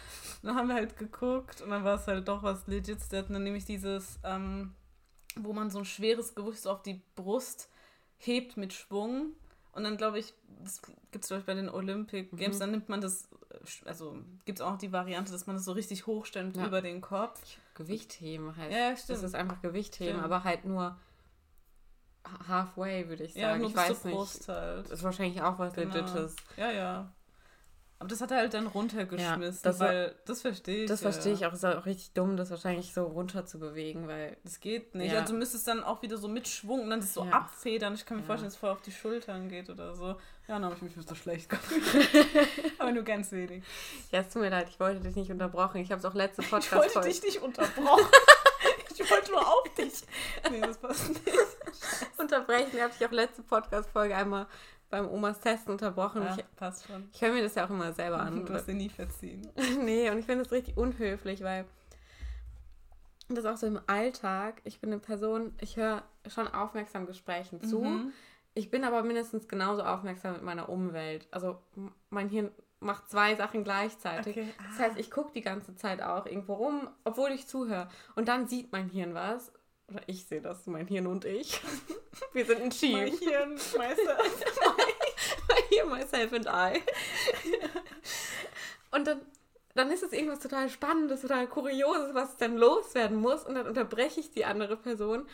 Und 0.43 0.49
dann 0.49 0.57
haben 0.57 0.67
wir 0.67 0.75
halt 0.75 0.97
geguckt 0.97 1.61
und 1.61 1.71
dann 1.71 1.85
war 1.85 1.95
es 1.95 2.07
halt 2.09 2.27
doch 2.27 2.43
was 2.43 2.67
Legits. 2.67 3.09
Der 3.09 3.21
hat 3.21 3.31
dann 3.31 3.45
nämlich 3.45 3.65
dieses, 3.65 4.19
ähm, 4.25 4.75
wo 5.45 5.53
man 5.53 5.71
so 5.71 5.79
ein 5.79 5.85
schweres 5.85 6.35
Gewicht 6.35 6.63
so 6.63 6.71
auf 6.71 6.83
die 6.83 7.03
Brust 7.15 7.69
hebt 8.19 8.57
mit 8.57 8.73
Schwung. 8.73 9.33
Und 9.73 9.85
dann 9.85 9.97
glaube 9.97 10.19
ich, 10.19 10.35
das 10.65 10.83
gibt 11.13 11.31
es 11.31 11.45
bei 11.45 11.55
den 11.55 11.69
Olympic 11.69 12.31
Games, 12.37 12.57
mhm. 12.57 12.61
dann 12.61 12.71
nimmt 12.73 12.89
man 12.89 13.01
das, 13.01 13.29
also 13.85 14.19
gibt 14.45 14.59
es 14.59 14.65
auch 14.65 14.77
die 14.77 14.93
Variante, 14.93 15.31
dass 15.31 15.47
man 15.47 15.57
das 15.57 15.65
so 15.65 15.73
richtig 15.73 16.07
hochstellt 16.07 16.57
ja. 16.57 16.67
über 16.67 16.83
den 16.83 17.01
Kopf. 17.01 17.41
Gewichtheben 17.75 18.57
heißt. 18.57 18.73
Ja, 18.73 18.97
stimmt. 18.97 19.19
Das 19.19 19.23
ist 19.23 19.35
einfach 19.35 19.63
Gewichtheben, 19.63 20.15
stimmt. 20.15 20.25
aber 20.25 20.43
halt 20.43 20.65
nur 20.65 20.99
halfway, 22.49 23.09
würde 23.09 23.25
ich 23.25 23.35
sagen. 23.35 23.45
Ja, 23.45 23.59
nur 23.59 23.71
ich 23.71 23.77
weiß 23.77 24.05
nicht. 24.05 24.15
Brust 24.15 24.49
halt. 24.49 24.87
Das 24.87 24.91
ist 24.91 25.03
wahrscheinlich 25.05 25.41
auch 25.43 25.59
was 25.59 25.75
genau. 25.75 25.95
Legites. 25.95 26.37
Ja, 26.57 26.71
ja. 26.71 27.13
Aber 28.01 28.09
das 28.09 28.21
hat 28.21 28.31
er 28.31 28.37
halt 28.39 28.55
dann 28.55 28.69
runtergeschmissen, 28.69 29.61
ja, 29.65 29.71
das 29.71 29.81
weil 29.81 30.15
das 30.25 30.43
verstehe 30.43 30.85
ich. 30.85 30.89
Das 30.89 31.01
ja. 31.01 31.11
verstehe 31.11 31.33
ich 31.33 31.47
auch. 31.47 31.53
Es 31.53 31.59
ist 31.59 31.65
auch 31.65 31.85
richtig 31.85 32.13
dumm, 32.13 32.37
das 32.37 32.51
wahrscheinlich 32.51 32.95
so 32.95 33.05
runter 33.05 33.45
zu 33.45 33.59
bewegen, 33.59 34.07
weil. 34.07 34.37
Das 34.45 34.61
geht 34.61 34.95
nicht. 34.95 35.13
Ja. 35.13 35.21
Also 35.21 35.33
du 35.33 35.39
müsstest 35.39 35.67
dann 35.67 35.83
auch 35.83 36.01
wieder 36.03 36.17
so 36.17 36.29
mit 36.29 36.47
Schwung 36.47 36.83
und 36.83 36.91
dann 36.91 37.01
das 37.01 37.13
so 37.13 37.25
ja. 37.25 37.33
abfedern. 37.33 37.95
Ich 37.95 38.07
kann 38.07 38.19
mir 38.19 38.23
vorstellen, 38.23 38.47
dass 38.47 38.55
es 38.55 38.61
voll 38.61 38.71
auf 38.71 38.83
die 38.83 38.93
Schultern 38.93 39.49
geht 39.49 39.69
oder 39.69 39.97
so. 39.97 40.17
Ja, 40.47 40.55
dann 40.55 40.65
habe 40.65 40.77
ich 40.77 40.83
mich 40.83 40.95
so 41.07 41.15
schlecht 41.17 41.49
gefühlt. 41.51 42.27
Aber 42.79 42.93
nur 42.93 43.03
ganz 43.03 43.33
wenig. 43.33 43.65
Ja, 44.13 44.21
es 44.21 44.29
tut 44.33 44.43
mir 44.43 44.51
leid, 44.51 44.69
ich 44.71 44.79
wollte 44.79 45.01
dich 45.01 45.17
nicht 45.17 45.33
unterbrochen. 45.33 45.81
Ich 45.81 45.91
habe 45.91 45.99
es 45.99 46.05
auch 46.05 46.15
letzte 46.15 46.43
Podcast 46.43 46.91
Ich 46.91 46.95
wollte 46.95 47.09
dich 47.09 47.23
nicht 47.23 47.43
unterbrochen. 47.43 48.07
ich 48.97 49.11
wollte 49.11 49.33
nur 49.33 49.47
auf 49.47 49.75
dich. 49.77 50.05
Nee, 50.53 50.61
das 50.61 50.79
passt 50.79 51.09
nicht. 51.09 51.23
Unterbrechen 52.17 52.81
habe 52.81 52.93
ich 52.97 53.05
auch 53.05 53.11
letzte 53.11 53.43
Podcast-Folge 53.43 54.15
einmal 54.15 54.47
beim 54.91 55.09
Omas 55.09 55.41
Testen 55.41 55.73
unterbrochen. 55.73 56.23
Ja, 56.23 56.37
ich, 56.37 56.57
passt 56.57 56.87
schon. 56.87 57.09
Ich 57.13 57.21
höre 57.21 57.33
mir 57.33 57.43
das 57.43 57.55
ja 57.55 57.67
auch 57.67 57.71
immer 57.71 57.93
selber 57.93 58.21
an. 58.21 58.45
Du 58.45 58.53
hast 58.53 58.67
dir 58.67 58.75
nie 58.75 58.89
verziehen. 58.89 59.47
nee, 59.85 60.11
und 60.11 60.19
ich 60.19 60.27
finde 60.27 60.45
das 60.45 60.53
richtig 60.53 60.77
unhöflich, 60.77 61.43
weil 61.43 61.67
das 63.29 63.45
auch 63.45 63.57
so 63.57 63.67
im 63.67 63.81
Alltag, 63.87 64.61
ich 64.65 64.81
bin 64.81 64.91
eine 64.91 65.01
Person, 65.01 65.55
ich 65.61 65.77
höre 65.77 66.03
schon 66.27 66.49
aufmerksam 66.49 67.07
Gesprächen 67.07 67.61
zu. 67.61 67.81
Mhm. 67.81 68.13
Ich 68.55 68.71
bin 68.71 68.85
aber 68.85 69.03
mindestens 69.03 69.47
genauso 69.47 69.83
aufmerksam 69.83 70.33
mit 70.33 70.43
meiner 70.43 70.69
Umwelt. 70.69 71.29
Also 71.31 71.59
mein 72.11 72.29
Hirn 72.29 72.51
macht 72.81 73.11
zwei 73.11 73.35
Sachen 73.35 73.65
gleichzeitig. 73.65 74.37
Okay. 74.37 74.49
Ah. 74.59 74.63
Das 74.69 74.79
heißt, 74.79 74.99
ich 74.99 75.11
gucke 75.11 75.33
die 75.33 75.43
ganze 75.43 75.75
Zeit 75.77 76.03
auch 76.03 76.27
irgendwo 76.27 76.55
rum, 76.55 76.89
obwohl 77.05 77.31
ich 77.31 77.47
zuhöre. 77.47 77.89
Und 78.15 78.29
dann 78.29 78.49
sieht 78.49 78.73
mein 78.73 78.89
Hirn 78.89 79.15
was 79.15 79.53
oder 79.89 80.03
ich 80.07 80.25
sehe 80.27 80.41
das, 80.41 80.67
mein 80.67 80.87
Hirn 80.87 81.07
und 81.07 81.25
ich. 81.25 81.61
Wir 82.33 82.45
sind 82.45 82.61
ein 82.61 82.71
Team. 82.71 82.99
Mein 82.99 83.17
Hirn, 83.17 83.53
myself. 83.55 84.45
mein 85.49 85.65
Hirn, 85.71 85.89
myself 85.89 86.33
and 86.33 86.47
I. 86.47 86.83
Und 88.91 89.07
dann, 89.07 89.21
dann 89.75 89.91
ist 89.91 90.03
es 90.03 90.13
irgendwas 90.13 90.41
total 90.41 90.69
Spannendes, 90.69 91.23
total 91.23 91.47
Kurioses, 91.47 92.15
was 92.15 92.37
dann 92.37 92.57
loswerden 92.57 93.19
muss. 93.19 93.45
Und 93.45 93.55
dann 93.55 93.67
unterbreche 93.67 94.21
ich 94.21 94.31
die 94.31 94.45
andere 94.45 94.77
Person 94.77 95.27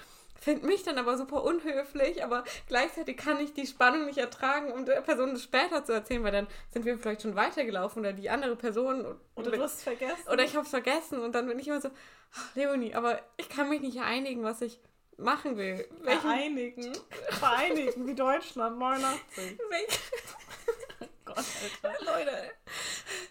finde 0.44 0.66
mich 0.66 0.82
dann 0.82 0.98
aber 0.98 1.16
super 1.16 1.42
unhöflich, 1.42 2.22
aber 2.22 2.44
gleichzeitig 2.68 3.16
kann 3.16 3.40
ich 3.40 3.54
die 3.54 3.66
Spannung 3.66 4.04
nicht 4.04 4.18
ertragen, 4.18 4.70
um 4.72 4.84
der 4.84 5.00
Person 5.00 5.32
das 5.32 5.42
später 5.42 5.84
zu 5.84 5.92
erzählen, 5.92 6.22
weil 6.22 6.32
dann 6.32 6.46
sind 6.70 6.84
wir 6.84 6.98
vielleicht 6.98 7.22
schon 7.22 7.34
weitergelaufen 7.34 8.00
oder 8.00 8.12
die 8.12 8.30
andere 8.30 8.54
Person. 8.54 9.18
Oder 9.34 9.50
du 9.50 9.62
hast 9.62 9.78
es 9.78 9.82
vergessen. 9.82 10.28
Oder 10.30 10.44
ich 10.44 10.54
habe 10.54 10.64
es 10.64 10.70
vergessen 10.70 11.20
und 11.20 11.34
dann 11.34 11.46
bin 11.46 11.58
ich 11.58 11.66
immer 11.66 11.80
so, 11.80 11.90
Leonie, 12.54 12.94
aber 12.94 13.20
ich 13.36 13.48
kann 13.48 13.68
mich 13.68 13.80
nicht 13.80 14.00
einigen, 14.00 14.42
was 14.42 14.60
ich 14.60 14.78
machen 15.16 15.56
will. 15.56 15.88
Welchen? 16.02 16.20
Vereinigen. 16.20 16.92
Vereinigen, 17.30 18.06
wie 18.06 18.14
Deutschland, 18.14 18.78
89. 18.78 19.58
oh 19.60 21.04
Gott, 21.24 21.44
Alter. 21.82 22.04
Leute. 22.04 22.50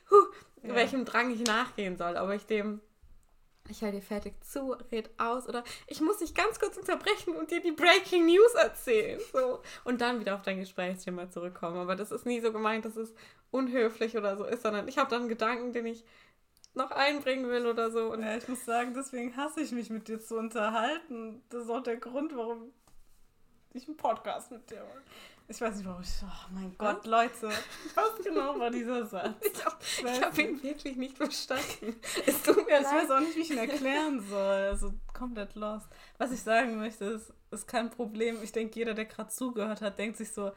Huh, 0.09 0.25
ja. 0.63 0.75
welchem 0.75 1.05
Drang 1.05 1.31
ich 1.31 1.41
nachgehen 1.41 1.97
soll, 1.97 2.15
ob 2.17 2.31
ich 2.31 2.45
dem 2.45 2.81
ich 3.73 3.81
höre 3.81 3.91
dir 3.91 4.01
fertig 4.01 4.33
zu, 4.45 4.75
red 4.91 5.09
aus 5.17 5.49
oder 5.49 5.63
ich 5.87 5.99
muss 5.99 6.19
dich 6.19 6.35
ganz 6.35 6.59
kurz 6.59 6.77
unterbrechen 6.77 7.35
und 7.35 7.49
dir 7.49 7.59
die 7.59 7.71
Breaking 7.71 8.27
News 8.27 8.53
erzählen. 8.53 9.19
So. 9.31 9.61
Und 9.83 9.99
dann 9.99 10.19
wieder 10.19 10.35
auf 10.35 10.43
dein 10.43 10.59
Gesprächsthema 10.59 11.29
zurückkommen. 11.31 11.77
Aber 11.77 11.95
das 11.95 12.11
ist 12.11 12.25
nie 12.27 12.39
so 12.39 12.53
gemeint, 12.53 12.85
dass 12.85 12.95
es 12.95 13.13
unhöflich 13.49 14.15
oder 14.15 14.37
so 14.37 14.43
ist, 14.43 14.61
sondern 14.61 14.87
ich 14.87 14.99
habe 14.99 15.09
dann 15.09 15.27
Gedanken, 15.27 15.73
den 15.73 15.87
ich 15.87 16.05
noch 16.75 16.91
einbringen 16.91 17.49
will 17.49 17.65
oder 17.65 17.89
so. 17.89 18.11
Und 18.11 18.21
ja, 18.21 18.37
ich 18.37 18.47
muss 18.47 18.63
sagen, 18.63 18.93
deswegen 18.93 19.35
hasse 19.35 19.61
ich 19.61 19.71
mich 19.71 19.89
mit 19.89 20.07
dir 20.07 20.19
zu 20.19 20.37
unterhalten. 20.37 21.41
Das 21.49 21.63
ist 21.63 21.69
auch 21.69 21.83
der 21.83 21.97
Grund, 21.97 22.35
warum 22.35 22.71
ich 23.73 23.87
einen 23.87 23.97
Podcast 23.97 24.51
mit 24.51 24.69
dir 24.69 24.83
mache. 24.83 25.01
Ich 25.47 25.59
weiß 25.59 25.75
nicht, 25.75 25.85
warum 25.85 26.01
ich. 26.01 26.09
Oh 26.23 26.53
mein 26.53 26.75
Gott, 26.77 27.05
Leute. 27.05 27.49
Was 27.95 28.23
genau 28.23 28.57
war 28.59 28.71
dieser 28.71 29.05
Satz? 29.05 29.35
Ich 29.45 29.65
habe 29.65 30.25
hab 30.25 30.37
ihn 30.37 30.63
wirklich 30.63 30.95
nicht 30.95 31.17
verstanden. 31.17 31.95
Es 32.25 32.41
tut 32.41 32.65
mir 32.65 32.77
ich 32.77 32.83
leid. 32.83 33.03
weiß 33.03 33.11
auch 33.11 33.19
nicht, 33.19 33.35
wie 33.35 33.41
ich 33.41 33.51
ihn 33.51 33.57
erklären 33.57 34.21
soll. 34.27 34.39
Also 34.39 34.93
komplett 35.13 35.55
lost. 35.55 35.87
Was 36.17 36.31
ich 36.31 36.41
sagen 36.41 36.77
möchte, 36.77 37.05
ist, 37.05 37.33
ist 37.51 37.67
kein 37.67 37.89
Problem. 37.89 38.37
Ich 38.41 38.51
denke, 38.51 38.79
jeder, 38.79 38.93
der 38.93 39.05
gerade 39.05 39.29
zugehört 39.29 39.81
hat, 39.81 39.99
denkt 39.99 40.17
sich 40.17 40.31
so, 40.31 40.51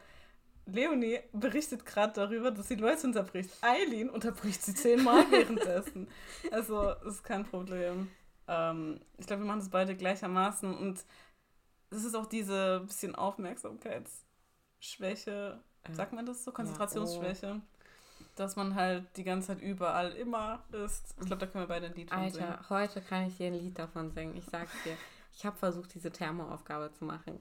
Leonie 0.65 1.19
berichtet 1.31 1.85
gerade 1.85 2.13
darüber, 2.13 2.51
dass 2.51 2.67
sie 2.67 2.75
Leute 2.75 3.07
unterbricht. 3.07 3.51
Eileen 3.61 4.09
unterbricht 4.09 4.63
sie 4.63 4.73
zehnmal 4.73 5.25
währenddessen. 5.31 6.07
Also, 6.51 6.91
ist 7.05 7.23
kein 7.23 7.45
Problem. 7.45 8.09
Ähm, 8.47 8.99
ich 9.17 9.27
glaube, 9.27 9.43
wir 9.43 9.47
machen 9.47 9.59
das 9.59 9.69
beide 9.69 9.95
gleichermaßen 9.95 10.75
und 10.75 11.05
es 11.89 12.03
ist 12.03 12.15
auch 12.15 12.25
diese 12.25 12.81
bisschen 12.81 13.15
Aufmerksamkeits- 13.15 14.26
Schwäche, 14.79 15.59
äh, 15.83 15.93
sagt 15.93 16.13
man 16.13 16.25
das 16.25 16.43
so? 16.43 16.51
Konzentrationsschwäche. 16.51 17.47
Ja, 17.47 17.55
oh. 17.55 18.23
Dass 18.35 18.55
man 18.55 18.75
halt 18.75 19.05
die 19.17 19.23
ganze 19.23 19.47
Zeit 19.47 19.61
überall 19.61 20.11
immer 20.13 20.63
ist. 20.71 21.15
Ich 21.19 21.25
glaube, 21.25 21.37
da 21.37 21.47
können 21.47 21.63
wir 21.63 21.67
beide 21.67 21.87
ein 21.87 21.95
Lied 21.95 22.09
von 22.09 22.19
Alter, 22.19 22.35
singen. 22.35 22.69
heute 22.69 23.01
kann 23.01 23.27
ich 23.27 23.37
dir 23.37 23.47
ein 23.47 23.55
Lied 23.55 23.79
davon 23.79 24.11
singen. 24.11 24.35
Ich 24.35 24.45
sag's 24.45 24.71
dir. 24.83 24.95
Ich 25.35 25.45
habe 25.45 25.57
versucht, 25.57 25.93
diese 25.93 26.11
Thermoaufgabe 26.11 26.91
zu 26.93 27.05
machen. 27.05 27.39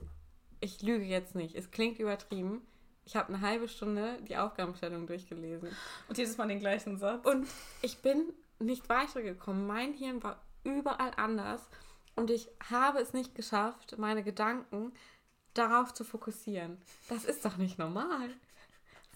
Ich 0.60 0.82
lüge 0.82 1.04
jetzt 1.04 1.34
nicht. 1.34 1.54
Es 1.54 1.70
klingt 1.70 1.98
übertrieben. 1.98 2.66
Ich 3.04 3.14
habe 3.14 3.28
eine 3.28 3.40
halbe 3.40 3.68
Stunde 3.68 4.18
die 4.22 4.36
Aufgabenstellung 4.36 5.06
durchgelesen. 5.06 5.70
Und 6.08 6.18
jedes 6.18 6.36
Mal 6.36 6.48
den 6.48 6.58
gleichen 6.60 6.98
Satz. 6.98 7.24
Und 7.26 7.46
ich 7.82 7.98
bin 7.98 8.32
nicht 8.58 8.88
weitergekommen. 8.88 9.66
Mein 9.66 9.92
Hirn 9.92 10.22
war 10.22 10.42
überall 10.64 11.12
anders. 11.16 11.62
Und 12.16 12.30
ich 12.30 12.48
habe 12.70 12.98
es 12.98 13.12
nicht 13.12 13.34
geschafft, 13.34 13.96
meine 13.98 14.22
Gedanken 14.22 14.92
darauf 15.58 15.94
zu 15.94 16.04
fokussieren. 16.04 16.78
Das 17.08 17.24
ist 17.24 17.44
doch 17.44 17.56
nicht 17.56 17.78
normal. 17.78 18.30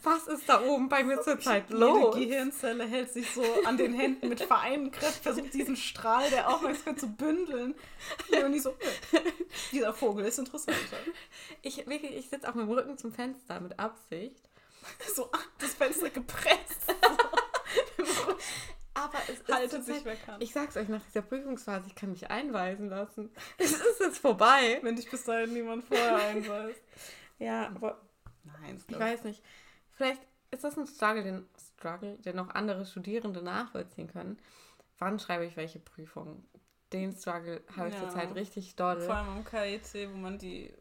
Was 0.02 0.26
ist 0.28 0.48
da 0.48 0.62
oben 0.62 0.88
bei 0.88 1.04
mir 1.04 1.20
zurzeit 1.20 1.68
los? 1.68 2.14
Die 2.14 2.26
Gehirnzelle 2.26 2.86
hält 2.86 3.12
sich 3.12 3.30
so 3.32 3.44
an 3.66 3.76
den 3.76 3.92
Händen 3.92 4.30
mit 4.30 4.40
vereinten 4.40 4.90
Kräften, 4.90 5.22
versucht 5.22 5.52
diesen 5.52 5.76
Strahl 5.76 6.28
der 6.30 6.48
Aufmerksamkeit 6.48 7.00
zu 7.00 7.08
bündeln. 7.08 7.74
Und 8.44 8.54
ich 8.54 8.62
so, 8.62 8.74
dieser 9.72 9.92
Vogel 9.92 10.24
ist 10.24 10.38
interessant. 10.38 10.76
Ich, 11.60 11.86
wirklich, 11.86 12.16
ich 12.16 12.30
sitze 12.30 12.48
auf 12.48 12.54
meinem 12.54 12.70
Rücken 12.70 12.96
zum 12.96 13.12
Fenster 13.12 13.60
mit 13.60 13.78
Absicht. 13.78 14.48
So, 15.14 15.30
das 15.58 15.74
Fenster 15.74 16.08
gepresst. 16.08 16.94
Aber 18.94 19.18
es 19.28 19.54
haltet 19.54 19.84
sich 19.84 20.02
bekannt. 20.02 20.42
Ich 20.42 20.52
sag's 20.52 20.76
euch 20.76 20.88
nach 20.88 21.02
dieser 21.02 21.22
Prüfungsphase, 21.22 21.86
ich 21.86 21.94
kann 21.94 22.10
mich 22.10 22.30
einweisen 22.30 22.88
lassen. 22.88 23.30
Es 23.58 23.72
ist 23.72 24.00
jetzt 24.00 24.18
vorbei. 24.18 24.80
Wenn 24.82 24.96
dich 24.96 25.10
bis 25.10 25.24
dahin 25.24 25.52
niemand 25.52 25.84
vorher 25.84 26.16
einweist. 26.16 26.82
ja, 27.38 27.66
aber. 27.66 28.00
Nein, 28.44 28.82
ich 28.88 28.98
weiß 28.98 29.24
nicht. 29.24 29.42
Vielleicht 29.92 30.22
ist 30.50 30.64
das 30.64 30.76
ein 30.76 30.86
Struggle 30.86 31.22
den, 31.22 31.46
Struggle, 31.76 32.16
den 32.18 32.36
noch 32.36 32.50
andere 32.50 32.84
Studierende 32.84 33.42
nachvollziehen 33.42 34.08
können. 34.08 34.38
Wann 34.98 35.18
schreibe 35.18 35.46
ich 35.46 35.56
welche 35.56 35.78
Prüfungen? 35.78 36.46
Den 36.92 37.12
Struggle 37.12 37.62
habe 37.76 37.88
ich 37.88 37.94
ja. 37.94 38.00
zurzeit 38.00 38.34
richtig 38.34 38.74
doll. 38.74 39.00
Vor 39.00 39.14
allem 39.14 39.28
am 39.28 39.44
KIT, 39.44 40.10
wo 40.12 40.16
man 40.16 40.38
die. 40.38 40.72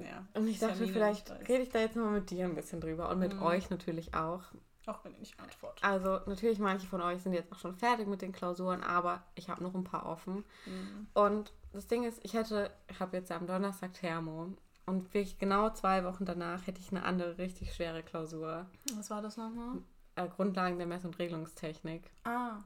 Ja, 0.00 0.26
und 0.34 0.48
ich 0.48 0.58
dachte, 0.58 0.86
vielleicht 0.88 1.30
rede 1.48 1.62
ich 1.62 1.68
da 1.68 1.78
jetzt 1.78 1.94
mal 1.94 2.10
mit 2.10 2.30
dir 2.30 2.44
ein 2.44 2.56
bisschen 2.56 2.80
drüber 2.80 3.08
und 3.08 3.20
mit 3.20 3.34
mhm. 3.34 3.42
euch 3.42 3.70
natürlich 3.70 4.14
auch. 4.14 4.42
Auch 4.86 5.04
wenn 5.04 5.12
ihr 5.14 5.20
nicht 5.20 5.38
antwortet. 5.40 5.82
Also 5.84 6.20
natürlich, 6.26 6.58
manche 6.58 6.86
von 6.86 7.00
euch 7.02 7.20
sind 7.22 7.32
jetzt 7.32 7.52
auch 7.52 7.58
schon 7.58 7.74
fertig 7.74 8.06
mit 8.06 8.22
den 8.22 8.32
Klausuren, 8.32 8.82
aber 8.82 9.22
ich 9.34 9.48
habe 9.48 9.62
noch 9.62 9.74
ein 9.74 9.84
paar 9.84 10.06
offen. 10.06 10.44
Mhm. 10.64 11.08
Und 11.12 11.52
das 11.72 11.88
Ding 11.88 12.04
ist, 12.04 12.20
ich 12.22 12.34
hätte, 12.34 12.70
ich 12.88 13.00
habe 13.00 13.16
jetzt 13.16 13.32
am 13.32 13.46
Donnerstag 13.46 13.92
Thermo 13.94 14.54
und 14.86 15.12
wirklich 15.12 15.38
genau 15.38 15.70
zwei 15.70 16.04
Wochen 16.04 16.24
danach 16.24 16.66
hätte 16.66 16.80
ich 16.80 16.90
eine 16.90 17.04
andere 17.04 17.36
richtig 17.38 17.74
schwere 17.74 18.02
Klausur. 18.02 18.66
Was 18.94 19.10
war 19.10 19.20
das 19.20 19.36
nochmal? 19.36 19.78
Äh, 20.14 20.28
Grundlagen 20.28 20.78
der 20.78 20.86
Mess- 20.86 21.04
und 21.04 21.18
Regelungstechnik. 21.18 22.08
Ah. 22.24 22.62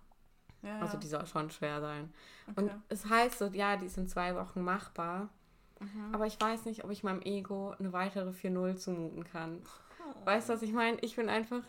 Ja, 0.62 0.78
also 0.80 0.98
die 0.98 1.06
soll 1.06 1.26
schon 1.26 1.50
schwer 1.50 1.80
sein. 1.80 2.12
Okay. 2.50 2.60
Und 2.60 2.70
es 2.90 3.08
heißt 3.08 3.38
so, 3.38 3.46
ja, 3.46 3.76
die 3.76 3.86
ist 3.86 3.96
in 3.96 4.08
zwei 4.08 4.36
Wochen 4.36 4.60
machbar. 4.60 5.30
Mhm. 5.80 6.14
Aber 6.14 6.26
ich 6.26 6.38
weiß 6.38 6.66
nicht, 6.66 6.84
ob 6.84 6.90
ich 6.90 7.02
meinem 7.02 7.22
Ego 7.22 7.74
eine 7.78 7.92
weitere 7.94 8.30
4-0 8.30 8.76
zumuten 8.76 9.24
kann. 9.24 9.62
Oh. 9.98 10.26
Weißt 10.26 10.48
du, 10.48 10.52
was 10.52 10.62
ich 10.62 10.72
meine? 10.72 10.98
Ich 11.00 11.16
bin 11.16 11.30
einfach 11.30 11.62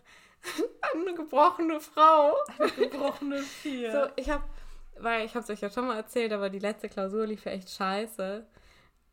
eine 0.94 1.14
gebrochene 1.16 1.80
Frau. 1.80 2.34
Eine 2.60 2.72
gebrochene 2.90 3.40
Vier. 3.40 3.92
So, 3.92 4.12
ich 4.16 4.30
habe, 4.30 4.44
weil 5.00 5.26
ich 5.26 5.36
habe 5.36 5.44
es 5.44 5.50
euch 5.50 5.62
ja 5.62 5.70
schon 5.70 5.88
mal 5.88 5.98
erzählt, 5.98 6.34
aber 6.34 6.50
die 6.50 6.60
letzte 6.60 6.90
Klausur 6.90 7.26
lief 7.28 7.46
ja 7.46 7.52
echt 7.52 7.70
scheiße. 7.70 8.46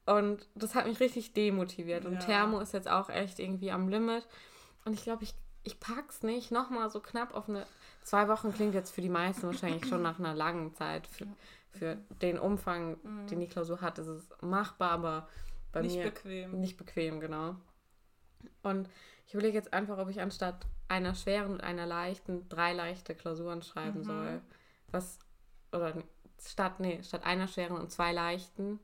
Und 0.06 0.48
das 0.54 0.74
hat 0.74 0.86
mich 0.86 1.00
richtig 1.00 1.34
demotiviert. 1.34 2.06
Und 2.06 2.14
Ja. 2.14 2.20
Thermo 2.20 2.60
ist 2.60 2.72
jetzt 2.72 2.88
auch 2.90 3.10
echt 3.10 3.38
irgendwie 3.38 3.70
am 3.70 3.88
Limit. 3.88 4.26
Und 4.86 4.94
ich 4.94 5.02
glaube, 5.02 5.24
ich, 5.24 5.34
ich 5.64 5.78
pack's 5.80 6.22
nicht 6.22 6.50
nochmal 6.50 6.88
so 6.90 7.00
knapp 7.00 7.34
auf 7.34 7.48
eine. 7.48 7.66
Zwei 8.02 8.26
Wochen 8.28 8.54
klingt 8.54 8.74
jetzt 8.74 8.90
für 8.90 9.02
die 9.02 9.10
meisten 9.10 9.42
wahrscheinlich 9.46 9.86
schon 9.86 10.00
nach 10.00 10.18
einer 10.18 10.32
langen 10.34 10.74
Zeit. 10.74 11.06
Für, 11.06 11.26
für 11.72 11.98
den 12.22 12.38
Umfang, 12.38 12.96
den 13.30 13.40
die 13.40 13.48
Klausur 13.48 13.82
hat, 13.82 13.98
ist 13.98 14.06
es 14.06 14.30
machbar, 14.40 14.92
aber 14.92 15.28
bei 15.72 15.82
Nicht 15.82 15.96
mir 15.96 16.04
bequem. 16.04 16.58
nicht 16.58 16.78
bequem, 16.78 17.20
genau. 17.20 17.56
Und 18.62 18.88
ich 19.28 19.34
überlege 19.34 19.58
jetzt 19.58 19.74
einfach, 19.74 19.98
ob 19.98 20.08
ich 20.08 20.22
anstatt 20.22 20.66
einer 20.88 21.14
schweren 21.14 21.52
und 21.52 21.60
einer 21.62 21.84
leichten 21.84 22.48
drei 22.48 22.72
leichte 22.72 23.14
Klausuren 23.14 23.62
schreiben 23.62 23.98
Mhm. 24.00 24.04
soll. 24.04 24.40
Was, 24.90 25.18
oder 25.70 25.92
statt, 26.42 26.80
nee, 26.80 27.02
statt 27.02 27.24
einer 27.26 27.46
schweren 27.46 27.76
und 27.76 27.92
zwei 27.92 28.12
leichten 28.12 28.80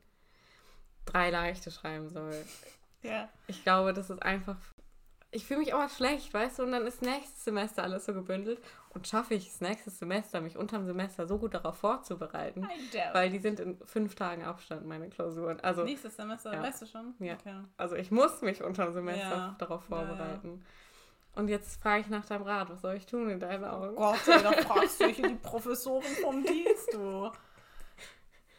drei 1.05 1.31
leichte 1.31 1.71
schreiben 1.71 2.09
soll. 2.09 2.45
Ja. 3.01 3.27
Ich 3.47 3.63
glaube, 3.63 3.91
das 3.93 4.11
ist 4.11 4.21
einfach. 4.21 4.57
Ich 5.35 5.45
fühle 5.45 5.59
mich 5.59 5.73
aber 5.73 5.89
schlecht, 5.89 6.33
weißt 6.33 6.59
du, 6.59 6.63
und 6.63 6.71
dann 6.71 6.87
ist 6.87 7.01
nächstes 7.01 7.43
Semester 7.43 7.83
alles 7.83 8.05
so 8.05 8.13
gebündelt 8.13 8.57
und 8.93 9.05
schaffe 9.05 9.33
ich 9.33 9.49
es 9.49 9.59
nächstes 9.59 9.99
Semester, 9.99 10.39
mich 10.39 10.55
unterm 10.55 10.85
Semester 10.85 11.27
so 11.27 11.37
gut 11.37 11.53
darauf 11.53 11.75
vorzubereiten, 11.77 12.65
weil 13.11 13.29
die 13.29 13.39
sind 13.39 13.59
in 13.59 13.77
fünf 13.85 14.15
Tagen 14.15 14.45
Abstand, 14.45 14.85
meine 14.85 15.09
Klausuren. 15.09 15.59
Also, 15.59 15.83
Nächstes 15.83 16.15
Semester, 16.15 16.53
Ja. 16.53 16.63
weißt 16.63 16.83
du 16.83 16.85
schon? 16.85 17.13
Ja. 17.19 17.33
Okay. 17.33 17.53
also 17.75 17.95
ich 17.97 18.11
muss 18.11 18.41
mich 18.43 18.63
unterm 18.63 18.93
Semester 18.93 19.29
Ja. 19.29 19.55
darauf 19.59 19.89
Ja, 19.89 19.97
ja. 20.01 20.05
vorbereiten. 20.07 20.63
Und 21.35 21.49
jetzt 21.49 21.81
frage 21.81 21.99
ich 21.99 22.07
nach 22.07 22.25
deinem 22.25 22.43
Rat, 22.43 22.69
was 22.69 22.79
soll 22.81 22.95
ich 22.95 23.05
tun 23.05 23.29
in 23.29 23.41
deinen 23.41 23.65
Augen? 23.65 23.97
Oh 23.97 24.13
Gott, 24.13 24.27
ey, 24.27 24.41
da 24.41 24.51
fragst 24.61 25.01
du 25.01 25.07
hier 25.07 25.27
die 25.27 25.35
Professorin 25.35 26.15
vom 26.21 26.41
Dienst, 26.43 26.93
du. 26.93 27.29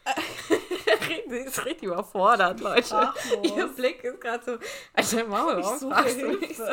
Sie 1.29 1.37
ist 1.39 1.65
richtig 1.65 1.85
überfordert, 1.89 2.61
Leute. 2.61 2.83
Sprachlos. 2.87 3.39
Ihr 3.57 3.67
Blick 3.69 4.05
ist 4.05 4.21
gerade 4.21 4.45
so, 4.45 4.59
Alter, 4.95 5.25
Maul, 5.27 5.63
warum 5.63 5.91
fragst 5.91 6.21
du 6.21 6.29
mich 6.39 6.57
so? 6.57 6.65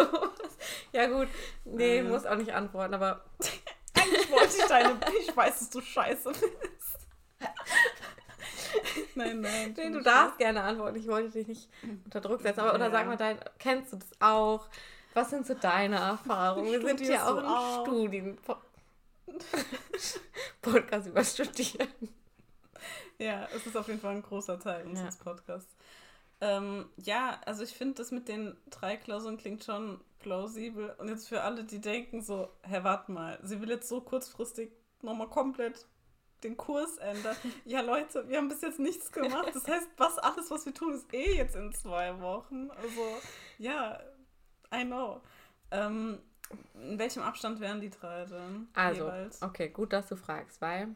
Ja 0.91 1.07
gut, 1.07 1.28
nee, 1.66 1.97
Äh. 1.99 2.03
muss 2.03 2.26
auch 2.26 2.36
nicht 2.36 2.53
antworten, 2.53 2.93
aber 2.93 3.24
Eigentlich 3.95 4.32
wollte 4.32 4.57
ich 4.57 4.66
deine. 4.66 4.99
Ich 5.20 5.36
weiß, 5.36 5.59
dass 5.59 5.70
du 5.70 5.82
scheiße 5.82 6.32
bist. 6.32 7.07
nein, 9.16 9.41
nein. 9.41 9.74
nee, 9.78 9.89
du 9.91 10.01
darfst 10.01 10.38
gerne 10.39 10.61
antworten. 10.64 10.95
Ich 10.97 11.07
wollte 11.07 11.30
dich 11.32 11.47
nicht 11.47 11.70
unter 12.05 12.20
Druck 12.22 12.41
setzen. 12.41 12.59
Aber 12.61 12.74
oder 12.74 12.86
Ja. 12.86 12.91
sag 12.91 13.07
mal, 13.07 13.18
dein, 13.18 13.39
kennst 13.59 13.93
du 13.93 13.97
das 13.97 14.09
auch? 14.20 14.68
Was 15.14 15.30
sind 15.30 15.45
so 15.45 15.53
deine 15.53 15.97
Erfahrungen? 15.97 16.72
Wir 16.72 16.82
sind 16.82 17.01
ja 17.01 17.28
auch 17.28 17.84
du 17.86 17.91
im? 17.91 18.38
Studien. 18.38 18.38
Podcast 20.61 21.07
über 21.07 21.24
Studieren. 21.24 21.88
Ja, 23.20 23.47
es 23.55 23.66
ist 23.66 23.78
auf 23.78 23.88
jeden 23.88 23.99
Fall 23.99 24.16
ein 24.16 24.22
großer 24.22 24.59
Teil 24.59 24.86
unseres 24.86 25.18
Ja. 25.18 25.24
Podcasts. 25.24 25.76
Ähm, 26.41 26.89
ja, 26.97 27.39
also 27.45 27.64
ich 27.64 27.74
finde, 27.74 27.95
das 27.95 28.11
mit 28.11 28.28
den 28.28 28.57
drei 28.70 28.97
Klausuren 28.97 29.38
klingt 29.38 29.64
schon 29.64 30.01
plausibel. 30.20 30.93
Und 30.97 31.07
jetzt 31.07 31.30
für 31.30 31.41
alle, 31.41 31.64
die 31.64 31.80
denken 31.80 32.22
so, 32.22 32.49
hä, 32.64 32.80
warte 32.82 33.11
mal, 33.11 33.39
sie 33.43 33.61
will 33.61 33.70
jetzt 33.70 33.88
so 33.88 34.01
kurzfristig 34.01 34.72
nochmal 35.01 35.30
komplett 35.30 35.86
den 36.43 36.57
Kurs 36.57 36.97
ändern. 36.97 37.38
Ja, 37.66 37.82
Leute, 37.82 38.28
wir 38.28 38.38
haben 38.38 38.49
bis 38.49 38.61
jetzt 38.61 38.80
nichts 38.80 39.11
gemacht. 39.11 39.51
Das 39.53 39.68
heißt, 39.68 39.88
was 39.97 40.18
alles, 40.20 40.51
was 40.51 40.66
wir 40.66 40.74
tun, 40.74 40.93
ist 40.93 41.14
eh 41.14 41.38
jetzt 41.38 41.55
in 41.55 41.72
zwei 41.74 42.20
Wochen. 42.20 42.70
Also, 42.72 43.22
ja, 43.57 43.99
I 44.74 44.84
know. 44.84 45.22
Ähm, 45.72 46.20
in 46.76 46.99
welchem 46.99 47.24
Abstand 47.24 47.59
wären 47.61 47.80
die 47.80 47.89
drei 47.89 48.26
denn? 48.26 48.68
Also, 48.74 49.05
jeweils? 49.05 49.41
okay, 49.41 49.70
gut, 49.70 49.93
dass 49.93 50.07
du 50.07 50.16
fragst, 50.18 50.61
weil 50.61 50.93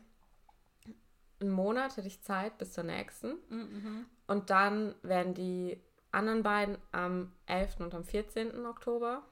einen 1.40 1.52
Monat 1.52 1.98
hätte 1.98 2.08
ich 2.08 2.22
Zeit 2.22 2.58
bis 2.58 2.74
zur 2.74 2.84
nächsten. 2.84 3.38
Mhm. 3.50 4.06
Und 4.28 4.50
dann 4.50 4.96
werden 5.04 5.34
die 5.34 5.80
anderen 6.12 6.44
beiden 6.44 6.78
am 6.92 7.32
11. 7.46 7.80
und 7.82 7.94
am 7.94 8.04
14. 8.04 8.66
Oktober. 8.66 9.24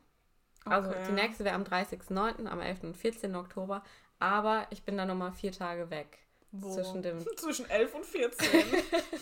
Also 0.66 0.90
Okay. 0.90 1.04
die 1.08 1.14
nächste 1.14 1.44
wäre 1.46 1.56
am 1.56 1.64
30.09., 1.64 2.48
am 2.48 2.62
11. 2.62 2.84
und 2.84 2.98
14. 2.98 3.36
Oktober. 3.36 3.84
Aber 4.20 4.68
ich 4.70 4.84
bin 4.84 4.98
dann 4.98 5.08
nochmal 5.08 5.32
vier 5.32 5.52
Tage 5.52 5.90
weg. 5.90 6.20
Wo? 6.52 6.74
Zwischen 6.74 7.02
dem. 7.02 7.20
Zwischen 7.38 7.70
11 7.70 7.96
und 7.96 8.06
14. 8.06 8.48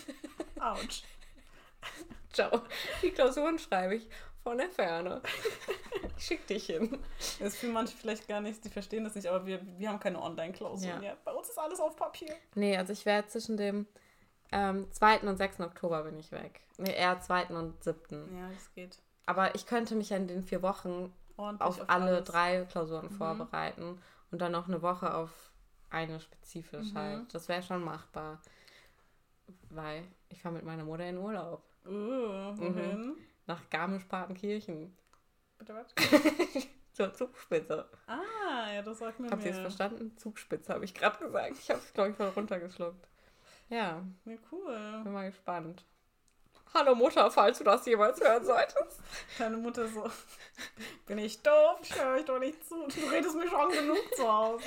Autsch. 0.60 1.02
Ciao. 2.32 2.62
Die 3.02 3.10
Klausuren 3.10 3.58
schreibe 3.58 3.96
ich 3.96 4.08
von 4.44 4.58
der 4.58 4.70
Ferne. 4.70 5.20
Ich 6.16 6.26
schick 6.26 6.46
dich 6.46 6.66
hin. 6.66 6.96
Das 7.40 7.56
für 7.56 7.66
manche 7.66 7.96
vielleicht 7.96 8.28
gar 8.28 8.40
nicht, 8.40 8.64
die 8.64 8.68
verstehen 8.68 9.02
das 9.02 9.16
nicht, 9.16 9.26
aber 9.26 9.44
wir, 9.44 9.60
wir 9.78 9.88
haben 9.88 9.98
keine 9.98 10.22
Online-Klausuren. 10.22 11.02
Ja. 11.02 11.16
Bei 11.24 11.32
uns 11.32 11.48
ist 11.48 11.58
alles 11.58 11.80
auf 11.80 11.96
Papier. 11.96 12.32
Nee, 12.54 12.76
also 12.76 12.92
ich 12.92 13.04
werde 13.04 13.26
zwischen 13.26 13.56
dem 13.56 13.86
ähm, 14.52 14.86
2. 14.92 15.20
und 15.22 15.36
6. 15.36 15.58
Oktober 15.60 16.04
bin 16.04 16.16
ich 16.18 16.30
weg. 16.30 16.60
Nee, 16.78 16.94
eher 16.94 17.20
2. 17.20 17.46
und 17.46 17.82
7. 17.82 17.98
Ja, 18.38 18.48
das 18.48 18.72
geht. 18.74 18.96
Aber 19.26 19.54
ich 19.56 19.66
könnte 19.66 19.96
mich 19.96 20.10
ja 20.10 20.16
in 20.16 20.28
den 20.28 20.44
vier 20.44 20.62
Wochen 20.62 21.12
Ordentlich 21.36 21.66
auf, 21.82 21.90
alle 21.90 22.06
alles. 22.18 22.24
drei 22.28 22.64
Klausuren 22.70 23.06
Mhm. 23.12 23.16
vorbereiten 23.16 24.00
und 24.30 24.40
dann 24.40 24.52
noch 24.52 24.68
eine 24.68 24.82
Woche 24.82 25.12
auf 25.14 25.30
eine 25.90 26.20
spezifisch 26.20 26.92
Mhm. 26.92 26.96
halt. 26.98 27.34
Das 27.34 27.48
wäre 27.48 27.62
schon 27.64 27.82
machbar. 27.82 28.40
Weil 29.70 30.04
ich 30.28 30.40
fahre 30.40 30.54
mit 30.54 30.64
meiner 30.64 30.84
Mutter 30.84 31.04
in 31.08 31.18
Urlaub. 31.18 31.62
Uh, 31.84 31.90
wohin? 32.56 33.16
Nach 33.46 33.68
Garmisch-Partenkirchen. 33.70 34.96
Bitte 35.58 35.74
was? 35.74 35.94
Zur 36.92 37.12
Zugspitze. 37.12 37.88
Ah, 38.06 38.72
ja, 38.72 38.82
das 38.82 38.98
sagt 39.00 39.18
mir 39.20 39.30
Habt 39.30 39.44
ihr 39.44 39.50
es 39.50 39.58
verstanden? 39.58 40.16
Zugspitze 40.16 40.72
habe 40.72 40.84
ich 40.84 40.94
gerade 40.94 41.18
gesagt. 41.18 41.56
Ich 41.58 41.70
habe 41.70 41.80
es, 41.80 41.92
glaube 41.92 42.10
ich, 42.10 42.16
voll 42.16 42.28
runtergeschluckt. 42.28 43.08
Ja, 43.68 44.02
Ja, 44.24 44.34
cool. 44.52 45.00
bin 45.02 45.12
mal 45.12 45.26
gespannt. 45.30 45.84
Hallo 46.72 46.94
Mutter, 46.96 47.30
falls 47.30 47.58
du 47.58 47.64
das 47.64 47.86
jemals 47.86 48.20
hören 48.20 48.44
solltest. 48.44 49.00
Deine 49.38 49.56
Mutter 49.56 49.86
so, 49.86 50.10
bin 51.06 51.18
ich 51.18 51.40
doof? 51.40 51.78
Ich 51.82 51.94
höre 52.00 52.14
euch 52.16 52.24
doch 52.24 52.40
nicht 52.40 52.64
zu. 52.66 52.74
Du 52.88 53.06
redest 53.12 53.36
mir 53.36 53.48
schon 53.48 53.70
genug 53.70 54.14
zu 54.16 54.26
Hause. 54.30 54.64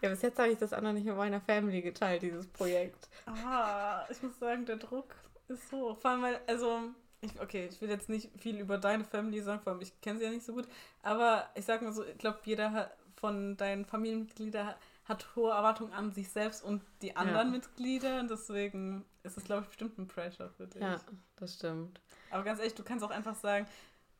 Ja, 0.00 0.10
bis 0.10 0.22
jetzt 0.22 0.38
habe 0.38 0.50
ich 0.50 0.58
das 0.58 0.72
auch 0.72 0.80
noch 0.80 0.92
nicht 0.92 1.06
mit 1.06 1.16
meiner 1.16 1.40
Family 1.40 1.82
geteilt, 1.82 2.22
dieses 2.22 2.46
Projekt. 2.46 3.08
Ah, 3.26 4.06
ich 4.08 4.22
muss 4.22 4.38
sagen, 4.38 4.64
der 4.64 4.76
Druck 4.76 5.12
ist 5.48 5.72
hoch. 5.72 5.98
Vor 5.98 6.10
allem, 6.12 6.22
weil, 6.22 6.40
also, 6.46 6.82
ich, 7.22 7.40
okay, 7.40 7.68
ich 7.70 7.80
will 7.80 7.88
jetzt 7.90 8.08
nicht 8.08 8.30
viel 8.40 8.58
über 8.58 8.78
deine 8.78 9.04
Family 9.04 9.40
sagen, 9.42 9.60
vor 9.62 9.72
allem 9.72 9.82
ich 9.82 10.00
kenne 10.00 10.18
sie 10.18 10.24
ja 10.24 10.30
nicht 10.30 10.44
so 10.44 10.54
gut, 10.54 10.66
aber 11.02 11.48
ich 11.54 11.64
sag 11.64 11.82
mal 11.82 11.92
so, 11.92 12.04
ich 12.04 12.18
glaube, 12.18 12.38
jeder 12.44 12.72
hat, 12.72 12.96
von 13.16 13.56
deinen 13.56 13.84
Familienmitgliedern 13.84 14.74
hat 15.04 15.26
hohe 15.36 15.50
Erwartungen 15.50 15.92
an 15.92 16.12
sich 16.12 16.30
selbst 16.30 16.62
und 16.64 16.82
die 17.02 17.16
anderen 17.16 17.48
Ja. 17.48 17.52
Mitglieder 17.58 18.20
und 18.20 18.30
deswegen 18.30 19.04
ist 19.22 19.36
es, 19.36 19.44
glaube 19.44 19.62
ich, 19.62 19.68
bestimmt 19.68 19.98
ein 19.98 20.06
Pressure 20.08 20.48
für 20.56 20.66
dich. 20.66 20.80
Ja, 20.80 20.98
das 21.36 21.54
stimmt. 21.54 22.00
Aber 22.30 22.44
ganz 22.44 22.58
ehrlich, 22.60 22.74
du 22.74 22.82
kannst 22.84 23.04
auch 23.04 23.10
einfach 23.10 23.34
sagen, 23.34 23.66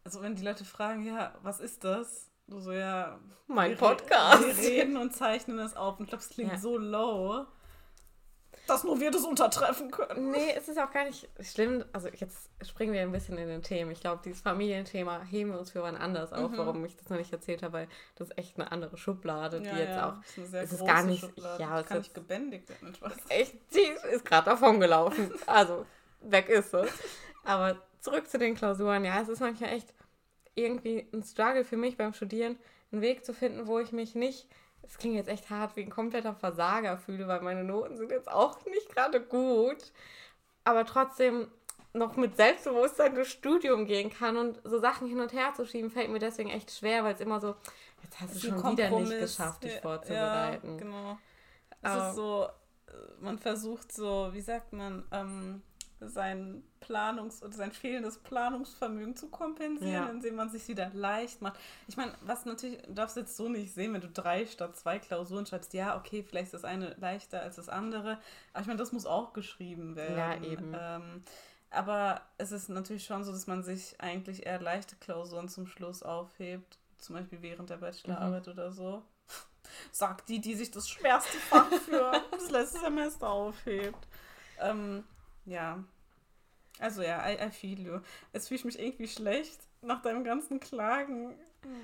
also 0.04 0.20
wenn 0.20 0.34
die 0.34 0.42
Leute 0.44 0.64
fragen, 0.64 1.06
ja, 1.06 1.34
was 1.42 1.60
ist 1.60 1.84
das? 1.84 2.28
Du 2.48 2.58
so, 2.60 2.72
ja, 2.72 3.18
Mein 3.46 3.70
wir 3.70 3.76
re- 3.76 3.94
Podcast. 3.96 4.44
Wir 4.44 4.56
reden 4.58 4.96
und 4.96 5.14
zeichnen 5.14 5.58
es 5.60 5.76
auf 5.76 5.98
und 5.98 6.04
ich 6.06 6.08
glaube, 6.10 6.24
es 6.24 6.30
klingt 6.30 6.52
Ja. 6.52 6.58
so 6.58 6.76
low, 6.76 7.46
dass 8.70 8.84
nur 8.84 9.00
wir 9.00 9.10
das 9.10 9.24
untertreffen 9.24 9.90
können. 9.90 10.30
Nee, 10.30 10.54
es 10.56 10.68
ist 10.68 10.78
auch 10.78 10.90
gar 10.90 11.04
nicht 11.04 11.28
schlimm. 11.40 11.84
Also 11.92 12.08
jetzt 12.08 12.48
springen 12.66 12.92
wir 12.92 13.02
ein 13.02 13.12
bisschen 13.12 13.36
in 13.36 13.48
den 13.48 13.62
Themen. 13.62 13.90
Ich 13.90 14.00
glaube, 14.00 14.22
dieses 14.24 14.40
Familienthema 14.40 15.22
heben 15.24 15.50
wir 15.52 15.58
uns 15.58 15.70
für 15.72 15.82
wann 15.82 15.96
anders 15.96 16.32
auf, 16.32 16.50
Mhm. 16.52 16.58
warum 16.58 16.84
ich 16.84 16.96
das 16.96 17.08
noch 17.10 17.18
nicht 17.18 17.32
erzählt 17.32 17.62
habe, 17.62 17.72
weil 17.74 17.88
das 18.16 18.28
ist 18.28 18.38
echt 18.38 18.58
eine 18.58 18.70
andere 18.72 18.96
Schublade, 18.96 19.60
die 19.60 19.66
Ja, 19.66 19.76
jetzt 19.76 19.88
ja, 19.96 20.08
auch 20.10 20.24
ist 20.24 20.38
eine 20.38 20.46
sehr 20.46 20.62
es 20.62 20.72
ist 20.72 20.78
große 20.78 20.92
gar 20.92 21.02
nicht- 21.02 21.20
Schublade. 21.20 21.62
ja, 21.62 21.74
die 21.76 21.80
es 21.82 21.86
kann 21.88 21.96
ist- 21.98 22.02
nicht 22.04 22.14
gebändigt 22.14 22.68
werden. 22.68 22.94
echt, 23.28 23.54
sie 23.72 23.88
ist 24.12 24.24
gerade 24.24 24.44
davon 24.46 24.80
gelaufen. 24.80 25.32
Also, 25.46 25.84
weg 26.22 26.48
ist 26.48 26.70
sie. 26.70 26.84
Aber 27.44 27.76
zurück 28.00 28.28
zu 28.28 28.38
den 28.38 28.54
Klausuren. 28.54 29.04
Ja, 29.04 29.20
es 29.20 29.28
ist 29.28 29.40
manchmal 29.40 29.70
echt 29.74 29.92
irgendwie 30.54 31.06
ein 31.12 31.22
Struggle 31.22 31.64
für 31.64 31.76
mich 31.76 31.96
beim 31.96 32.12
Studieren, 32.12 32.58
einen 32.92 33.02
Weg 33.02 33.24
zu 33.24 33.32
finden, 33.34 33.66
wo 33.66 33.78
ich 33.78 33.92
mich 33.92 34.14
nicht, 34.14 34.46
es 34.82 34.98
klingt 34.98 35.14
jetzt 35.16 35.28
echt 35.28 35.50
hart, 35.50 35.76
wie 35.76 35.82
ein 35.82 35.90
kompletter 35.90 36.34
Versager 36.34 36.96
fühle, 36.98 37.28
weil 37.28 37.40
meine 37.42 37.64
Noten 37.64 37.96
sind 37.96 38.10
jetzt 38.10 38.30
auch 38.30 38.64
nicht 38.66 38.94
gerade 38.94 39.20
gut, 39.20 39.92
aber 40.64 40.84
trotzdem 40.84 41.48
noch 41.92 42.16
mit 42.16 42.36
Selbstbewusstsein 42.36 43.14
durchs 43.14 43.32
Studium 43.32 43.84
gehen 43.86 44.10
kann 44.10 44.36
und 44.36 44.60
so 44.64 44.78
Sachen 44.78 45.08
hin 45.08 45.20
und 45.20 45.32
her 45.32 45.52
zu 45.54 45.66
schieben, 45.66 45.90
fällt 45.90 46.10
mir 46.10 46.18
deswegen 46.20 46.50
echt 46.50 46.70
schwer, 46.70 47.02
weil 47.04 47.14
es 47.14 47.20
immer 47.20 47.40
so, 47.40 47.56
jetzt 48.02 48.20
hast 48.20 48.34
du 48.36 48.38
schon 48.38 48.56
wieder 48.58 48.68
nicht 48.68 48.90
Kompromiss. 48.90 49.20
geschafft, 49.36 49.64
dich 49.64 49.74
Ja, 49.74 49.80
vorzubereiten. 49.80 50.72
Ja, 50.72 50.76
genau. 50.78 51.18
Es 51.82 51.90
Aber- 51.90 52.08
ist 52.10 52.14
so, 52.16 52.44
äh, 52.88 52.92
man 53.20 53.38
versucht 53.38 53.90
so, 53.92 54.28
wie 54.32 54.40
sagt 54.40 54.72
man, 54.72 55.04
ähm, 55.10 55.62
sein 56.00 56.62
Planungs- 56.80 57.42
oder 57.42 57.52
sein 57.52 57.72
fehlendes 57.72 58.18
Planungsvermögen 58.18 59.14
zu 59.16 59.28
kompensieren, 59.28 59.92
Ja. 59.92 60.08
indem 60.08 60.36
man 60.36 60.50
sich 60.50 60.66
wieder 60.68 60.90
leicht 60.94 61.42
macht. 61.42 61.58
Ich 61.88 61.96
meine, 61.96 62.12
was 62.22 62.44
natürlich, 62.46 62.80
du 62.82 62.94
darfst 62.94 63.16
jetzt 63.16 63.36
so 63.36 63.48
nicht 63.48 63.72
sehen, 63.74 63.92
wenn 63.94 64.00
du 64.00 64.08
drei 64.08 64.46
statt 64.46 64.76
zwei 64.76 64.98
Klausuren 64.98 65.46
schreibst, 65.46 65.72
ja, 65.74 65.96
okay, 65.96 66.22
vielleicht 66.22 66.46
ist 66.46 66.54
das 66.54 66.64
eine 66.64 66.94
leichter 66.98 67.40
als 67.42 67.56
das 67.56 67.68
andere, 67.68 68.18
aber 68.52 68.60
ich 68.62 68.66
meine, 68.66 68.78
das 68.78 68.92
muss 68.92 69.06
auch 69.06 69.32
geschrieben 69.32 69.94
werden. 69.96 70.16
Ja, 70.16 70.36
eben. 70.42 70.74
Ähm, 70.78 71.22
aber 71.70 72.20
es 72.38 72.50
ist 72.50 72.68
natürlich 72.68 73.04
schon 73.04 73.22
so, 73.24 73.30
dass 73.32 73.46
man 73.46 73.62
sich 73.62 74.00
eigentlich 74.00 74.44
eher 74.46 74.60
leichte 74.60 74.96
Klausuren 74.96 75.48
zum 75.48 75.66
Schluss 75.66 76.02
aufhebt, 76.02 76.78
zum 76.98 77.14
Beispiel 77.16 77.42
während 77.42 77.70
der 77.70 77.76
Bachelorarbeit 77.76 78.46
Mhm. 78.46 78.52
oder 78.52 78.72
so. 78.72 79.02
Sagt 79.92 80.28
die, 80.28 80.40
die 80.40 80.54
sich 80.56 80.70
das 80.72 80.88
schwerste 80.88 81.38
Fach 81.38 81.70
für 81.72 82.10
das 82.32 82.50
letzte 82.50 82.80
Semester 82.80 83.28
aufhebt. 83.28 84.08
Ähm, 84.58 85.04
ja. 85.44 85.82
Also 86.80 87.02
ja, 87.02 87.22
I, 87.28 87.34
I 87.34 87.50
feel 87.50 87.78
you. 87.78 88.00
Jetzt 88.32 88.48
fühle 88.48 88.58
ich 88.58 88.64
mich 88.64 88.78
irgendwie 88.78 89.08
schlecht, 89.08 89.60
nach 89.82 90.02
deinem 90.02 90.24
ganzen 90.24 90.60
Klagen 90.60 91.34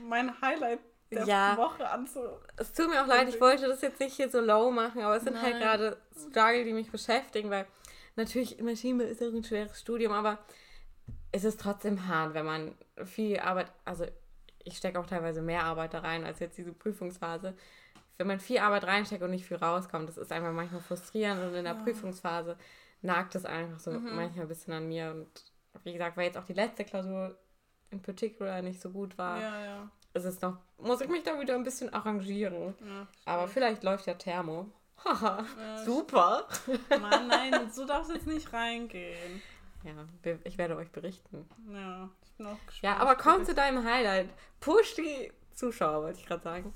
mein 0.09 0.40
Highlight 0.40 0.80
der 1.11 1.24
Ja. 1.24 1.57
Woche 1.57 1.88
anzu... 1.88 2.20
Es 2.57 2.72
tut 2.72 2.88
mir 2.88 3.03
auch 3.03 3.07
leid, 3.07 3.28
ich 3.28 3.40
wollte 3.40 3.68
das 3.68 3.80
jetzt 3.80 4.01
nicht 4.01 4.16
hier 4.16 4.28
so 4.28 4.40
low 4.40 4.70
machen, 4.70 5.03
aber 5.03 5.16
es 5.16 5.24
sind 5.24 5.40
halt 5.40 5.55
Nein. 5.55 5.62
gerade 5.62 5.97
Struggle, 6.16 6.64
die 6.64 6.72
mich 6.72 6.90
beschäftigen, 6.90 7.51
weil 7.51 7.66
natürlich 8.16 8.61
Maschinenbau 8.61 9.05
ist 9.05 9.22
auch 9.22 9.32
ein 9.32 9.44
schweres 9.44 9.78
Studium, 9.80 10.12
aber 10.12 10.38
es 11.32 11.44
ist 11.44 11.61
trotzdem 11.61 12.09
hart, 12.09 12.34
wenn 12.34 12.47
man 12.47 12.74
viel 13.05 13.38
Arbeit, 13.38 13.70
also 13.84 14.07
ich 14.64 14.76
stecke 14.76 14.99
auch 14.99 15.07
teilweise 15.07 15.42
mehr 15.42 15.62
Arbeit 15.62 15.94
da 15.94 16.01
rein 16.01 16.24
als 16.24 16.40
jetzt 16.40 16.59
diese 16.59 16.72
Prüfungsphase. 16.72 17.55
Wenn 18.18 18.26
man 18.26 18.40
viel 18.40 18.59
Arbeit 18.59 18.84
reinsteckt 18.84 19.22
und 19.22 19.30
nicht 19.30 19.47
viel 19.47 19.59
rauskommt, 19.59 20.09
das 20.09 20.16
ist 20.16 20.32
einfach 20.32 20.53
manchmal 20.53 20.80
frustrierend 20.80 21.42
und 21.42 21.55
in 21.55 21.64
der 21.64 21.74
Ja. 21.74 21.82
Prüfungsphase 21.82 22.57
nagt 23.03 23.34
es 23.34 23.44
einfach 23.44 23.78
so 23.80 23.90
Mhm. 23.92 24.14
manchmal 24.16 24.44
ein 24.47 24.49
bisschen 24.49 24.72
an 24.72 24.88
mir 24.88 25.11
und 25.12 25.44
wie 25.84 25.92
gesagt, 25.92 26.16
weil 26.16 26.26
jetzt 26.26 26.38
auch 26.38 26.44
die 26.44 26.53
letzte 26.55 26.84
Klausur 26.84 27.36
in 27.90 28.01
particular 28.03 28.62
nicht 28.62 28.80
so 28.80 28.90
gut 28.90 29.16
war, 29.18 29.40
Ja, 29.40 29.64
ja. 29.64 29.90
ist 30.14 30.24
es 30.24 30.40
noch, 30.40 30.59
muss 30.78 31.01
ich 31.01 31.09
mich 31.09 31.22
da 31.22 31.38
wieder 31.40 31.55
ein 31.55 31.62
bisschen 31.64 31.92
arrangieren. 31.92 32.74
ja 32.84 33.07
Aber 33.26 33.47
vielleicht 33.49 33.82
läuft 33.84 34.07
ja 34.07 34.14
Thermo. 34.14 34.70
Haha, 35.05 35.44
super. 35.84 36.49
Mann, 37.01 37.28
nein, 37.28 37.53
so 37.70 37.84
darfst 37.84 38.11
jetzt 38.11 38.26
nicht 38.26 38.51
reingehen. 38.53 39.42
Ja, 39.84 39.92
ich 40.44 40.57
werde 40.59 40.76
euch 40.76 40.90
berichten. 40.90 41.47
Ja, 41.70 42.09
ich 42.24 42.32
bin 42.32 42.47
auch 42.47 42.59
gespannt. 42.66 42.82
Ja, 42.82 42.97
aber 42.97 43.14
komm 43.14 43.44
zu 43.44 43.55
deinem 43.55 43.84
Highlight. 43.84 44.30
Push 44.59 44.94
die 44.94 45.30
Zuschauer, 45.53 46.03
wollte 46.03 46.18
ich 46.18 46.26
gerade 46.26 46.42
sagen. 46.42 46.72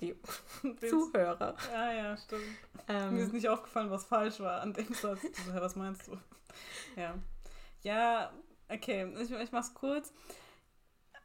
Die 0.00 0.14
Zuhörer. 0.88 1.56
Ja, 1.72 1.92
ja, 1.92 2.16
stimmt. 2.16 2.58
Mir 3.08 3.22
ist 3.22 3.28
Ähm, 3.28 3.32
nicht 3.32 3.48
aufgefallen, 3.48 3.90
was 3.90 4.04
falsch 4.04 4.40
war 4.40 4.60
an 4.60 4.72
dem 4.72 4.92
Satz. 4.94 5.24
Ich 5.24 5.44
so, 5.44 5.52
hä, 5.52 5.58
was 5.60 5.76
meinst 5.76 6.08
du? 6.08 6.18
Ja. 6.96 7.14
Ja, 7.82 8.32
okay, 8.68 9.12
ich, 9.20 9.30
ich 9.30 9.52
mach's 9.52 9.74
kurz. 9.74 10.12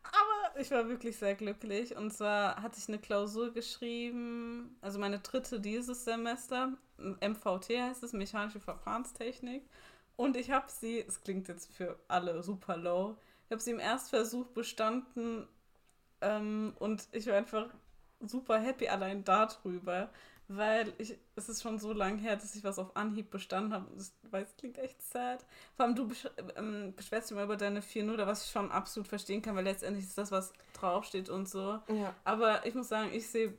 Aber 0.03 0.59
ich 0.59 0.71
war 0.71 0.87
wirklich 0.87 1.17
sehr 1.17 1.35
glücklich. 1.35 1.95
Und 1.95 2.11
zwar 2.13 2.61
hatte 2.61 2.79
ich 2.79 2.87
eine 2.87 2.99
Klausur 2.99 3.53
geschrieben, 3.53 4.77
also 4.81 4.99
meine 4.99 5.19
dritte 5.19 5.59
dieses 5.59 6.05
Semester. 6.05 6.73
MVT 6.97 7.69
heißt 7.69 8.03
es, 8.03 8.13
Mechanische 8.13 8.59
Verfahrenstechnik. 8.59 9.63
Und 10.15 10.35
ich 10.37 10.51
habe 10.51 10.67
sie, 10.71 10.99
es 11.07 11.21
klingt 11.21 11.47
jetzt 11.47 11.71
für 11.73 11.99
alle 12.07 12.41
super 12.43 12.77
low, 12.77 13.17
ich 13.45 13.51
habe 13.51 13.61
sie 13.61 13.71
im 13.71 13.79
Erstversuch 13.79 14.47
bestanden 14.47 15.47
ähm, 16.21 16.73
und 16.79 17.07
ich 17.11 17.27
war 17.27 17.35
einfach 17.35 17.67
super 18.19 18.59
happy 18.59 18.87
allein 18.87 19.23
darüber, 19.23 20.09
weil 20.47 20.93
ich, 20.97 21.17
es 21.35 21.49
ist 21.49 21.61
schon 21.61 21.77
so 21.77 21.91
lange 21.93 22.19
her, 22.21 22.35
dass 22.37 22.55
ich 22.55 22.63
was 22.63 22.79
auf 22.79 22.95
Anhieb 22.95 23.29
bestanden 23.29 23.73
habe. 23.73 23.85
Ich 23.99 24.31
weiß, 24.31 24.55
klingt 24.57 24.77
echt 24.77 25.01
sad. 25.01 25.45
Vor 25.75 25.85
allem 25.85 25.95
du 25.95 26.07
besch 26.07 26.27
ähm, 26.55 26.93
beschwerst 26.95 27.29
dich 27.29 27.35
immer 27.35 27.43
über 27.43 27.57
deine 27.57 27.81
4-0, 27.81 28.25
was 28.25 28.45
ich 28.45 28.51
schon 28.51 28.71
absolut 28.71 29.07
verstehen 29.07 29.41
kann, 29.41 29.55
weil 29.55 29.65
letztendlich 29.65 30.05
ist 30.05 30.17
das, 30.17 30.31
was 30.31 30.53
draufsteht 30.73 31.29
und 31.29 31.49
so. 31.49 31.79
ja. 31.89 32.15
Aber 32.23 32.65
ich 32.65 32.73
muss 32.75 32.87
sagen, 32.87 33.09
ich 33.13 33.27
sehe 33.27 33.53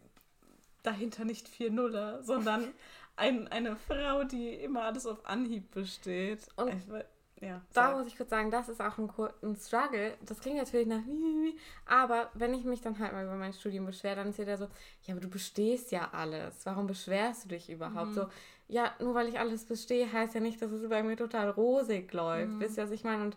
dahinter 0.83 1.25
nicht 1.25 1.49
4-0er, 1.49 2.23
sondern 2.23 2.73
ein, 3.17 3.49
eine 3.49 3.77
Frau, 3.77 4.25
die 4.25 4.55
immer 4.55 4.83
alles 4.85 5.07
auf 5.07 5.27
Anhieb 5.27 5.71
besteht. 5.73 6.47
Und 6.57 6.69
ich, 6.75 6.89
we- 6.89 7.05
ja, 7.41 7.61
Da 7.73 7.97
muss 7.97 8.07
ich 8.07 8.17
kurz 8.17 8.31
sagen, 8.31 8.51
das 8.51 8.69
ist 8.69 8.81
auch 8.81 8.99
ein, 8.99 9.11
ein 9.43 9.57
Struggle. 9.57 10.15
Das 10.25 10.41
klingt 10.41 10.59
natürlich 10.59 10.87
nach 10.87 11.01
aber 11.87 12.31
wenn 12.35 12.55
ich 12.55 12.65
mich 12.65 12.81
dann 12.81 12.99
halt 12.99 13.13
mal 13.13 13.25
über 13.25 13.37
mein 13.37 13.53
Studium 13.53 13.87
beschwere, 13.87 14.17
dann 14.17 14.31
ist 14.31 14.39
jeder 14.39 14.57
so, 14.57 14.69
ja, 15.05 15.15
aber 15.15 15.21
du 15.21 15.29
bestehst 15.29 15.93
ja 15.93 16.09
alles. 16.13 16.67
Warum 16.67 16.87
beschwerst 16.87 17.45
du 17.45 17.49
dich 17.51 17.71
überhaupt? 17.71 18.11
Mhm. 18.11 18.15
So, 18.15 18.27
ja, 18.69 18.93
nur 19.01 19.15
weil 19.15 19.29
ich 19.29 19.39
alles 19.39 19.65
bestehe, 19.65 20.13
heißt 20.13 20.35
ja 20.35 20.41
nicht, 20.41 20.61
dass 20.61 20.71
es 20.73 20.89
bei 20.89 21.03
mir 21.03 21.17
total 21.17 21.51
rosig 21.51 22.13
läuft. 22.13 22.53
Mhm. 22.55 22.61
Wisst 22.61 22.77
ihr, 22.77 22.85
was 22.85 22.91
ich 22.91 23.05
meine? 23.05 23.23
Und 23.23 23.37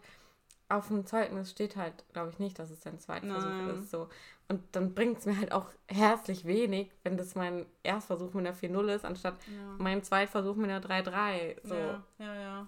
auf 0.67 0.87
dem 0.87 1.05
Zeugnis 1.05 1.51
steht 1.51 1.75
halt, 1.75 1.93
glaube 2.13 2.29
ich, 2.29 2.39
nicht, 2.39 2.57
dass 2.57 2.69
es 2.69 2.79
dein 2.79 2.99
Zweitversuch 2.99 3.49
Nein. 3.49 3.69
ist. 3.77 3.91
So. 3.91 4.07
Und 4.47 4.63
dann 4.73 4.93
bringt 4.93 5.19
es 5.19 5.25
mir 5.25 5.37
halt 5.37 5.51
auch 5.51 5.67
herzlich 5.87 6.45
wenig, 6.45 6.91
wenn 7.03 7.17
das 7.17 7.35
mein 7.35 7.65
Erstversuch 7.83 8.33
mit 8.33 8.45
einer 8.47 8.55
4-0 8.55 8.87
ist, 8.95 9.05
anstatt 9.05 9.35
Ja. 9.47 9.75
mein 9.77 10.03
Zweitversuch 10.03 10.55
mit 10.55 10.69
einer 10.69 10.81
3-3. 10.81 11.57
So. 11.63 11.75
Ja, 11.75 12.03
ja, 12.19 12.35
ja. 12.35 12.67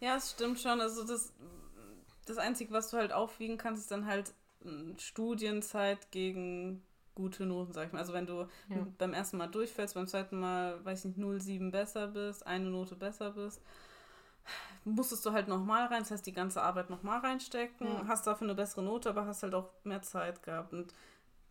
Ja, 0.00 0.16
es 0.16 0.30
stimmt 0.32 0.58
schon. 0.60 0.80
Also 0.80 1.04
das, 1.04 1.32
das 2.26 2.38
Einzige, 2.38 2.72
was 2.72 2.90
du 2.90 2.96
halt 2.96 3.12
aufwiegen 3.12 3.58
kannst, 3.58 3.82
ist 3.82 3.90
dann 3.90 4.06
halt 4.06 4.32
mm, 4.64 4.96
Studienzeit 4.98 6.10
gegen 6.10 6.82
gute 7.14 7.44
Noten, 7.44 7.72
sag 7.72 7.86
ich 7.88 7.92
mal. 7.92 7.98
Also 8.00 8.12
wenn 8.12 8.26
du 8.26 8.46
Ja. 8.68 8.86
beim 8.98 9.12
ersten 9.12 9.36
Mal 9.36 9.48
durchfällst, 9.48 9.94
beim 9.94 10.06
zweiten 10.06 10.38
Mal, 10.40 10.84
weiß 10.84 11.00
ich 11.00 11.04
nicht, 11.06 11.18
0,7 11.18 11.70
besser 11.70 12.08
bist, 12.08 12.46
eine 12.46 12.70
Note 12.70 12.96
besser 12.96 13.30
bist, 13.32 13.60
musstest 14.84 15.24
du 15.26 15.32
halt 15.32 15.48
nochmal 15.48 15.86
rein, 15.86 16.00
das 16.00 16.10
heißt 16.10 16.26
die 16.26 16.32
ganze 16.32 16.62
Arbeit 16.62 16.90
nochmal 16.90 17.20
reinstecken, 17.20 17.86
Ja. 17.98 18.04
hast 18.08 18.26
dafür 18.26 18.46
eine 18.46 18.54
bessere 18.54 18.82
Note, 18.82 19.10
aber 19.10 19.26
hast 19.26 19.42
halt 19.42 19.54
auch 19.54 19.70
mehr 19.84 20.02
Zeit 20.02 20.42
gehabt. 20.42 20.72
Und 20.72 20.94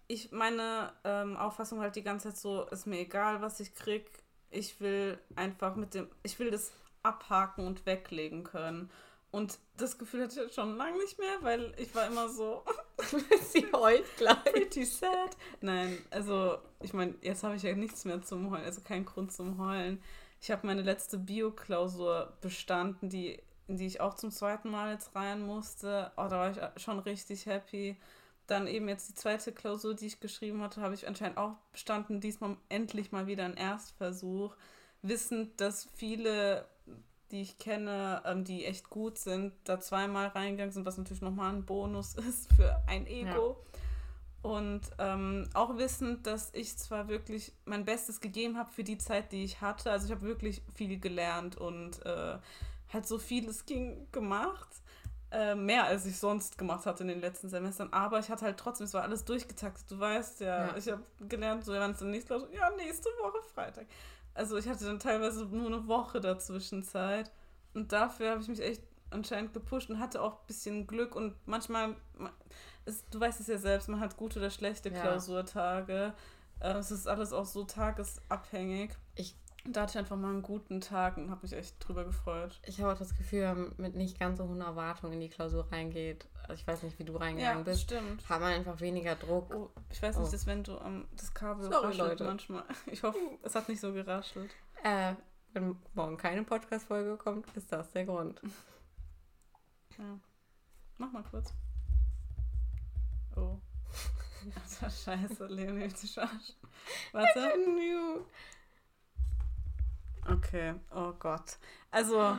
ich, 0.07 0.31
meine 0.31 0.93
ähm, 1.03 1.37
Auffassung 1.37 1.81
halt 1.81 1.95
die 1.95 2.03
ganze 2.03 2.29
Zeit 2.29 2.37
so, 2.37 2.65
ist 2.67 2.87
mir 2.87 2.99
egal, 2.99 3.41
was 3.41 3.59
ich 3.59 3.75
krieg, 3.75 4.09
ich 4.49 4.79
will 4.81 5.19
einfach 5.35 5.75
mit 5.75 5.93
dem, 5.93 6.09
ich 6.23 6.39
will 6.39 6.51
das 6.51 6.71
abhaken 7.03 7.65
und 7.65 7.85
weglegen 7.85 8.43
können. 8.43 8.89
Und 9.31 9.59
das 9.77 9.97
Gefühl 9.97 10.23
hatte 10.23 10.45
ich 10.45 10.53
schon 10.53 10.75
lange 10.75 10.97
nicht 10.97 11.19
mehr, 11.19 11.37
weil 11.41 11.73
ich 11.77 11.93
war 11.93 12.07
immer 12.07 12.29
so 12.29 12.63
Sie 13.51 13.65
heult 13.73 14.05
gleich. 14.17 14.43
pretty 14.43 14.85
sad. 14.85 15.37
Nein, 15.61 15.97
also 16.09 16.57
ich 16.81 16.93
meine, 16.93 17.15
jetzt 17.21 17.43
habe 17.43 17.55
ich 17.55 17.63
ja 17.63 17.75
nichts 17.75 18.05
mehr 18.05 18.21
zum 18.21 18.49
Heulen, 18.51 18.65
also 18.65 18.81
keinen 18.81 19.05
Grund 19.05 19.31
zum 19.31 19.57
Heulen. 19.59 20.01
Ich 20.41 20.51
habe 20.51 20.65
meine 20.65 20.81
letzte 20.81 21.17
Bio-Klausur 21.17 22.33
bestanden, 22.41 23.09
die, 23.09 23.41
in 23.67 23.77
die 23.77 23.85
ich 23.85 24.01
auch 24.01 24.15
zum 24.15 24.31
zweiten 24.31 24.69
Mal 24.69 24.93
jetzt 24.93 25.15
rein 25.15 25.41
musste. 25.41 26.11
Oh, 26.17 26.27
da 26.29 26.31
war 26.31 26.51
ich 26.51 26.81
schon 26.81 26.99
richtig 26.99 27.45
happy. 27.45 27.97
Dann 28.47 28.65
eben 28.67 28.87
jetzt 28.89 29.09
die 29.09 29.13
zweite 29.13 29.51
Klausur, 29.51 29.93
die 29.93 30.07
ich 30.07 30.19
geschrieben 30.19 30.61
hatte, 30.61 30.81
habe 30.81 30.95
ich 30.95 31.07
anscheinend 31.07 31.37
auch 31.37 31.55
bestanden. 31.71 32.19
Diesmal 32.21 32.57
endlich 32.69 33.11
mal 33.11 33.27
wieder 33.27 33.45
ein 33.45 33.57
Erstversuch. 33.57 34.55
Wissend, 35.01 35.59
dass 35.61 35.87
viele, 35.95 36.65
die 37.31 37.41
ich 37.41 37.57
kenne, 37.57 38.21
ähm, 38.25 38.43
die 38.43 38.65
echt 38.65 38.89
gut 38.89 39.17
sind, 39.17 39.53
da 39.63 39.79
zweimal 39.79 40.27
reingegangen 40.27 40.71
sind, 40.73 40.85
was 40.85 40.97
natürlich 40.97 41.21
nochmal 41.21 41.53
ein 41.53 41.65
Bonus 41.65 42.15
ist 42.29 42.51
für 42.53 42.81
ein 42.87 43.07
Ego. 43.07 43.57
Und 44.41 44.81
ähm, 44.99 45.49
auch 45.53 45.75
wissend, 45.77 46.25
dass 46.25 46.53
ich 46.53 46.77
zwar 46.77 47.09
wirklich 47.09 47.51
mein 47.65 47.83
Bestes 47.83 48.21
gegeben 48.21 48.57
habe 48.57 48.71
für 48.71 48.85
die 48.85 48.97
Zeit, 48.97 49.33
die 49.33 49.43
ich 49.43 49.59
hatte. 49.59 49.91
Also 49.91 50.05
ich 50.05 50.11
habe 50.11 50.21
wirklich 50.25 50.61
viel 50.75 50.97
gelernt 50.97 51.57
und 51.57 52.05
äh, 52.05 52.37
halt 52.93 53.05
so 53.05 53.17
viel 53.19 53.49
es 53.49 53.65
ging 53.65 54.07
gemacht. 54.13 54.69
Äh, 55.31 55.55
mehr 55.55 55.83
als 55.83 56.05
ich 56.05 56.17
sonst 56.17 56.57
gemacht 56.57 56.85
hatte 56.85 57.03
in 57.03 57.09
den 57.09 57.19
letzten 57.19 57.49
Semestern. 57.49 57.91
Aber 57.91 58.17
ich 58.19 58.29
hatte 58.29 58.45
halt 58.45 58.57
trotzdem, 58.57 58.85
es 58.85 58.93
war 58.93 59.03
alles 59.03 59.25
durchgetaktet. 59.25 59.91
Du 59.91 59.99
weißt 59.99 60.39
ja, 60.39 60.67
Ja. 60.67 60.77
ich 60.77 60.89
habe 60.89 61.03
gelernt, 61.27 61.65
so 61.65 61.73
wann 61.73 61.91
es 61.91 61.99
dann 61.99 62.09
nächste 62.09 62.35
Woche, 62.39 62.47
ja, 62.55 62.69
nächste 62.77 63.09
Woche 63.21 63.41
Freitag. 63.53 63.85
Also 64.39 64.55
ich 64.57 64.69
hatte 64.69 64.85
dann 64.85 64.99
teilweise 64.99 65.45
nur 65.45 65.67
eine 65.67 65.85
Woche 65.87 66.21
dazwischen 66.21 66.81
Zeit. 66.83 67.29
Und 67.73 67.91
dafür 67.91 68.31
habe 68.31 68.41
ich 68.41 68.47
mich 68.47 68.61
echt 68.61 68.81
anscheinend 69.09 69.53
gepusht 69.53 69.89
und 69.89 69.99
hatte 69.99 70.21
auch 70.21 70.39
ein 70.39 70.47
bisschen 70.47 70.87
Glück. 70.87 71.13
Und 71.15 71.35
manchmal, 71.45 71.95
ma- 72.17 72.31
es, 72.85 73.03
du 73.09 73.19
weißt 73.19 73.41
es 73.41 73.47
ja 73.47 73.57
selbst, 73.57 73.89
man 73.89 73.99
hat 73.99 74.15
gute 74.15 74.39
oder 74.39 74.49
schlechte 74.49 74.89
Ja. 74.89 75.01
Klausurtage. 75.01 76.13
Äh, 76.61 76.73
es 76.77 76.89
ist 76.89 77.05
alles 77.07 77.33
auch 77.33 77.45
so 77.45 77.65
tagesabhängig. 77.65 78.91
Ich- 79.15 79.35
da 79.65 79.81
hatte 79.81 79.91
ich 79.91 79.97
einfach 79.97 80.15
mal 80.15 80.29
einen 80.29 80.41
guten 80.41 80.79
Tag 80.81 81.17
und 81.17 81.29
habe 81.29 81.41
mich 81.43 81.53
echt 81.53 81.75
drüber 81.85 82.05
gefreut. 82.05 82.59
Ich 82.65 82.79
habe 82.81 82.93
auch 82.93 82.97
das 82.97 83.15
Gefühl, 83.17 83.41
wenn 83.41 83.57
man 83.59 83.73
mit 83.77 83.95
nicht 83.95 84.19
ganz 84.19 84.37
so 84.37 84.47
hohen 84.47 84.61
Erwartungen 84.61 85.13
in 85.13 85.19
die 85.19 85.29
Klausur 85.29 85.69
reingeht. 85.71 86.27
Also 86.43 86.53
ich 86.53 86.65
weiß 86.67 86.83
nicht, 86.83 86.97
wie 86.97 87.03
du 87.03 87.15
reingegangen 87.17 87.63
bist. 87.63 87.81
stimmt. 87.81 88.27
Hat 88.29 88.39
man 88.39 88.53
einfach 88.53 88.79
weniger 88.79 89.15
Druck. 89.15 89.53
Oh, 89.53 89.69
ich 89.91 90.01
weiß 90.01 90.17
nicht, 90.17 90.27
Oh. 90.27 90.31
dass 90.31 90.45
wenn 90.47 90.63
du 90.63 90.77
am 90.79 91.07
das 91.15 91.33
Kabel 91.33 91.65
Sorry, 91.65 91.87
raschelt 91.87 91.97
Leute. 92.09 92.23
manchmal. 92.23 92.63
Ich 92.87 93.03
hoffe, 93.03 93.17
es 93.43 93.53
hat 93.55 93.67
nicht 93.69 93.81
so 93.81 93.91
geraschelt. 93.93 94.51
Äh, 94.83 95.13
wenn 95.53 95.75
morgen 95.93 96.15
keine 96.17 96.43
Podcast-Folge 96.43 97.17
kommt, 97.17 97.45
ist 97.55 97.71
das 97.71 97.91
der 97.91 98.05
Grund. 98.05 98.41
Ja. 99.97 100.17
Mach 100.97 101.11
mal 101.11 101.23
kurz. 101.23 101.53
Oh. 103.35 103.57
Alter, 104.55 104.89
scheiße, 104.89 105.47
Leonie, 105.47 105.89
verarschen. 105.89 106.55
Warte. 107.11 107.53
Okay, 110.31 110.75
oh 110.95 111.13
Gott. 111.19 111.57
Also, 111.91 112.35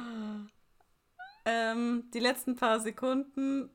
ähm, 1.45 2.05
die 2.12 2.20
letzten 2.20 2.57
paar 2.57 2.80
Sekunden 2.80 3.70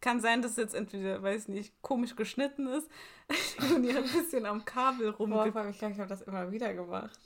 kann 0.00 0.20
sein, 0.20 0.42
dass 0.42 0.56
jetzt 0.56 0.74
entweder, 0.74 1.22
weiß 1.22 1.48
nicht, 1.48 1.74
komisch 1.82 2.16
geschnitten 2.16 2.66
ist. 2.68 2.88
Leonie 3.58 3.94
hat 3.94 4.04
ein 4.04 4.12
bisschen 4.12 4.46
am 4.46 4.64
Kabel 4.64 5.12
Boah, 5.12 5.52
vor 5.52 5.60
allem, 5.60 5.70
ich 5.70 5.78
glaube, 5.78 5.94
ich 5.94 6.00
habe 6.00 6.08
das 6.08 6.22
immer 6.22 6.50
wieder 6.50 6.72
gemacht. 6.74 7.18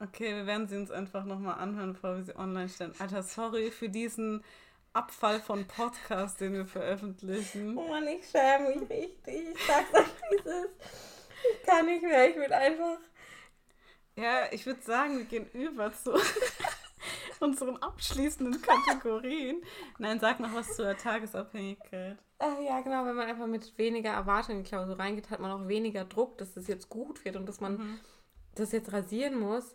Okay, 0.00 0.34
wir 0.34 0.46
werden 0.46 0.68
sie 0.68 0.76
uns 0.76 0.90
einfach 0.90 1.24
nochmal 1.24 1.58
anhören, 1.58 1.94
bevor 1.94 2.16
wir 2.16 2.24
sie 2.24 2.36
online 2.36 2.68
stellen. 2.68 2.94
Alter, 2.98 3.22
sorry 3.22 3.70
für 3.70 3.88
diesen 3.88 4.44
Abfall 4.92 5.40
von 5.40 5.66
Podcast, 5.66 6.40
den 6.40 6.52
wir 6.52 6.66
veröffentlichen. 6.66 7.76
Oh 7.76 7.88
Mann, 7.88 8.06
ich 8.06 8.28
schäme 8.28 8.70
mich 8.70 8.90
richtig. 8.90 9.54
Ich 9.54 9.66
sag's 9.66 9.94
euch, 9.94 10.06
wie 10.30 10.36
es 10.36 10.46
ist. 10.46 10.74
Ich 11.52 11.66
kann 11.66 11.86
nicht 11.86 12.02
mehr. 12.02 12.28
Ich 12.28 12.36
will 12.36 12.52
einfach. 12.52 12.98
Ja, 14.16 14.52
ich 14.52 14.64
würde 14.66 14.80
sagen, 14.82 15.18
wir 15.18 15.24
gehen 15.24 15.48
über 15.52 15.92
zu 15.92 16.12
unseren 17.40 17.76
abschließenden 17.78 18.62
Kategorien. 18.62 19.62
Nein, 19.98 20.20
sag 20.20 20.40
noch 20.40 20.54
was 20.54 20.76
zur 20.76 20.96
Tagesabhängigkeit. 20.96 22.16
Äh, 22.38 22.64
ja, 22.66 22.80
genau, 22.80 23.04
wenn 23.06 23.16
man 23.16 23.28
einfach 23.28 23.46
mit 23.46 23.76
weniger 23.78 24.10
Erwartungen 24.10 24.58
in 24.58 24.64
die 24.64 24.68
Klausur 24.68 24.98
reingeht, 24.98 25.30
hat 25.30 25.40
man 25.40 25.50
auch 25.50 25.66
weniger 25.68 26.04
Druck, 26.04 26.38
dass 26.38 26.54
das 26.54 26.66
jetzt 26.68 26.88
gut 26.88 27.24
wird 27.24 27.36
und 27.36 27.46
dass 27.48 27.60
man 27.60 27.76
Mhm. 27.76 28.00
das 28.54 28.72
jetzt 28.72 28.92
rasieren 28.92 29.38
muss. 29.38 29.74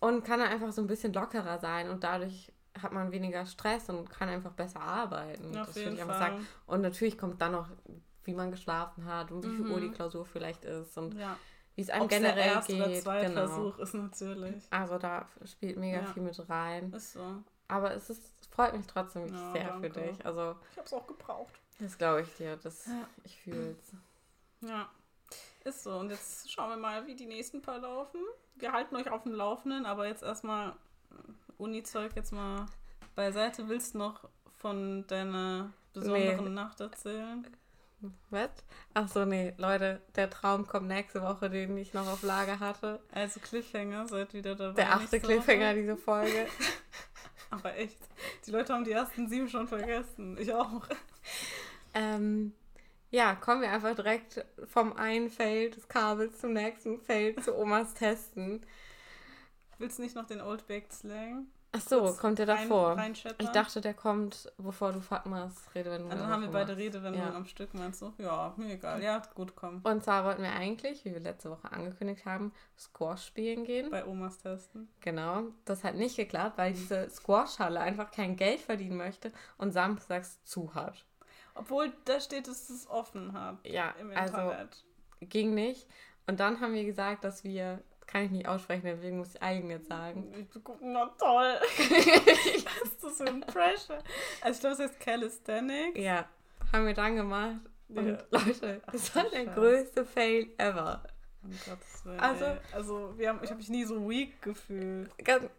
Und 0.00 0.24
kann 0.24 0.40
dann 0.40 0.48
einfach 0.50 0.72
so 0.72 0.82
ein 0.82 0.86
bisschen 0.86 1.12
lockerer 1.14 1.58
sein 1.58 1.88
und 1.88 2.04
dadurch 2.04 2.52
hat 2.80 2.92
man 2.92 3.12
weniger 3.12 3.46
Stress 3.46 3.88
und 3.88 4.10
kann 4.10 4.28
einfach 4.28 4.52
besser 4.52 4.80
arbeiten. 4.80 5.56
Auf 5.56 5.66
das 5.68 5.76
würde 5.76 5.94
ich 5.94 6.00
einfach 6.02 6.18
Fall. 6.18 6.30
sagen. 6.32 6.46
Und 6.66 6.80
natürlich 6.82 7.16
kommt 7.16 7.40
dann 7.40 7.52
noch, 7.52 7.68
wie 8.24 8.34
man 8.34 8.50
geschlafen 8.50 9.04
hat 9.06 9.30
und 9.30 9.44
wie 9.44 9.50
viel 9.56 9.64
Mhm. 9.64 9.70
Uhr 9.70 9.80
die 9.80 9.90
Klausur 9.90 10.26
vielleicht 10.26 10.64
ist 10.64 10.98
und 10.98 11.14
Ja. 11.14 11.36
Wie 11.74 11.82
es 11.82 11.90
einem 11.90 12.02
Ob 12.04 12.12
es 12.12 12.18
der 12.18 12.30
generell 12.32 12.52
erste 12.54 12.74
oder 12.76 12.88
geht. 12.88 13.02
zweite 13.02 13.26
Genau. 13.34 13.46
Versuch 13.46 13.78
ist 13.78 13.94
natürlich. 13.94 14.62
Also 14.70 14.98
da 14.98 15.26
spielt 15.44 15.76
mega 15.78 16.00
Ja. 16.00 16.06
viel 16.06 16.22
mit 16.22 16.48
rein. 16.48 16.92
Ist 16.92 17.12
so. 17.14 17.42
Aber 17.68 17.92
es 17.94 18.10
ist, 18.10 18.22
es 18.40 18.46
freut 18.48 18.74
mich 18.76 18.86
trotzdem 18.86 19.22
wirklich 19.24 19.40
Ja, 19.40 19.52
sehr 19.52 19.74
für 19.74 19.90
danke. 19.90 20.12
dich. 20.12 20.26
Also 20.26 20.54
Ich 20.72 20.78
hab's 20.78 20.92
auch 20.92 21.06
gebraucht. 21.06 21.54
das 21.80 21.96
glaube 21.98 22.22
ich 22.22 22.34
dir. 22.36 22.56
Das, 22.58 22.86
Ja. 22.86 23.06
Ich 23.24 23.40
fühle 23.40 23.70
es. 23.80 23.92
Ja. 24.68 24.88
Ist 25.64 25.82
so. 25.82 25.96
Und 25.98 26.10
jetzt 26.10 26.50
schauen 26.52 26.70
wir 26.70 26.76
mal, 26.76 27.06
wie 27.06 27.14
die 27.16 27.26
nächsten 27.26 27.62
paar 27.62 27.78
laufen. 27.78 28.20
Wir 28.56 28.72
halten 28.72 28.94
euch 28.96 29.10
auf 29.10 29.22
dem 29.22 29.32
Laufenden, 29.32 29.86
aber 29.86 30.06
jetzt 30.06 30.22
erstmal 30.22 30.70
äh, 30.70 31.14
Uni-Zeug 31.56 32.12
jetzt 32.14 32.32
mal 32.32 32.66
beiseite. 33.14 33.68
Willst 33.68 33.94
du 33.94 33.98
noch 33.98 34.28
von 34.58 35.06
deiner 35.06 35.72
besonderen 35.92 36.44
Nee. 36.44 36.50
Nacht 36.50 36.80
erzählen? 36.80 37.46
Was? 38.30 38.50
Ach 38.94 39.08
so, 39.08 39.24
nee, 39.24 39.54
Leute, 39.58 40.00
der 40.16 40.30
Traum 40.30 40.66
kommt 40.66 40.88
nächste 40.88 41.22
Woche, 41.22 41.50
den 41.50 41.76
ich 41.76 41.94
noch 41.94 42.06
auf 42.06 42.22
Lager 42.22 42.60
hatte. 42.60 43.00
Also 43.12 43.40
Cliffhanger, 43.40 44.06
seid 44.08 44.34
wieder 44.34 44.54
dabei. 44.54 44.74
Der 44.74 44.92
achte 44.94 45.20
Cliffhanger 45.20 45.70
Woche. 45.70 45.74
diese 45.74 45.96
Folge. 45.96 46.46
Aber 47.50 47.76
echt. 47.76 47.98
Die 48.46 48.50
Leute 48.50 48.72
haben 48.72 48.84
die 48.84 48.92
ersten 48.92 49.28
sieben 49.28 49.48
schon 49.48 49.68
vergessen. 49.68 50.36
Ich 50.38 50.52
auch. 50.52 50.82
ähm, 51.94 52.52
ja, 53.10 53.34
kommen 53.36 53.62
wir 53.62 53.70
einfach 53.70 53.94
direkt 53.94 54.44
vom 54.66 54.92
einen 54.94 55.30
Feld 55.30 55.76
des 55.76 55.88
Kabels 55.88 56.40
zum 56.40 56.52
nächsten 56.52 57.00
Feld 57.00 57.44
zu 57.44 57.56
Omas 57.56 57.94
Testen. 57.94 58.60
Willst 59.78 59.98
du 59.98 60.02
nicht 60.02 60.16
noch 60.16 60.26
den 60.26 60.40
Old 60.40 60.66
Baked 60.66 60.92
Slang? 60.92 61.46
Ach 61.76 61.80
so, 61.80 62.12
kommt 62.20 62.38
der 62.38 62.46
rein- 62.46 62.68
davor? 62.68 62.96
reinscheppern? 62.96 63.36
ich 63.44 63.48
dachte, 63.52 63.80
der 63.80 63.94
kommt, 63.94 64.52
bevor 64.58 64.92
du 64.92 65.00
Fatmas 65.00 65.52
Redewendung 65.74 66.10
Ja, 66.10 66.16
dann 66.16 66.28
haben 66.28 66.42
wir 66.42 66.50
beide. 66.50 66.76
Redewendungen 66.76 67.28
Ja. 67.30 67.34
am 67.34 67.46
Stück, 67.46 67.74
meinst 67.74 68.00
du? 68.00 68.12
Ja, 68.18 68.54
mir 68.56 68.74
egal. 68.74 69.02
Ja, 69.02 69.20
gut, 69.34 69.56
komm. 69.56 69.80
Und 69.82 70.04
zwar 70.04 70.24
wollten 70.24 70.42
wir 70.42 70.52
eigentlich, 70.52 71.04
wie 71.04 71.12
wir 71.12 71.20
letzte 71.20 71.50
Woche 71.50 71.72
angekündigt 71.72 72.24
haben, 72.26 72.52
Squash 72.78 73.26
spielen 73.26 73.64
gehen. 73.64 73.90
Bei 73.90 74.06
Omas 74.06 74.38
testen. 74.38 74.88
Genau, 75.00 75.44
das 75.64 75.82
hat 75.82 75.96
nicht 75.96 76.16
geklappt, 76.16 76.58
weil 76.58 76.72
diese 76.72 77.08
Squash-Halle 77.10 77.80
einfach 77.80 78.10
kein 78.12 78.36
Geld 78.36 78.60
verdienen 78.60 78.96
möchte 78.96 79.32
und 79.58 79.72
samstags 79.72 80.42
zu 80.44 80.74
hat. 80.74 81.04
Obwohl 81.56 81.92
da 82.04 82.20
steht, 82.20 82.46
dass 82.48 82.70
es 82.70 82.88
offen 82.88 83.32
hat 83.32 83.58
Ja, 83.66 83.90
im 84.00 84.10
also 84.10 84.36
Internet. 84.36 84.84
ging 85.20 85.54
nicht. 85.54 85.86
Und 86.26 86.40
dann 86.40 86.60
haben 86.60 86.72
wir 86.72 86.84
gesagt, 86.84 87.22
dass 87.24 87.44
wir, 87.44 87.82
kann 88.06 88.24
ich 88.24 88.30
nicht 88.30 88.46
aussprechen, 88.48 88.82
deswegen 88.84 89.18
muss 89.18 89.34
ich 89.34 89.42
eigen 89.42 89.70
jetzt 89.70 89.88
sagen. 89.88 90.48
Na 90.80 91.06
toll. 91.18 91.54
Ist 92.84 93.02
das 93.02 93.16
für 93.16 93.26
ein 93.26 93.40
Pressure? 93.40 93.98
Also 94.40 94.54
ich 94.56 94.60
glaube, 94.60 94.74
es 94.74 94.78
heißt 94.80 95.00
Calisthenics. 95.00 95.98
Ja, 95.98 96.26
haben 96.72 96.86
wir 96.86 96.94
dann 96.94 97.16
gemacht. 97.16 97.56
Und 97.88 98.08
Ja. 98.08 98.18
Leute, 98.30 98.80
das 98.90 99.14
war 99.14 99.24
du 99.24 99.30
der 99.30 99.46
größte 99.46 100.04
Fail 100.04 100.48
ever. 100.58 101.02
Um 101.42 101.50
Gottes 101.50 102.04
Willen. 102.04 102.20
Also- 102.20 102.56
also 102.72 103.12
wir 103.18 103.28
haben, 103.28 103.40
ich 103.42 103.50
habe 103.50 103.58
mich 103.58 103.68
nie 103.68 103.84
so 103.84 104.08
weak 104.08 104.40
gefühlt. 104.42 105.10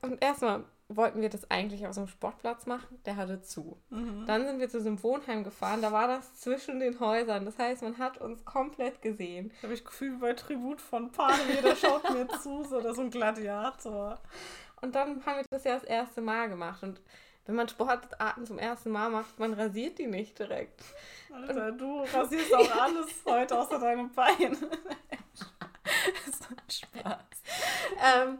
Und 0.01 0.21
erstmal 0.23 0.63
wollten 0.87 1.21
wir 1.21 1.29
das 1.29 1.49
eigentlich 1.49 1.87
auf 1.87 1.93
so 1.93 2.01
einem 2.01 2.07
Sportplatz 2.07 2.67
machen, 2.67 2.99
der 3.05 3.15
hatte 3.15 3.41
zu. 3.41 3.81
Mhm. 3.89 4.25
Dann 4.27 4.45
sind 4.45 4.59
wir 4.59 4.69
zu 4.69 4.81
so 4.81 4.87
einem 4.87 5.01
Wohnheim 5.01 5.43
gefahren, 5.43 5.81
da 5.81 5.91
war 5.91 6.07
das 6.07 6.35
zwischen 6.35 6.79
den 6.79 6.99
Häusern. 6.99 7.45
Das 7.45 7.57
heißt, 7.57 7.81
man 7.81 7.97
hat 7.97 8.19
uns 8.19 8.45
komplett 8.45 9.01
gesehen. 9.01 9.51
habe 9.63 9.73
ich 9.73 9.83
Gefühl 9.83 10.13
wie 10.13 10.19
bei 10.19 10.33
Tribut 10.33 10.81
von 10.81 11.11
Panem, 11.11 11.49
jeder 11.53 11.75
schaut 11.75 12.09
mir 12.11 12.27
zu, 12.41 12.63
so 12.63 12.77
oder 12.77 12.93
so 12.93 13.01
ein 13.01 13.09
Gladiator. 13.09 14.19
Und 14.81 14.93
dann 14.93 15.25
haben 15.25 15.37
wir 15.37 15.45
das 15.49 15.63
ja 15.63 15.73
das 15.73 15.83
erste 15.83 16.21
Mal 16.21 16.49
gemacht. 16.49 16.83
Und 16.83 17.01
wenn 17.45 17.55
man 17.55 17.67
Sportarten 17.67 18.45
zum 18.45 18.59
ersten 18.59 18.91
Mal 18.91 19.09
macht, 19.09 19.39
man 19.39 19.53
rasiert 19.53 19.97
die 19.97 20.07
nicht 20.07 20.37
direkt. 20.37 20.83
Alter, 21.31 21.71
du 21.71 22.01
rasierst 22.01 22.53
auch 22.53 22.81
alles 22.81 23.07
heute 23.25 23.57
außer 23.57 23.79
deinem 23.79 24.11
Bein. 24.11 24.57
das 26.25 26.27
ist 26.27 26.47
ein 26.49 26.69
Spaß. 26.69 27.17
Ähm, 28.03 28.39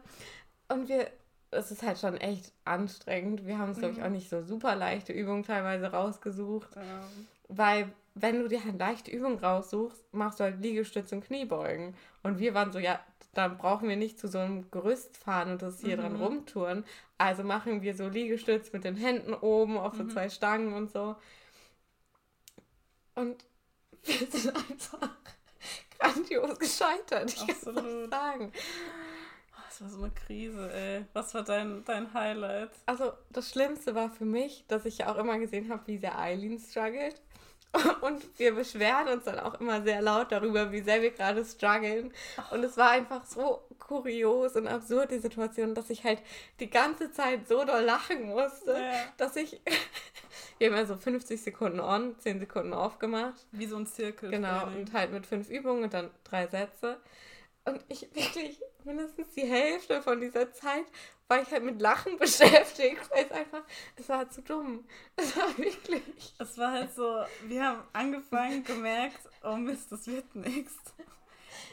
und 0.70 0.88
wir, 0.88 1.12
es 1.56 1.72
ist 1.72 1.84
halt 1.84 1.98
schon 2.00 2.18
echt 2.18 2.52
anstrengend. 2.66 3.46
Wir 3.46 3.58
haben 3.58 3.70
uns, 3.70 3.80
glaube 3.80 3.94
ich, 3.94 4.00
Mhm. 4.00 4.06
auch 4.06 4.10
nicht 4.10 4.30
so 4.30 4.44
super 4.44 4.76
leichte 4.76 5.14
Übungen 5.14 5.44
teilweise 5.44 5.88
rausgesucht. 5.88 6.70
Ähm, 6.76 7.28
Weil, 7.48 7.92
wenn 8.16 8.40
du 8.42 8.48
dir 8.48 8.62
eine 8.62 8.78
leichte 8.78 9.12
Übung 9.12 9.38
raussuchst, 9.40 10.04
machst 10.14 10.40
du 10.40 10.46
halt 10.46 10.62
Liegestütz 10.62 11.12
und 11.12 11.24
Kniebeugen. 11.26 11.96
Und 12.24 12.40
wir 12.40 12.54
waren 12.54 12.72
so, 12.72 12.80
ja, 12.80 13.00
dann 13.34 13.58
brauchen 13.58 13.88
wir 13.90 13.98
nicht 13.98 14.18
zu 14.20 14.28
so 14.28 14.40
einem 14.40 14.72
Gerüst 14.72 15.18
fahren 15.18 15.52
und 15.52 15.62
das 15.62 15.82
hier 15.82 15.98
dran 15.98 16.14
Mhm. 16.14 16.22
rumtouren. 16.22 16.86
Also 17.18 17.44
machen 17.44 17.82
wir 17.82 17.96
so 17.96 18.08
Liegestütz 18.08 18.72
mit 18.74 18.84
den 18.84 18.96
Händen 18.96 19.34
oben 19.34 19.78
auf 19.78 19.96
so 19.96 20.04
Mhm. 20.04 20.10
zwei 20.10 20.30
Stangen 20.30 20.74
und 20.74 20.92
so. 20.92 21.16
Und 23.16 23.46
wir 24.04 24.28
sind 24.28 24.56
einfach 24.56 25.10
grandios 26.00 26.58
gescheitert. 26.60 27.30
Ich 27.30 27.36
kann 27.38 27.50
es 27.50 27.68
Absolut. 27.68 28.10
sagen. 28.12 28.52
Das 29.80 29.82
war 29.82 29.90
so 29.90 30.04
eine 30.06 30.14
Krise, 30.14 30.72
ey. 30.74 31.06
Was 31.14 31.34
war 31.34 31.44
dein, 31.44 31.84
dein 31.86 32.14
Highlight? 32.14 32.70
Also 32.86 33.12
das 33.30 33.50
Schlimmste 33.50 33.94
war 33.96 34.10
für 34.10 34.26
mich, 34.26 34.64
dass 34.68 34.86
ich 34.86 35.00
ja 35.00 35.12
auch 35.12 35.18
immer 35.18 35.38
gesehen 35.38 35.70
habe, 35.70 35.84
wie 35.88 35.98
sehr 35.98 36.18
Eileen 36.18 36.60
struggelt. 36.60 37.22
Und 38.02 38.24
wir 38.40 38.56
beschweren 38.56 39.10
uns 39.10 39.26
dann 39.26 39.38
auch 39.40 39.60
immer 39.60 39.82
sehr 39.82 40.02
laut 40.02 40.32
darüber, 40.32 40.72
wie 40.72 40.80
sehr 40.80 41.02
wir 41.02 41.12
gerade 41.12 41.44
strugglen. 41.44 42.14
Und 42.52 42.64
es 42.64 42.78
war 42.78 42.92
einfach 42.92 43.26
so 43.26 43.64
kurios 43.80 44.56
und 44.56 44.68
absurd, 44.68 45.12
die 45.12 45.20
Situation, 45.20 45.76
dass 45.76 45.90
ich 45.90 46.06
halt 46.06 46.20
die 46.62 46.70
ganze 46.70 47.12
Zeit 47.12 47.48
so 47.50 47.66
doll 47.66 47.84
lachen 47.84 48.28
musste, 48.30 48.72
Ja. 48.72 48.94
dass 49.18 49.36
ich... 49.36 49.62
Wir 50.58 50.70
haben 50.70 50.78
also 50.78 50.96
50 50.96 51.42
Sekunden 51.42 51.82
on, 51.82 52.18
10 52.18 52.40
Sekunden 52.40 52.72
off 52.72 52.98
gemacht. 52.98 53.46
Wie 53.52 53.66
so 53.66 53.76
ein 53.76 53.86
Zirkel. 53.86 54.32
Genau, 54.32 54.68
und 54.68 54.94
halt 54.94 55.12
mit 55.12 55.26
fünf 55.26 55.50
Übungen 55.50 55.84
und 55.84 55.94
dann 55.94 56.10
drei 56.24 56.48
Sätze. 56.48 56.98
Und 57.66 57.84
ich 57.88 58.14
wirklich 58.14 58.62
mindestens 58.84 59.34
die 59.34 59.46
Hälfte 59.46 60.02
von 60.02 60.22
dieser 60.22 60.52
Zeit 60.54 60.86
war 61.28 61.42
ich 61.42 61.50
halt 61.52 61.64
mit 61.64 61.82
Lachen 61.82 62.18
beschäftigt, 62.20 63.10
weil 63.12 63.26
es 63.26 63.32
einfach, 63.32 63.64
es 63.96 64.10
war 64.10 64.30
zu 64.30 64.42
dumm. 64.42 64.86
Es 65.16 65.36
war 65.36 65.58
wirklich. 65.58 66.34
Es 66.38 66.58
war 66.58 66.72
halt 66.72 66.94
so, 66.94 67.24
wir 67.48 67.64
haben 67.64 67.84
angefangen, 67.94 68.64
gemerkt, 68.64 69.20
oh 69.44 69.56
Mist, 69.56 69.92
das 69.92 70.06
wird 70.08 70.36
nichts. 70.36 70.76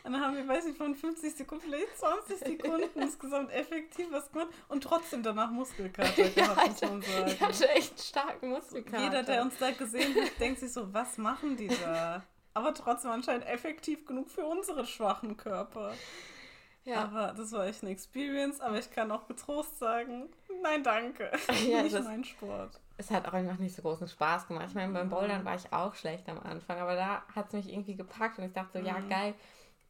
Und 0.05 0.13
dann 0.13 0.21
haben 0.21 0.37
wir, 0.37 0.49
weiß 0.49 0.67
ich, 0.67 0.77
von 0.77 0.95
50 0.95 1.35
Sekunden, 1.35 1.65
vielleicht 1.65 1.97
20 1.99 2.39
Sekunden 2.39 2.89
insgesamt 3.01 3.53
effektiv 3.53 4.07
was 4.11 4.33
gemacht 4.33 4.49
und 4.69 4.83
trotzdem 4.83 5.23
danach 5.23 5.51
Muskelkater 5.51 6.29
gehabt, 6.31 6.69
muss 6.69 6.81
man 6.81 7.03
sagen. 7.03 7.27
Ich 7.29 7.41
hatte 7.41 7.69
echt 7.69 8.01
starken 8.01 8.51
Muskelkater. 8.51 9.05
Jeder, 9.05 9.23
der 9.23 9.43
uns 9.43 9.59
da 9.59 9.71
gesehen 9.71 10.15
hat, 10.21 10.41
denkt 10.41 10.61
sich 10.61 10.73
so, 10.73 10.93
was 10.93 11.19
machen 11.19 11.57
die 11.57 11.69
da? 11.69 12.25
Aber 12.55 12.75
trotzdem 12.75 13.11
anscheinend 13.11 13.47
effektiv 13.47 14.05
genug 14.07 14.31
für 14.31 14.45
unsere 14.45 14.85
schwachen 14.87 15.37
Körper. 15.37 15.95
Ja, 16.85 17.05
Aber 17.05 17.33
das 17.37 17.53
war 17.53 17.67
echt 17.67 17.83
eine 17.83 17.93
Experience, 17.93 18.61
aber 18.61 18.79
ich 18.79 18.91
kann 18.91 19.11
auch 19.13 19.27
getrost 19.29 19.79
sagen, 19.79 20.29
nein, 20.63 20.83
danke. 20.83 21.31
Ja, 21.69 21.83
Nicht 21.83 22.03
mein 22.03 22.25
Sport. 22.25 22.81
es 22.99 23.11
hat 23.11 23.27
auch 23.29 23.33
einfach 23.33 23.59
nicht 23.59 23.75
so 23.77 23.83
großen 23.83 24.09
Spaß 24.09 24.49
gemacht. 24.49 24.67
Ich 24.69 24.75
meine, 24.75 24.93
beim 24.93 25.09
Bouldern 25.09 25.45
war 25.45 25.55
ich 25.55 25.73
auch 25.73 25.95
schlecht 25.95 26.29
am 26.29 26.41
Anfang, 26.41 26.79
aber 26.81 26.97
da 26.97 27.23
hat 27.35 27.47
es 27.49 27.53
mich 27.53 27.73
irgendwie 27.73 27.95
gepackt 27.95 28.39
und 28.39 28.45
ich 28.47 28.53
dachte 28.53 28.81
so, 28.81 28.85
ja 28.85 28.99
Mhm. 28.99 29.09
geil, 29.09 29.35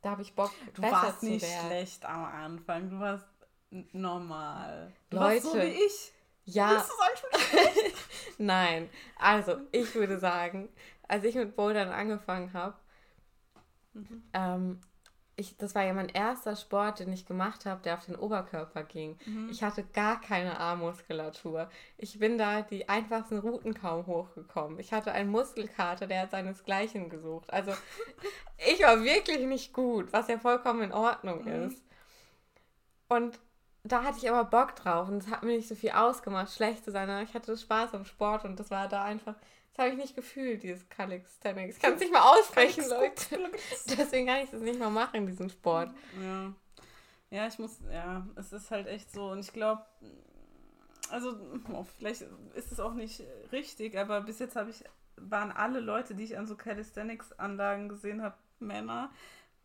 da 0.02 0.10
habe 0.10 0.22
ich 0.22 0.34
Bock, 0.34 0.50
Du 0.74 0.82
besser 0.82 0.92
warst 0.96 1.20
zu 1.20 1.26
nicht 1.26 1.42
werden. 1.42 1.66
schlecht 1.66 2.04
am 2.04 2.24
Anfang, 2.26 2.90
du 2.90 3.00
warst 3.00 3.24
normal. 3.92 4.92
Du 5.10 5.18
warst 5.18 5.42
so 5.44 5.54
Leute. 5.54 5.66
wie 5.68 5.84
ich. 5.84 6.12
Ja, 6.44 6.70
Willst 6.72 6.90
du 6.90 6.94
bin 7.30 7.50
schlecht? 7.50 7.96
Nein, 8.38 8.90
also 9.18 9.56
ich 9.70 9.94
würde 9.94 10.18
sagen, 10.18 10.68
als 11.12 11.24
ich 11.24 11.34
mit 11.36 11.56
Bouldern 11.56 11.90
angefangen 11.90 12.52
habe, 12.54 12.76
Mhm. 13.94 14.22
ähm, 14.32 14.80
ich, 15.36 15.56
das 15.56 15.74
war 15.74 15.82
ja 15.82 15.94
mein 15.94 16.10
erster 16.10 16.56
Sport, 16.56 17.00
den 17.00 17.12
ich 17.12 17.26
gemacht 17.26 17.64
habe, 17.66 17.82
der 17.82 17.94
auf 17.94 18.04
den 18.04 18.16
Oberkörper 18.16 18.84
ging. 18.84 19.18
Mhm. 19.26 19.48
Ich 19.50 19.62
hatte 19.62 19.82
gar 19.84 20.20
keine 20.20 20.60
Armmuskulatur. 20.60 21.70
Ich 21.96 22.18
bin 22.18 22.38
da 22.38 22.62
die 22.62 22.88
einfachsten 22.88 23.38
Routen 23.38 23.74
kaum 23.74 24.06
hochgekommen. 24.06 24.78
Ich 24.78 24.92
hatte 24.92 25.12
einen 25.12 25.30
Muskelkater, 25.30 26.06
der 26.06 26.22
hat 26.22 26.30
seinesgleichen 26.32 27.08
gesucht. 27.10 27.52
Also 27.52 27.72
ich 28.72 28.82
war 28.82 29.02
wirklich 29.04 29.46
nicht 29.46 29.72
gut, 29.72 30.12
was 30.12 30.28
ja 30.28 30.38
vollkommen 30.38 30.82
in 30.82 30.92
Ordnung 30.92 31.44
Mhm. 31.44 31.68
ist. 31.68 31.82
Und 33.08 33.38
da 33.84 34.04
hatte 34.04 34.18
ich 34.18 34.30
aber 34.30 34.44
Bock 34.44 34.76
drauf 34.76 35.08
und 35.08 35.18
es 35.18 35.28
hat 35.30 35.42
mir 35.42 35.56
nicht 35.56 35.68
so 35.68 35.74
viel 35.74 35.90
ausgemacht, 35.90 36.52
schlecht 36.52 36.84
zu 36.84 36.90
sein. 36.92 37.08
Ich 37.24 37.34
hatte 37.34 37.56
Spaß 37.56 37.94
am 37.94 38.04
Sport 38.04 38.44
und 38.44 38.58
das 38.60 38.70
war 38.70 38.88
da 38.88 39.04
einfach, 39.04 39.34
das 39.74 39.86
habe 39.86 39.94
ich 39.94 39.96
nicht 39.96 40.14
gefühlt, 40.14 40.62
dieses 40.62 40.88
Calisthenics. 40.90 41.76
Ich 41.76 41.82
kann 41.82 41.94
es 41.94 42.00
nicht 42.00 42.12
mal 42.12 42.20
aussprechen, 42.20 42.88
Leute. 42.88 43.50
Deswegen 43.98 44.26
kann 44.26 44.42
ich 44.42 44.50
das 44.50 44.60
nicht 44.60 44.78
mal 44.78 44.90
machen, 44.90 45.26
diesen 45.26 45.48
Sport. 45.48 45.90
Ja. 46.22 46.52
Ja, 47.30 47.46
ich 47.46 47.58
muss, 47.58 47.78
ja, 47.90 48.26
es 48.36 48.52
ist 48.52 48.70
halt 48.70 48.86
echt 48.86 49.10
so. 49.10 49.30
Und 49.30 49.40
ich 49.40 49.54
glaube, 49.54 49.82
also 51.10 51.34
oh, 51.72 51.84
vielleicht 51.84 52.26
ist 52.54 52.72
es 52.72 52.78
auch 52.78 52.92
nicht 52.92 53.22
richtig, 53.50 53.98
aber 53.98 54.20
bis 54.20 54.38
jetzt 54.38 54.54
habe 54.54 54.68
ich, 54.68 54.84
waren 55.16 55.50
alle 55.50 55.80
Leute, 55.80 56.14
die 56.14 56.24
ich 56.24 56.36
an 56.36 56.46
so 56.46 56.56
Calisthenics-Anlagen 56.56 57.88
gesehen 57.88 58.20
habe, 58.22 58.36
Männer, 58.58 59.10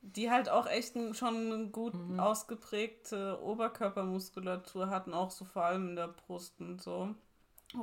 die 0.01 0.31
halt 0.31 0.47
auch 0.47 0.67
echt 0.67 0.93
schon 1.13 1.51
eine 1.51 1.67
gut 1.67 1.93
mhm. 1.93 2.19
ausgeprägte 2.19 3.41
Oberkörpermuskulatur 3.41 4.89
hatten, 4.89 5.13
auch 5.13 5.31
so 5.31 5.43
vor 5.43 5.63
allem 5.63 5.89
in 5.89 5.95
der 5.97 6.07
Brust 6.07 6.61
und 6.61 6.81
so. 6.81 7.13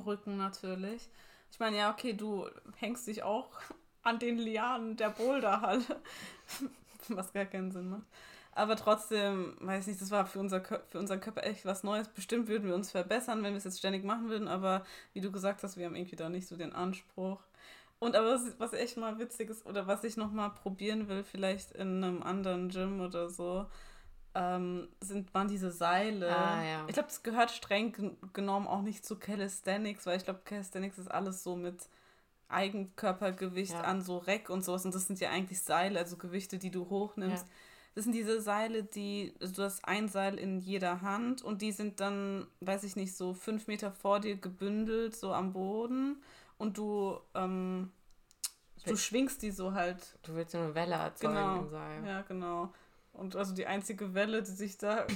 Rücken 0.07 0.39
natürlich. 0.39 1.11
Ich 1.55 1.61
meine, 1.61 1.77
ja, 1.77 1.93
okay, 1.93 2.15
du 2.15 2.49
hängst 2.79 3.07
dich 3.07 3.23
auch 3.23 3.49
an 4.03 4.19
den 4.19 4.39
Lianen 4.39 4.97
der 4.97 5.11
Boulderhalle, 5.11 5.85
was 7.11 7.33
gar 7.33 7.45
keinen 7.45 7.71
Sinn 7.71 7.91
macht. 7.91 8.07
Aber 8.51 8.75
trotzdem, 8.75 9.57
weiß 9.61 9.87
nicht, 9.87 10.01
das 10.01 10.11
war 10.11 10.27
für, 10.27 10.41
unser, 10.41 10.65
für 10.65 10.99
unseren 10.99 11.21
Körper 11.21 11.45
echt 11.45 11.65
was 11.65 11.85
Neues. 11.85 12.09
Bestimmt 12.09 12.49
würden 12.49 12.67
wir 12.67 12.75
uns 12.75 12.91
verbessern, 12.91 13.45
wenn 13.45 13.53
wir 13.53 13.59
es 13.59 13.65
jetzt 13.65 13.79
ständig 13.79 14.03
machen 14.03 14.31
würden, 14.31 14.49
aber 14.49 14.85
wie 15.13 15.21
du 15.21 15.31
gesagt 15.31 15.63
hast, 15.63 15.77
wir 15.77 15.87
haben 15.87 15.95
irgendwie 15.95 16.17
da 16.17 16.29
nicht 16.29 16.49
so 16.49 16.57
den 16.57 16.73
Anspruch. 16.73 17.39
Und 18.01 18.17
aber 18.17 18.35
was, 18.35 18.59
was 18.59 18.73
echt 18.73 18.97
mal 18.97 19.21
witzig 19.21 19.49
ist, 19.49 19.65
oder 19.65 19.87
was 19.87 20.03
ich 20.03 20.17
nochmal 20.17 20.51
probieren 20.51 21.07
will, 21.07 21.23
vielleicht 21.23 21.71
in 21.71 22.03
einem 22.03 22.25
anderen 22.25 22.69
Gym 22.69 23.01
oder 23.01 23.31
so, 23.31 23.67
ähm, 24.35 24.89
sind, 25.01 25.32
waren 25.32 25.49
diese 25.49 25.70
Seile. 25.70 26.37
Ah, 26.37 26.64
ja. 26.64 26.85
Ich 26.89 26.95
glaube, 26.95 27.09
das 27.09 27.22
gehört 27.22 27.51
streng 27.51 28.16
genommen 28.32 28.66
auch 28.66 28.82
nicht 28.82 29.05
zu 29.05 29.16
Calisthenics, 29.16 30.07
weil 30.07 30.16
ich 30.16 30.24
glaube, 30.24 30.41
Calisthenics 30.45 30.99
ist 30.99 31.11
alles 31.11 31.43
so 31.43 31.57
mit 31.57 31.89
Eigenkörpergewicht 32.49 33.72
ja. 33.72 33.82
an 33.82 34.03
so 34.03 34.18
Reck 34.18 34.51
und 34.51 34.64
sowas. 34.64 34.85
Und 34.85 34.95
das 34.95 35.07
sind 35.07 35.20
ja 35.20 35.30
eigentlich 35.30 35.61
Seile, 35.61 35.99
also 35.99 36.16
Gewichte, 36.16 36.59
die 36.59 36.70
du 36.70 36.89
hochnimmst. 36.91 37.47
Ja. 37.47 37.53
Das 37.95 38.05
sind 38.05 38.12
diese 38.12 38.41
Seile, 38.41 38.82
die, 38.82 39.35
also 39.41 39.55
du 39.55 39.62
hast 39.62 39.85
ein 39.85 40.09
Seil 40.09 40.37
in 40.37 40.59
jeder 40.59 41.01
Hand 41.01 41.43
und 41.43 41.62
die 41.62 41.70
sind 41.70 42.01
dann, 42.01 42.49
weiß 42.61 42.82
ich 42.82 42.97
nicht, 42.97 43.16
so 43.16 43.35
fünf 43.35 43.68
Meter 43.68 43.93
vor 43.93 44.18
dir 44.18 44.37
gebündelt, 44.37 45.14
so 45.14 45.32
am 45.32 45.53
Boden. 45.53 46.20
Und 46.59 46.76
du, 46.76 47.20
ähm, 47.37 47.93
du 48.85 48.97
schwingst 48.97 49.43
die 49.43 49.53
so 49.53 49.74
halt. 49.74 50.18
Du 50.24 50.35
willst 50.35 50.53
so 50.53 50.59
eine 50.59 50.74
Welle 50.74 50.95
erzeugen 50.97 51.35
genau. 51.35 51.59
im 51.61 51.68
Seil. 51.68 52.05
Ja, 52.05 52.22
genau. 52.22 52.72
Und 53.15 53.37
also 53.37 53.55
die 53.55 53.67
einzige 53.67 54.12
Welle, 54.12 54.43
die 54.43 54.51
sich 54.51 54.77
da 54.77 55.07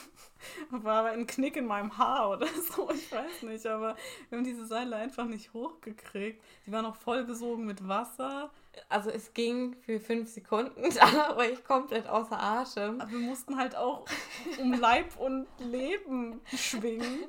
war 0.70 1.06
ein 1.06 1.26
Knick 1.26 1.56
in 1.56 1.66
meinem 1.66 1.96
Haar 1.96 2.30
oder 2.30 2.46
so, 2.76 2.90
ich 2.90 3.10
weiß 3.10 3.42
nicht, 3.42 3.66
aber 3.66 3.96
wir 4.28 4.38
haben 4.38 4.44
diese 4.44 4.66
Seile 4.66 4.96
einfach 4.96 5.24
nicht 5.24 5.52
hochgekriegt. 5.54 6.42
Die 6.66 6.72
waren 6.72 6.84
auch 6.84 6.96
vollgesogen 6.96 7.64
mit 7.64 7.88
Wasser. 7.88 8.50
Also 8.90 9.10
es 9.10 9.32
ging 9.32 9.76
für 9.80 9.98
fünf 9.98 10.28
Sekunden, 10.28 10.82
da 10.94 11.36
war 11.36 11.44
ich 11.48 11.64
komplett 11.64 12.06
außer 12.06 12.38
Atem. 12.38 13.00
Aber 13.00 13.10
wir 13.10 13.18
mussten 13.18 13.56
halt 13.56 13.76
auch 13.76 14.04
um 14.60 14.74
Leib 14.74 15.16
und 15.18 15.46
Leben 15.58 16.40
schwingen. 16.54 17.24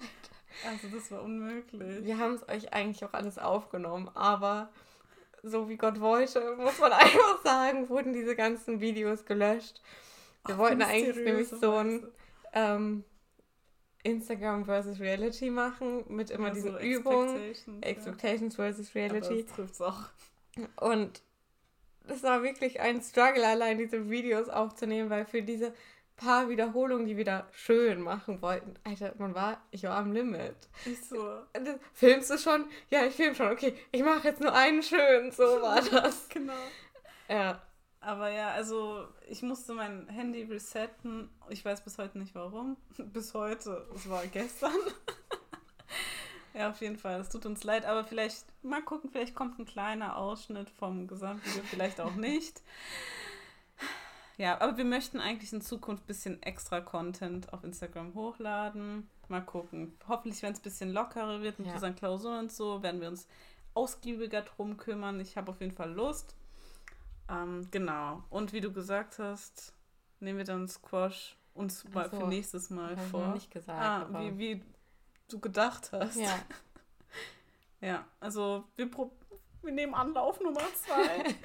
Also 0.68 0.88
das 0.94 1.12
war 1.12 1.24
unmöglich. 1.24 2.04
Wir 2.04 2.18
haben 2.18 2.34
es 2.34 2.48
euch 2.48 2.74
eigentlich 2.74 3.04
auch 3.06 3.14
alles 3.14 3.40
aufgenommen, 3.40 4.10
aber 4.14 4.70
so 5.44 5.70
wie 5.70 5.78
Gott 5.78 6.00
wollte, 6.00 6.56
muss 6.56 6.80
man 6.80 6.92
einfach 6.94 7.44
sagen, 7.44 7.90
wurden 7.90 8.14
diese 8.14 8.36
ganzen 8.36 8.80
Videos 8.80 9.26
gelöscht. 9.26 9.82
Wir 10.46 10.56
Ach, 10.56 10.60
wollten 10.60 10.82
eigentlich 10.82 11.16
nämlich 11.18 11.50
so 11.50 11.76
ein 11.76 12.08
ähm, 12.54 13.04
Instagram 14.04 14.66
versus 14.66 15.00
Reality 15.00 15.50
machen, 15.50 16.04
mit 16.08 16.30
immer 16.32 16.48
ja, 16.48 16.54
diesen 16.54 16.72
so 16.72 16.80
Übungen. 16.80 17.36
Expectations, 17.36 17.86
Expectations 17.86 18.58
ja. 18.58 18.64
versus 18.64 18.96
Reality. 18.96 19.28
Aber 19.28 19.44
das 19.44 19.56
trifft's 19.56 19.82
auch. 19.82 20.02
Und 20.78 21.22
es 22.08 22.24
war 22.24 22.44
wirklich 22.44 22.82
ein 22.82 23.02
Struggle, 23.02 23.46
allein 23.46 23.78
diese 23.78 24.10
Videos 24.10 24.50
aufzunehmen, 24.50 25.10
weil 25.10 25.26
für 25.26 25.42
diese 25.42 25.74
paar 26.16 26.50
Wiederholungen, 26.50 27.06
die 27.06 27.18
wir 27.18 27.26
da 27.26 27.48
schön 27.52 28.02
machen 28.02 28.42
wollten. 28.42 28.76
Alter, 28.84 29.14
man 29.18 29.34
war, 29.36 29.62
ich 29.72 29.84
war 29.84 29.98
am 29.98 30.12
Limit. 30.12 30.56
Ich 30.86 31.04
so. 31.06 31.42
Filmst 31.94 32.30
du 32.30 32.38
schon? 32.38 32.66
Ja, 32.90 33.06
ich 33.06 33.16
film 33.16 33.36
schon. 33.36 33.52
Okay, 33.52 33.76
ich 33.92 34.04
mache 34.04 34.28
jetzt 34.28 34.42
nur 34.42 34.54
einen 34.54 34.84
schön. 34.84 35.32
So 35.32 35.44
war 35.62 35.82
das. 35.82 36.30
genau. 36.30 36.54
Ja. 37.28 37.62
Aber 38.00 38.30
ja, 38.30 38.52
also 38.52 39.08
ich 39.30 39.42
musste 39.44 39.74
mein 39.74 40.08
Handy 40.10 40.44
resetten. 40.44 41.30
Ich 41.50 41.64
weiß 41.64 41.84
bis 41.84 41.98
heute 41.98 42.20
nicht 42.20 42.36
warum. 42.36 42.76
bis 42.98 43.34
heute. 43.34 43.88
Es 43.96 44.10
war 44.10 44.28
gestern. 44.28 44.76
ja, 46.54 46.70
auf 46.70 46.82
jeden 46.82 46.98
Fall. 46.98 47.22
Es 47.22 47.30
tut 47.30 47.46
uns 47.46 47.64
leid, 47.64 47.86
aber 47.86 48.04
vielleicht 48.04 48.46
mal 48.62 48.82
gucken, 48.82 49.10
vielleicht 49.10 49.36
kommt 49.36 49.58
ein 49.58 49.66
kleiner 49.66 50.18
Ausschnitt 50.18 50.70
vom 50.70 51.08
Gesamtvideo, 51.08 51.64
vielleicht 51.64 52.02
auch 52.02 52.16
nicht. 52.16 52.62
Ja, 54.38 54.60
aber 54.62 54.78
wir 54.78 54.86
möchten 54.86 55.20
eigentlich 55.20 55.54
in 55.54 55.62
Zukunft 55.62 56.04
ein 56.04 56.08
bisschen 56.08 56.42
extra 56.42 56.82
Content 56.82 57.54
auf 57.54 57.64
Instagram 57.64 58.16
hochladen. 58.16 59.10
Mal 59.28 59.42
gucken. 59.42 59.98
Hoffentlich, 60.08 60.42
wenn 60.42 60.54
es 60.54 60.60
ein 60.60 60.64
bisschen 60.64 60.92
lockerer 60.92 61.42
wird 61.42 61.60
mit 61.60 61.68
ja. 61.68 61.74
unseren 61.74 61.96
Klausuren 61.96 62.40
und 62.40 62.52
so, 62.52 62.82
werden 62.82 63.00
wir 63.00 63.08
uns 63.08 63.28
ausgiebiger 63.74 64.42
drum 64.42 64.78
kümmern. 64.78 65.20
Ich 65.20 65.38
habe 65.38 65.52
auf 65.52 65.62
jeden 65.62 65.76
Fall 65.76 65.92
Lust. 65.92 66.36
Ähm, 67.30 67.68
genau. 67.72 68.24
Und 68.30 68.54
wie 68.54 68.62
du 68.62 68.72
gesagt 68.72 69.20
hast, 69.20 69.74
nehmen 70.20 70.40
wir 70.40 70.46
dann 70.46 70.68
Squash 70.68 71.38
uns 71.54 71.84
mal 71.90 72.10
so, 72.10 72.20
für 72.20 72.28
nächstes 72.28 72.70
Mal 72.70 72.98
vor. 72.98 73.28
Ich 73.30 73.34
nicht 73.34 73.52
gesagt. 73.52 73.80
Ah, 73.80 74.08
wie, 74.20 74.38
wie 74.38 74.64
du 75.30 75.40
gedacht 75.40 75.92
hast. 75.92 76.16
Ja. 76.16 76.40
ja, 77.82 78.06
also 78.20 78.64
wir, 78.76 78.90
wir 79.62 79.72
nehmen 79.72 79.94
Anlauf 79.94 80.40
Nummer 80.42 80.62
zwei. 80.76 81.36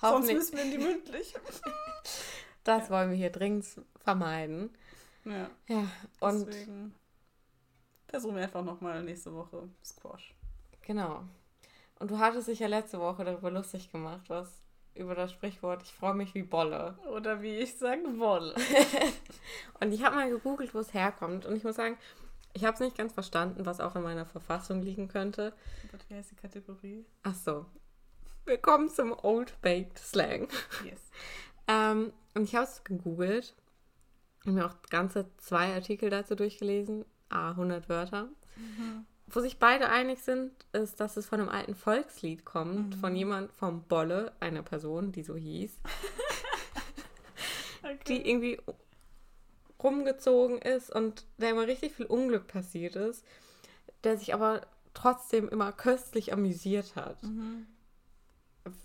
Sonst 0.00 0.32
müssen 0.32 0.56
wir 0.56 0.64
in 0.64 0.70
die 0.70 0.78
mündlich. 0.78 1.34
Das 2.64 2.90
wollen 2.90 3.10
wir 3.10 3.16
hier 3.16 3.30
dringend 3.30 3.66
vermeiden. 4.02 4.70
Ja. 5.24 5.50
Ja, 5.68 5.88
und. 6.20 6.46
Deswegen 6.46 6.94
versuchen 8.08 8.36
wir 8.36 8.42
einfach 8.44 8.64
nochmal 8.64 9.02
nächste 9.02 9.34
Woche 9.34 9.68
Squash. 9.84 10.34
Genau. 10.82 11.24
Und 11.98 12.10
du 12.10 12.18
hattest 12.18 12.48
dich 12.48 12.58
ja 12.58 12.66
letzte 12.66 13.00
Woche 13.00 13.24
darüber 13.24 13.50
lustig 13.50 13.90
gemacht, 13.90 14.28
was 14.28 14.62
über 14.94 15.14
das 15.14 15.32
Sprichwort 15.32 15.82
Ich 15.82 15.92
freue 15.92 16.14
mich 16.14 16.34
wie 16.34 16.42
Bolle. 16.42 16.96
Oder 17.10 17.42
wie 17.42 17.56
ich 17.56 17.76
sage, 17.76 18.02
Wolle. 18.18 18.54
und 19.80 19.92
ich 19.92 20.04
habe 20.04 20.16
mal 20.16 20.30
gegoogelt, 20.30 20.74
wo 20.74 20.78
es 20.78 20.94
herkommt. 20.94 21.46
Und 21.46 21.56
ich 21.56 21.64
muss 21.64 21.76
sagen, 21.76 21.98
ich 22.52 22.64
habe 22.64 22.74
es 22.74 22.80
nicht 22.80 22.96
ganz 22.96 23.12
verstanden, 23.12 23.66
was 23.66 23.80
auch 23.80 23.96
in 23.96 24.02
meiner 24.02 24.26
Verfassung 24.26 24.82
liegen 24.82 25.08
könnte. 25.08 25.52
Wie 26.08 26.14
heißt 26.14 26.30
die 26.30 26.36
Kategorie? 26.36 27.04
Ach 27.24 27.34
so. 27.34 27.66
Willkommen 28.44 28.88
zum 28.90 29.12
Old 29.24 29.60
Baked 29.60 29.98
Slang. 29.98 30.48
Yes. 30.84 31.00
ähm, 31.68 32.12
und 32.34 32.44
ich 32.44 32.54
habe 32.54 32.66
es 32.66 32.84
gegoogelt 32.84 33.54
und 34.44 34.54
mir 34.54 34.66
auch 34.66 34.74
ganze 34.90 35.26
zwei 35.38 35.74
Artikel 35.74 36.10
dazu 36.10 36.34
durchgelesen, 36.34 37.04
a 37.28 37.50
100 37.50 37.88
Wörter. 37.88 38.28
Mhm. 38.56 39.06
Wo 39.26 39.40
sich 39.40 39.58
beide 39.58 39.88
einig 39.88 40.22
sind, 40.22 40.52
ist, 40.72 41.00
dass 41.00 41.16
es 41.16 41.26
von 41.26 41.40
einem 41.40 41.48
alten 41.48 41.74
Volkslied 41.74 42.44
kommt, 42.44 42.96
mhm. 42.96 43.00
von 43.00 43.16
jemand 43.16 43.52
vom 43.52 43.82
Bolle, 43.84 44.32
einer 44.40 44.62
Person, 44.62 45.12
die 45.12 45.22
so 45.22 45.34
hieß, 45.34 45.80
okay. 47.82 47.98
die 48.06 48.28
irgendwie 48.28 48.60
rumgezogen 49.82 50.58
ist 50.58 50.94
und 50.94 51.24
der 51.38 51.50
immer 51.50 51.66
richtig 51.66 51.94
viel 51.94 52.06
Unglück 52.06 52.46
passiert 52.46 52.96
ist, 52.96 53.24
der 54.02 54.18
sich 54.18 54.34
aber 54.34 54.66
trotzdem 54.92 55.48
immer 55.48 55.72
köstlich 55.72 56.32
amüsiert 56.32 56.96
hat. 56.96 57.22
Mhm. 57.22 57.66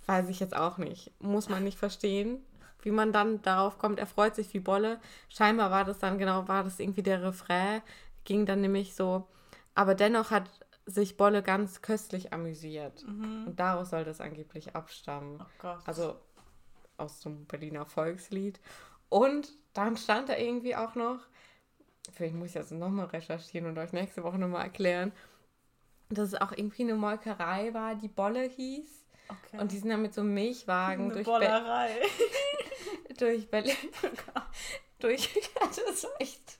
Weiß 0.05 0.29
ich 0.29 0.39
jetzt 0.39 0.55
auch 0.55 0.77
nicht. 0.77 1.11
Muss 1.21 1.49
man 1.49 1.63
nicht 1.63 1.77
verstehen 1.77 2.43
wie 2.81 2.91
man 2.91 3.11
dann 3.11 3.41
darauf 3.41 3.77
kommt, 3.77 3.99
er 3.99 4.07
freut 4.07 4.35
sich 4.35 4.53
wie 4.53 4.59
Bolle. 4.59 4.99
Scheinbar 5.29 5.71
war 5.71 5.85
das 5.85 5.99
dann 5.99 6.17
genau, 6.17 6.47
war 6.47 6.63
das 6.63 6.79
irgendwie 6.79 7.03
der 7.03 7.21
Refrain, 7.21 7.81
ging 8.23 8.45
dann 8.45 8.61
nämlich 8.61 8.95
so, 8.95 9.27
aber 9.75 9.95
dennoch 9.95 10.31
hat 10.31 10.49
sich 10.85 11.17
Bolle 11.17 11.43
ganz 11.43 11.81
köstlich 11.81 12.33
amüsiert. 12.33 13.05
Mhm. 13.07 13.47
Und 13.47 13.59
daraus 13.59 13.91
soll 13.91 14.03
das 14.03 14.21
angeblich 14.21 14.75
abstammen. 14.75 15.43
Oh 15.63 15.75
also 15.85 16.19
aus 16.97 17.19
dem 17.21 17.45
Berliner 17.45 17.85
Volkslied. 17.85 18.59
Und 19.09 19.51
dann 19.73 19.97
stand 19.97 20.29
da 20.29 20.37
irgendwie 20.37 20.75
auch 20.75 20.95
noch, 20.95 21.19
vielleicht 22.11 22.35
muss 22.35 22.49
ich 22.49 22.53
das 22.53 22.71
nochmal 22.71 23.07
recherchieren 23.07 23.67
und 23.67 23.77
euch 23.77 23.93
nächste 23.93 24.23
Woche 24.23 24.37
nochmal 24.37 24.63
erklären, 24.63 25.11
dass 26.09 26.29
es 26.29 26.41
auch 26.41 26.51
irgendwie 26.51 26.83
eine 26.83 26.95
Molkerei 26.95 27.73
war, 27.73 27.95
die 27.95 28.07
Bolle 28.07 28.43
hieß. 28.43 29.05
Okay. 29.29 29.61
Und 29.61 29.71
die 29.71 29.77
sind 29.77 29.89
dann 29.89 30.01
mit 30.01 30.13
so 30.13 30.21
einem 30.21 30.33
Milchwagen 30.33 31.05
eine 31.05 31.13
durch 31.13 31.25
Bollerei. 31.25 32.01
Be 33.07 33.13
durch 33.17 33.49
Berlin. 33.49 33.75
durch. 34.99 35.29
Das 35.59 35.77
ist 35.77 36.07
echt. 36.19 36.59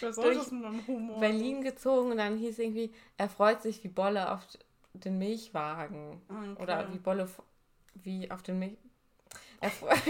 Was 0.00 0.16
soll 0.16 0.34
das 0.34 0.50
mit 0.50 0.62
meinem 0.62 0.86
Humor? 0.86 1.20
Berlin 1.20 1.62
gezogen 1.62 2.10
und 2.12 2.16
dann 2.16 2.38
hieß 2.38 2.58
irgendwie, 2.58 2.92
er 3.18 3.28
freut 3.28 3.62
sich 3.62 3.84
wie 3.84 3.88
Bolle 3.88 4.32
auf 4.32 4.40
den 4.94 5.18
Milchwagen. 5.18 6.22
Okay. 6.28 6.62
Oder 6.62 6.92
wie 6.92 6.98
Bolle 6.98 7.28
wie 7.94 8.30
auf 8.30 8.42
den 8.42 8.58
Milch. 8.58 8.78
Er 9.60 9.70
freut, 9.70 10.00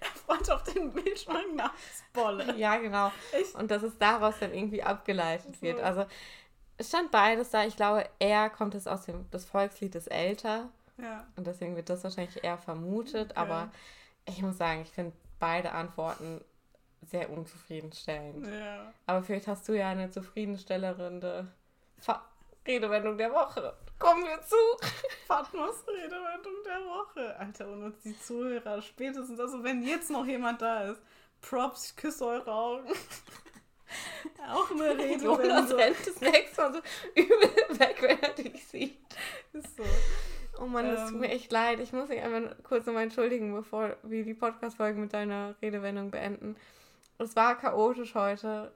er 0.00 0.06
freut 0.24 0.50
auf 0.50 0.62
den 0.62 0.92
Milchwagen 0.94 1.56
nach 1.56 1.74
Bolle. 2.12 2.56
Ja, 2.56 2.76
genau. 2.76 3.10
Echt? 3.32 3.54
Und 3.56 3.70
dass 3.70 3.82
es 3.82 3.98
daraus 3.98 4.36
dann 4.38 4.54
irgendwie 4.54 4.82
abgeleitet 4.82 5.56
so. 5.56 5.62
wird. 5.62 5.80
Also 5.80 6.06
es 6.76 6.88
stand 6.88 7.10
beides 7.10 7.50
da. 7.50 7.64
Ich 7.64 7.76
glaube, 7.76 8.08
er 8.18 8.50
kommt 8.50 8.74
es 8.74 8.86
aus 8.86 9.04
dem 9.06 9.26
das 9.30 9.44
Volkslied 9.44 9.94
ist 9.94 10.10
älter. 10.10 10.68
Ja. 10.98 11.26
Und 11.36 11.46
deswegen 11.46 11.76
wird 11.76 11.90
das 11.90 12.04
wahrscheinlich 12.04 12.42
eher 12.42 12.58
vermutet. 12.58 13.30
Okay. 13.32 13.40
Aber 13.40 13.70
ich 14.26 14.42
muss 14.42 14.58
sagen, 14.58 14.82
ich 14.82 14.90
finde 14.90 15.12
beide 15.38 15.72
Antworten 15.72 16.40
sehr 17.02 17.30
unzufriedenstellend. 17.30 18.46
Ja. 18.46 18.92
Aber 19.06 19.22
vielleicht 19.22 19.46
hast 19.46 19.68
du 19.68 19.72
ja 19.72 19.90
eine 19.90 20.10
zufriedenstellende 20.10 21.48
Fa 21.98 22.24
Redewendung 22.66 23.18
der 23.18 23.30
Woche. 23.30 23.76
Kommen 23.98 24.24
wir 24.24 24.40
zu. 24.40 24.56
Fatmas 25.26 25.86
Redewendung 25.86 26.54
der 26.64 26.80
Woche. 26.80 27.36
Alter, 27.38 27.68
und 27.68 27.84
uns 27.84 28.02
die 28.02 28.18
Zuhörer 28.18 28.80
spätestens, 28.80 29.38
also 29.38 29.62
wenn 29.62 29.82
jetzt 29.82 30.10
noch 30.10 30.24
jemand 30.24 30.62
da 30.62 30.84
ist, 30.84 31.02
Props, 31.42 31.90
ich 31.90 31.96
küsse 31.96 32.24
eure 32.24 32.50
Augen. 32.50 32.88
Auch 34.50 34.70
eine 34.70 34.84
Jonas 35.16 35.70
Redewendung. 35.70 35.78
rennt 35.78 36.06
das 36.06 36.20
nächste 36.20 36.60
Mal 36.62 36.72
so 36.74 36.78
übel 37.14 37.78
weg, 37.78 37.96
wenn 38.00 38.18
er 38.22 38.30
dich 38.34 38.64
sieht. 38.66 38.98
Ist 39.52 39.76
so. 39.76 39.82
Oh 40.60 40.66
Mann, 40.66 40.86
das 40.86 41.04
tut 41.06 41.14
Ähm. 41.14 41.20
mir 41.20 41.30
echt 41.30 41.50
leid. 41.50 41.80
Ich 41.80 41.92
muss 41.92 42.08
mich 42.08 42.20
einfach 42.22 42.54
kurz 42.62 42.86
nochmal 42.86 43.04
entschuldigen, 43.04 43.52
bevor 43.54 43.96
wir 44.02 44.24
die 44.24 44.34
Podcast-Folge 44.34 45.00
mit 45.00 45.12
deiner 45.12 45.54
Redewendung 45.62 46.10
beenden. 46.10 46.56
Es 47.18 47.34
war 47.36 47.56
chaotisch 47.58 48.14
heute. 48.14 48.72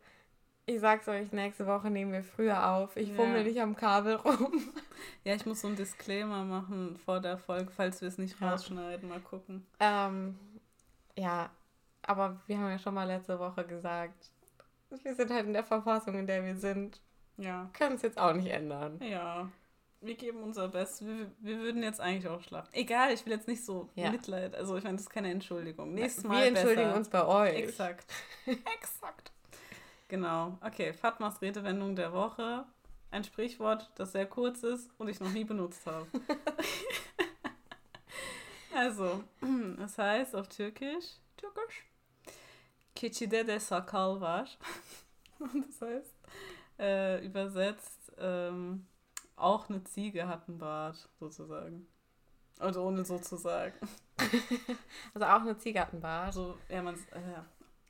Ich 0.66 0.80
sag's 0.80 1.08
euch, 1.08 1.32
nächste 1.32 1.66
Woche 1.66 1.88
nehmen 1.90 2.12
wir 2.12 2.22
früher 2.22 2.68
auf. 2.70 2.96
Ich 2.96 3.08
Ja. 3.10 3.14
fummel 3.14 3.44
nicht 3.44 3.60
am 3.60 3.74
Kabel 3.76 4.14
rum. 4.16 4.62
Ja, 5.24 5.34
ich 5.36 5.46
muss 5.46 5.60
so 5.60 5.68
einen 5.68 5.76
Disclaimer 5.76 6.42
machen 6.44 6.98
vor 7.04 7.20
der 7.20 7.38
Folge, 7.38 7.70
falls 7.70 8.00
wir 8.00 8.08
es 8.08 8.18
nicht 8.18 8.38
Ja. 8.40 8.50
rausschneiden. 8.50 9.08
Mal 9.08 9.20
gucken. 9.20 9.64
Ähm, 9.78 10.36
ja, 11.16 11.50
aber 12.02 12.40
wir 12.48 12.58
haben 12.58 12.68
ja 12.70 12.78
schon 12.80 12.94
mal 12.94 13.04
letzte 13.06 13.38
Woche 13.38 13.64
gesagt, 13.64 14.30
wir 14.90 15.14
sind 15.14 15.30
halt 15.30 15.46
in 15.46 15.52
der 15.52 15.64
Verfassung, 15.64 16.14
in 16.18 16.26
der 16.26 16.44
wir 16.44 16.56
sind. 16.56 17.00
Ja. 17.36 17.70
Können 17.72 17.96
es 17.96 18.02
jetzt 18.02 18.18
auch 18.18 18.32
nicht 18.32 18.48
ändern. 18.48 19.00
Ja. 19.02 19.50
Wir 20.00 20.14
geben 20.14 20.42
unser 20.42 20.68
Bestes. 20.68 21.06
Wir, 21.06 21.30
wir 21.40 21.58
würden 21.58 21.82
jetzt 21.82 22.00
eigentlich 22.00 22.28
auch 22.28 22.40
schlafen. 22.42 22.68
Egal, 22.72 23.12
ich 23.12 23.24
will 23.26 23.32
jetzt 23.32 23.48
nicht 23.48 23.64
so 23.64 23.88
Ja. 23.94 24.10
Mitleid. 24.10 24.54
Also 24.54 24.76
ich 24.76 24.84
meine, 24.84 24.96
das 24.96 25.06
ist 25.06 25.10
keine 25.10 25.30
Entschuldigung. 25.30 25.94
Nächstes 25.94 26.24
wir 26.24 26.30
Mal 26.30 26.46
entschuldigen 26.46 26.88
besser. 26.88 26.96
uns 26.96 27.08
bei 27.08 27.26
euch. 27.26 27.56
Exakt. 27.56 28.12
Exakt. 28.46 29.32
Genau. 30.08 30.56
Okay, 30.60 30.92
Fatmas 30.92 31.42
Redewendung 31.42 31.96
der 31.96 32.12
Woche. 32.12 32.64
Ein 33.10 33.24
Sprichwort, 33.24 33.90
das 33.96 34.12
sehr 34.12 34.26
kurz 34.26 34.62
ist 34.62 34.90
und 34.98 35.08
ich 35.08 35.18
noch 35.20 35.30
nie 35.30 35.44
benutzt 35.44 35.84
habe. 35.86 36.06
also, 38.74 39.24
es 39.84 39.98
heißt 39.98 40.36
auf 40.36 40.48
Türkisch, 40.48 41.16
Türkisch, 41.36 41.84
Keçide 42.98 43.44
de 43.44 43.58
sakal 43.60 44.20
var. 44.20 44.46
Und 45.38 45.66
das 45.68 45.80
heißt, 45.80 46.14
äh, 46.80 47.24
übersetzt, 47.24 48.12
ähm, 48.18 48.86
auch 49.36 49.68
eine 49.68 49.84
Ziege 49.84 50.26
hat 50.26 50.48
einen 50.48 50.58
Bart, 50.58 51.08
sozusagen. 51.20 51.86
Also 52.58 52.82
ohne 52.82 53.04
sozusagen. 53.04 53.74
Also 55.14 55.26
auch 55.26 55.40
eine 55.40 55.56
Ziege 55.58 55.80
hat 55.80 55.92
einen 55.92 56.02
Bart. 56.02 56.26
Also, 56.26 56.58
ja, 56.68 56.82
man, 56.82 56.94
äh, 56.94 57.40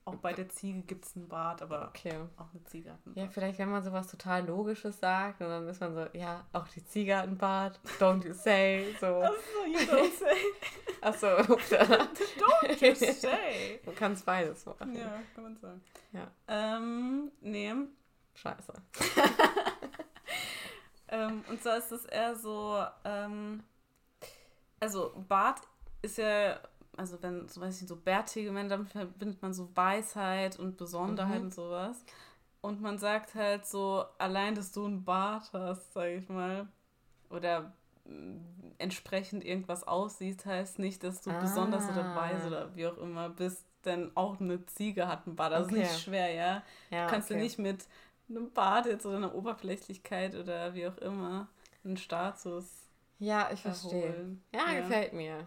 auch 0.09 0.17
bei 0.17 0.33
der 0.33 0.49
Ziege 0.49 0.81
gibt 0.83 1.05
es 1.05 1.17
einen 1.17 1.29
Bart, 1.29 1.63
aber 1.63 1.89
Okay. 1.89 2.15
auch 2.37 2.51
eine 2.53 2.65
Ziege 2.65 2.91
hat 2.93 2.99
einen 3.07 3.15
Ja, 3.17 3.25
Bart. 3.25 3.35
vielleicht, 3.35 3.59
wenn 3.59 3.71
man 3.71 3.83
sowas 3.83 4.09
total 4.09 4.45
Logisches 4.47 4.99
sagt, 4.99 5.41
und 5.41 5.49
dann 5.49 5.69
ist 5.69 5.81
man 5.81 5.95
so, 5.95 6.07
ja, 6.13 6.45
auch 6.53 6.67
die 6.69 6.85
Ziege 6.85 7.17
hat 7.17 7.25
einen 7.25 7.39
Bart, 7.39 7.79
don't 7.99 8.27
you 8.27 8.33
say, 8.35 8.95
so. 9.01 9.07
Achso, 9.23 9.67
you 9.67 9.79
don't 9.79 10.13
say. 10.19 10.37
Achso, 11.01 11.27
Don't 11.39 12.81
you 12.87 12.95
say. 12.95 13.81
du 13.85 13.93
kannst 13.93 14.27
beides 14.27 14.67
machen. 14.67 14.95
Ja, 14.97 15.21
kann 15.35 15.45
man 15.45 15.57
sagen. 15.59 15.81
Ja. 16.13 16.29
Ähm, 16.49 17.31
nee. 17.41 17.73
Scheiße. 18.35 18.73
Ähm, 21.11 21.43
und 21.49 21.63
zwar 21.63 21.79
ist 21.79 21.91
es 21.91 22.05
eher 22.05 22.37
so, 22.37 22.85
ähm, 23.05 23.63
also 24.79 25.13
Bart 25.29 25.61
ist 26.03 26.19
ja, 26.19 26.61
also 26.99 27.23
wenn, 27.23 27.49
so 27.49 27.61
weiß 27.61 27.81
ich 27.83 27.89
so 27.89 27.97
bärtige 27.97 28.53
Männer, 28.53 28.71
damit 28.71 28.91
verbindet 28.91 29.43
man 29.43 29.55
so 29.55 29.71
Weisheit 29.77 30.59
und 30.59 30.77
Besonderheit 30.77 31.41
Mhm. 31.41 31.47
und 31.47 31.55
sowas. 31.55 32.05
Und 32.61 32.81
man 32.83 32.99
sagt 32.99 33.35
halt 33.35 33.67
so, 33.67 34.05
allein, 34.19 34.55
dass 34.55 34.73
du 34.73 34.85
einen 34.87 35.05
Bart 35.05 35.51
hast, 35.53 35.93
sag 35.95 36.09
ich 36.11 36.29
mal, 36.29 36.69
oder 37.31 37.73
mm, 38.07 38.39
entsprechend 38.79 39.45
irgendwas 39.45 39.85
aussiehst, 39.87 40.47
heißt 40.47 40.79
nicht, 40.79 41.05
dass 41.05 41.21
du 41.23 41.33
besonders 41.35 41.89
oder 41.89 42.05
Ah. 42.05 42.15
weise 42.17 42.49
oder 42.49 42.77
wie 42.77 42.87
auch 42.87 42.99
immer 42.99 43.29
bist, 43.31 43.65
denn 43.85 44.11
auch 44.17 44.41
eine 44.41 44.65
Ziege 44.67 45.09
hat 45.09 45.27
einen 45.27 45.37
Bart. 45.37 45.53
Das 45.53 45.67
Okay. 45.67 45.77
ist 45.83 45.91
nicht 45.91 46.03
schwer, 46.03 46.33
ja. 46.33 46.63
Ja, 46.91 47.07
Kannst 47.09 47.29
okay. 47.29 47.39
du 47.39 47.43
nicht 47.45 47.59
mit 47.59 47.87
einem 48.29 48.53
Bart 48.53 48.87
jetzt 48.87 49.07
oder 49.07 49.17
einer 49.19 49.35
Oberflächlichkeit 49.35 50.35
oder 50.35 50.75
wie 50.75 50.87
auch 50.87 50.99
immer 50.99 51.49
einen 51.85 51.97
Status 51.97 52.89
Ja, 53.21 53.51
ich 53.53 53.61
verstehe. 53.61 53.91
erholen. 53.93 54.43
Ja, 54.55 54.75
gefällt 54.81 55.13
mir. 55.13 55.47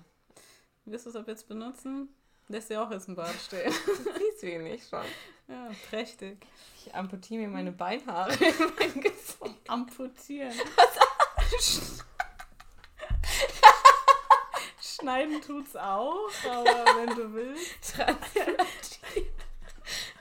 Wirst 0.86 1.05
du 1.05 1.09
es 1.11 1.15
ab 1.15 1.27
jetzt 1.27 1.47
benutzen? 1.47 2.09
Lässt 2.47 2.69
dir 2.69 2.82
auch 2.82 2.91
jetzt 2.91 3.07
ein 3.07 3.15
Bart 3.15 3.36
stehen. 3.36 3.71
Siehst 4.17 4.41
du 4.41 4.51
ihn 4.51 4.63
nicht 4.63 4.89
schon? 4.89 5.05
ja, 5.47 5.69
prächtig. 5.89 6.45
Ich 6.77 6.93
amputiere 6.95 7.41
mir 7.41 7.49
meine 7.49 7.71
Beinhaare 7.71 8.34
in 8.34 8.73
mein 8.79 9.01
Gesicht. 9.01 9.39
Amputieren. 9.67 10.53
Schneiden 14.82 15.41
tut's 15.41 15.75
auch, 15.75 16.29
aber 16.49 16.86
wenn 16.97 17.15
du 17.15 17.34
willst. 17.34 17.97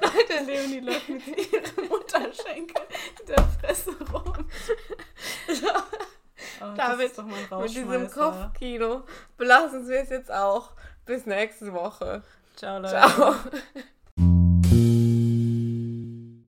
Leute, 0.00 0.44
Leonie 0.44 0.80
läuft 0.80 1.08
mit 1.08 1.26
ihrem 1.26 1.88
Mutterschenkel 1.88 2.82
in 3.20 3.26
der 3.26 3.48
Fresse 3.60 3.96
rum. 4.12 4.46
Oh, 6.60 6.74
ein 6.74 7.62
Mit 7.62 7.74
diesem. 7.74 8.10
Kopfkino 8.10 9.02
belassen 9.36 9.88
wir 9.88 10.00
es 10.00 10.10
jetzt 10.10 10.32
auch. 10.32 10.70
Bis 11.06 11.26
nächste 11.26 11.72
Woche. 11.72 12.22
Ciao, 12.56 12.78
Leute. 12.78 12.88
Ciao. 12.88 13.34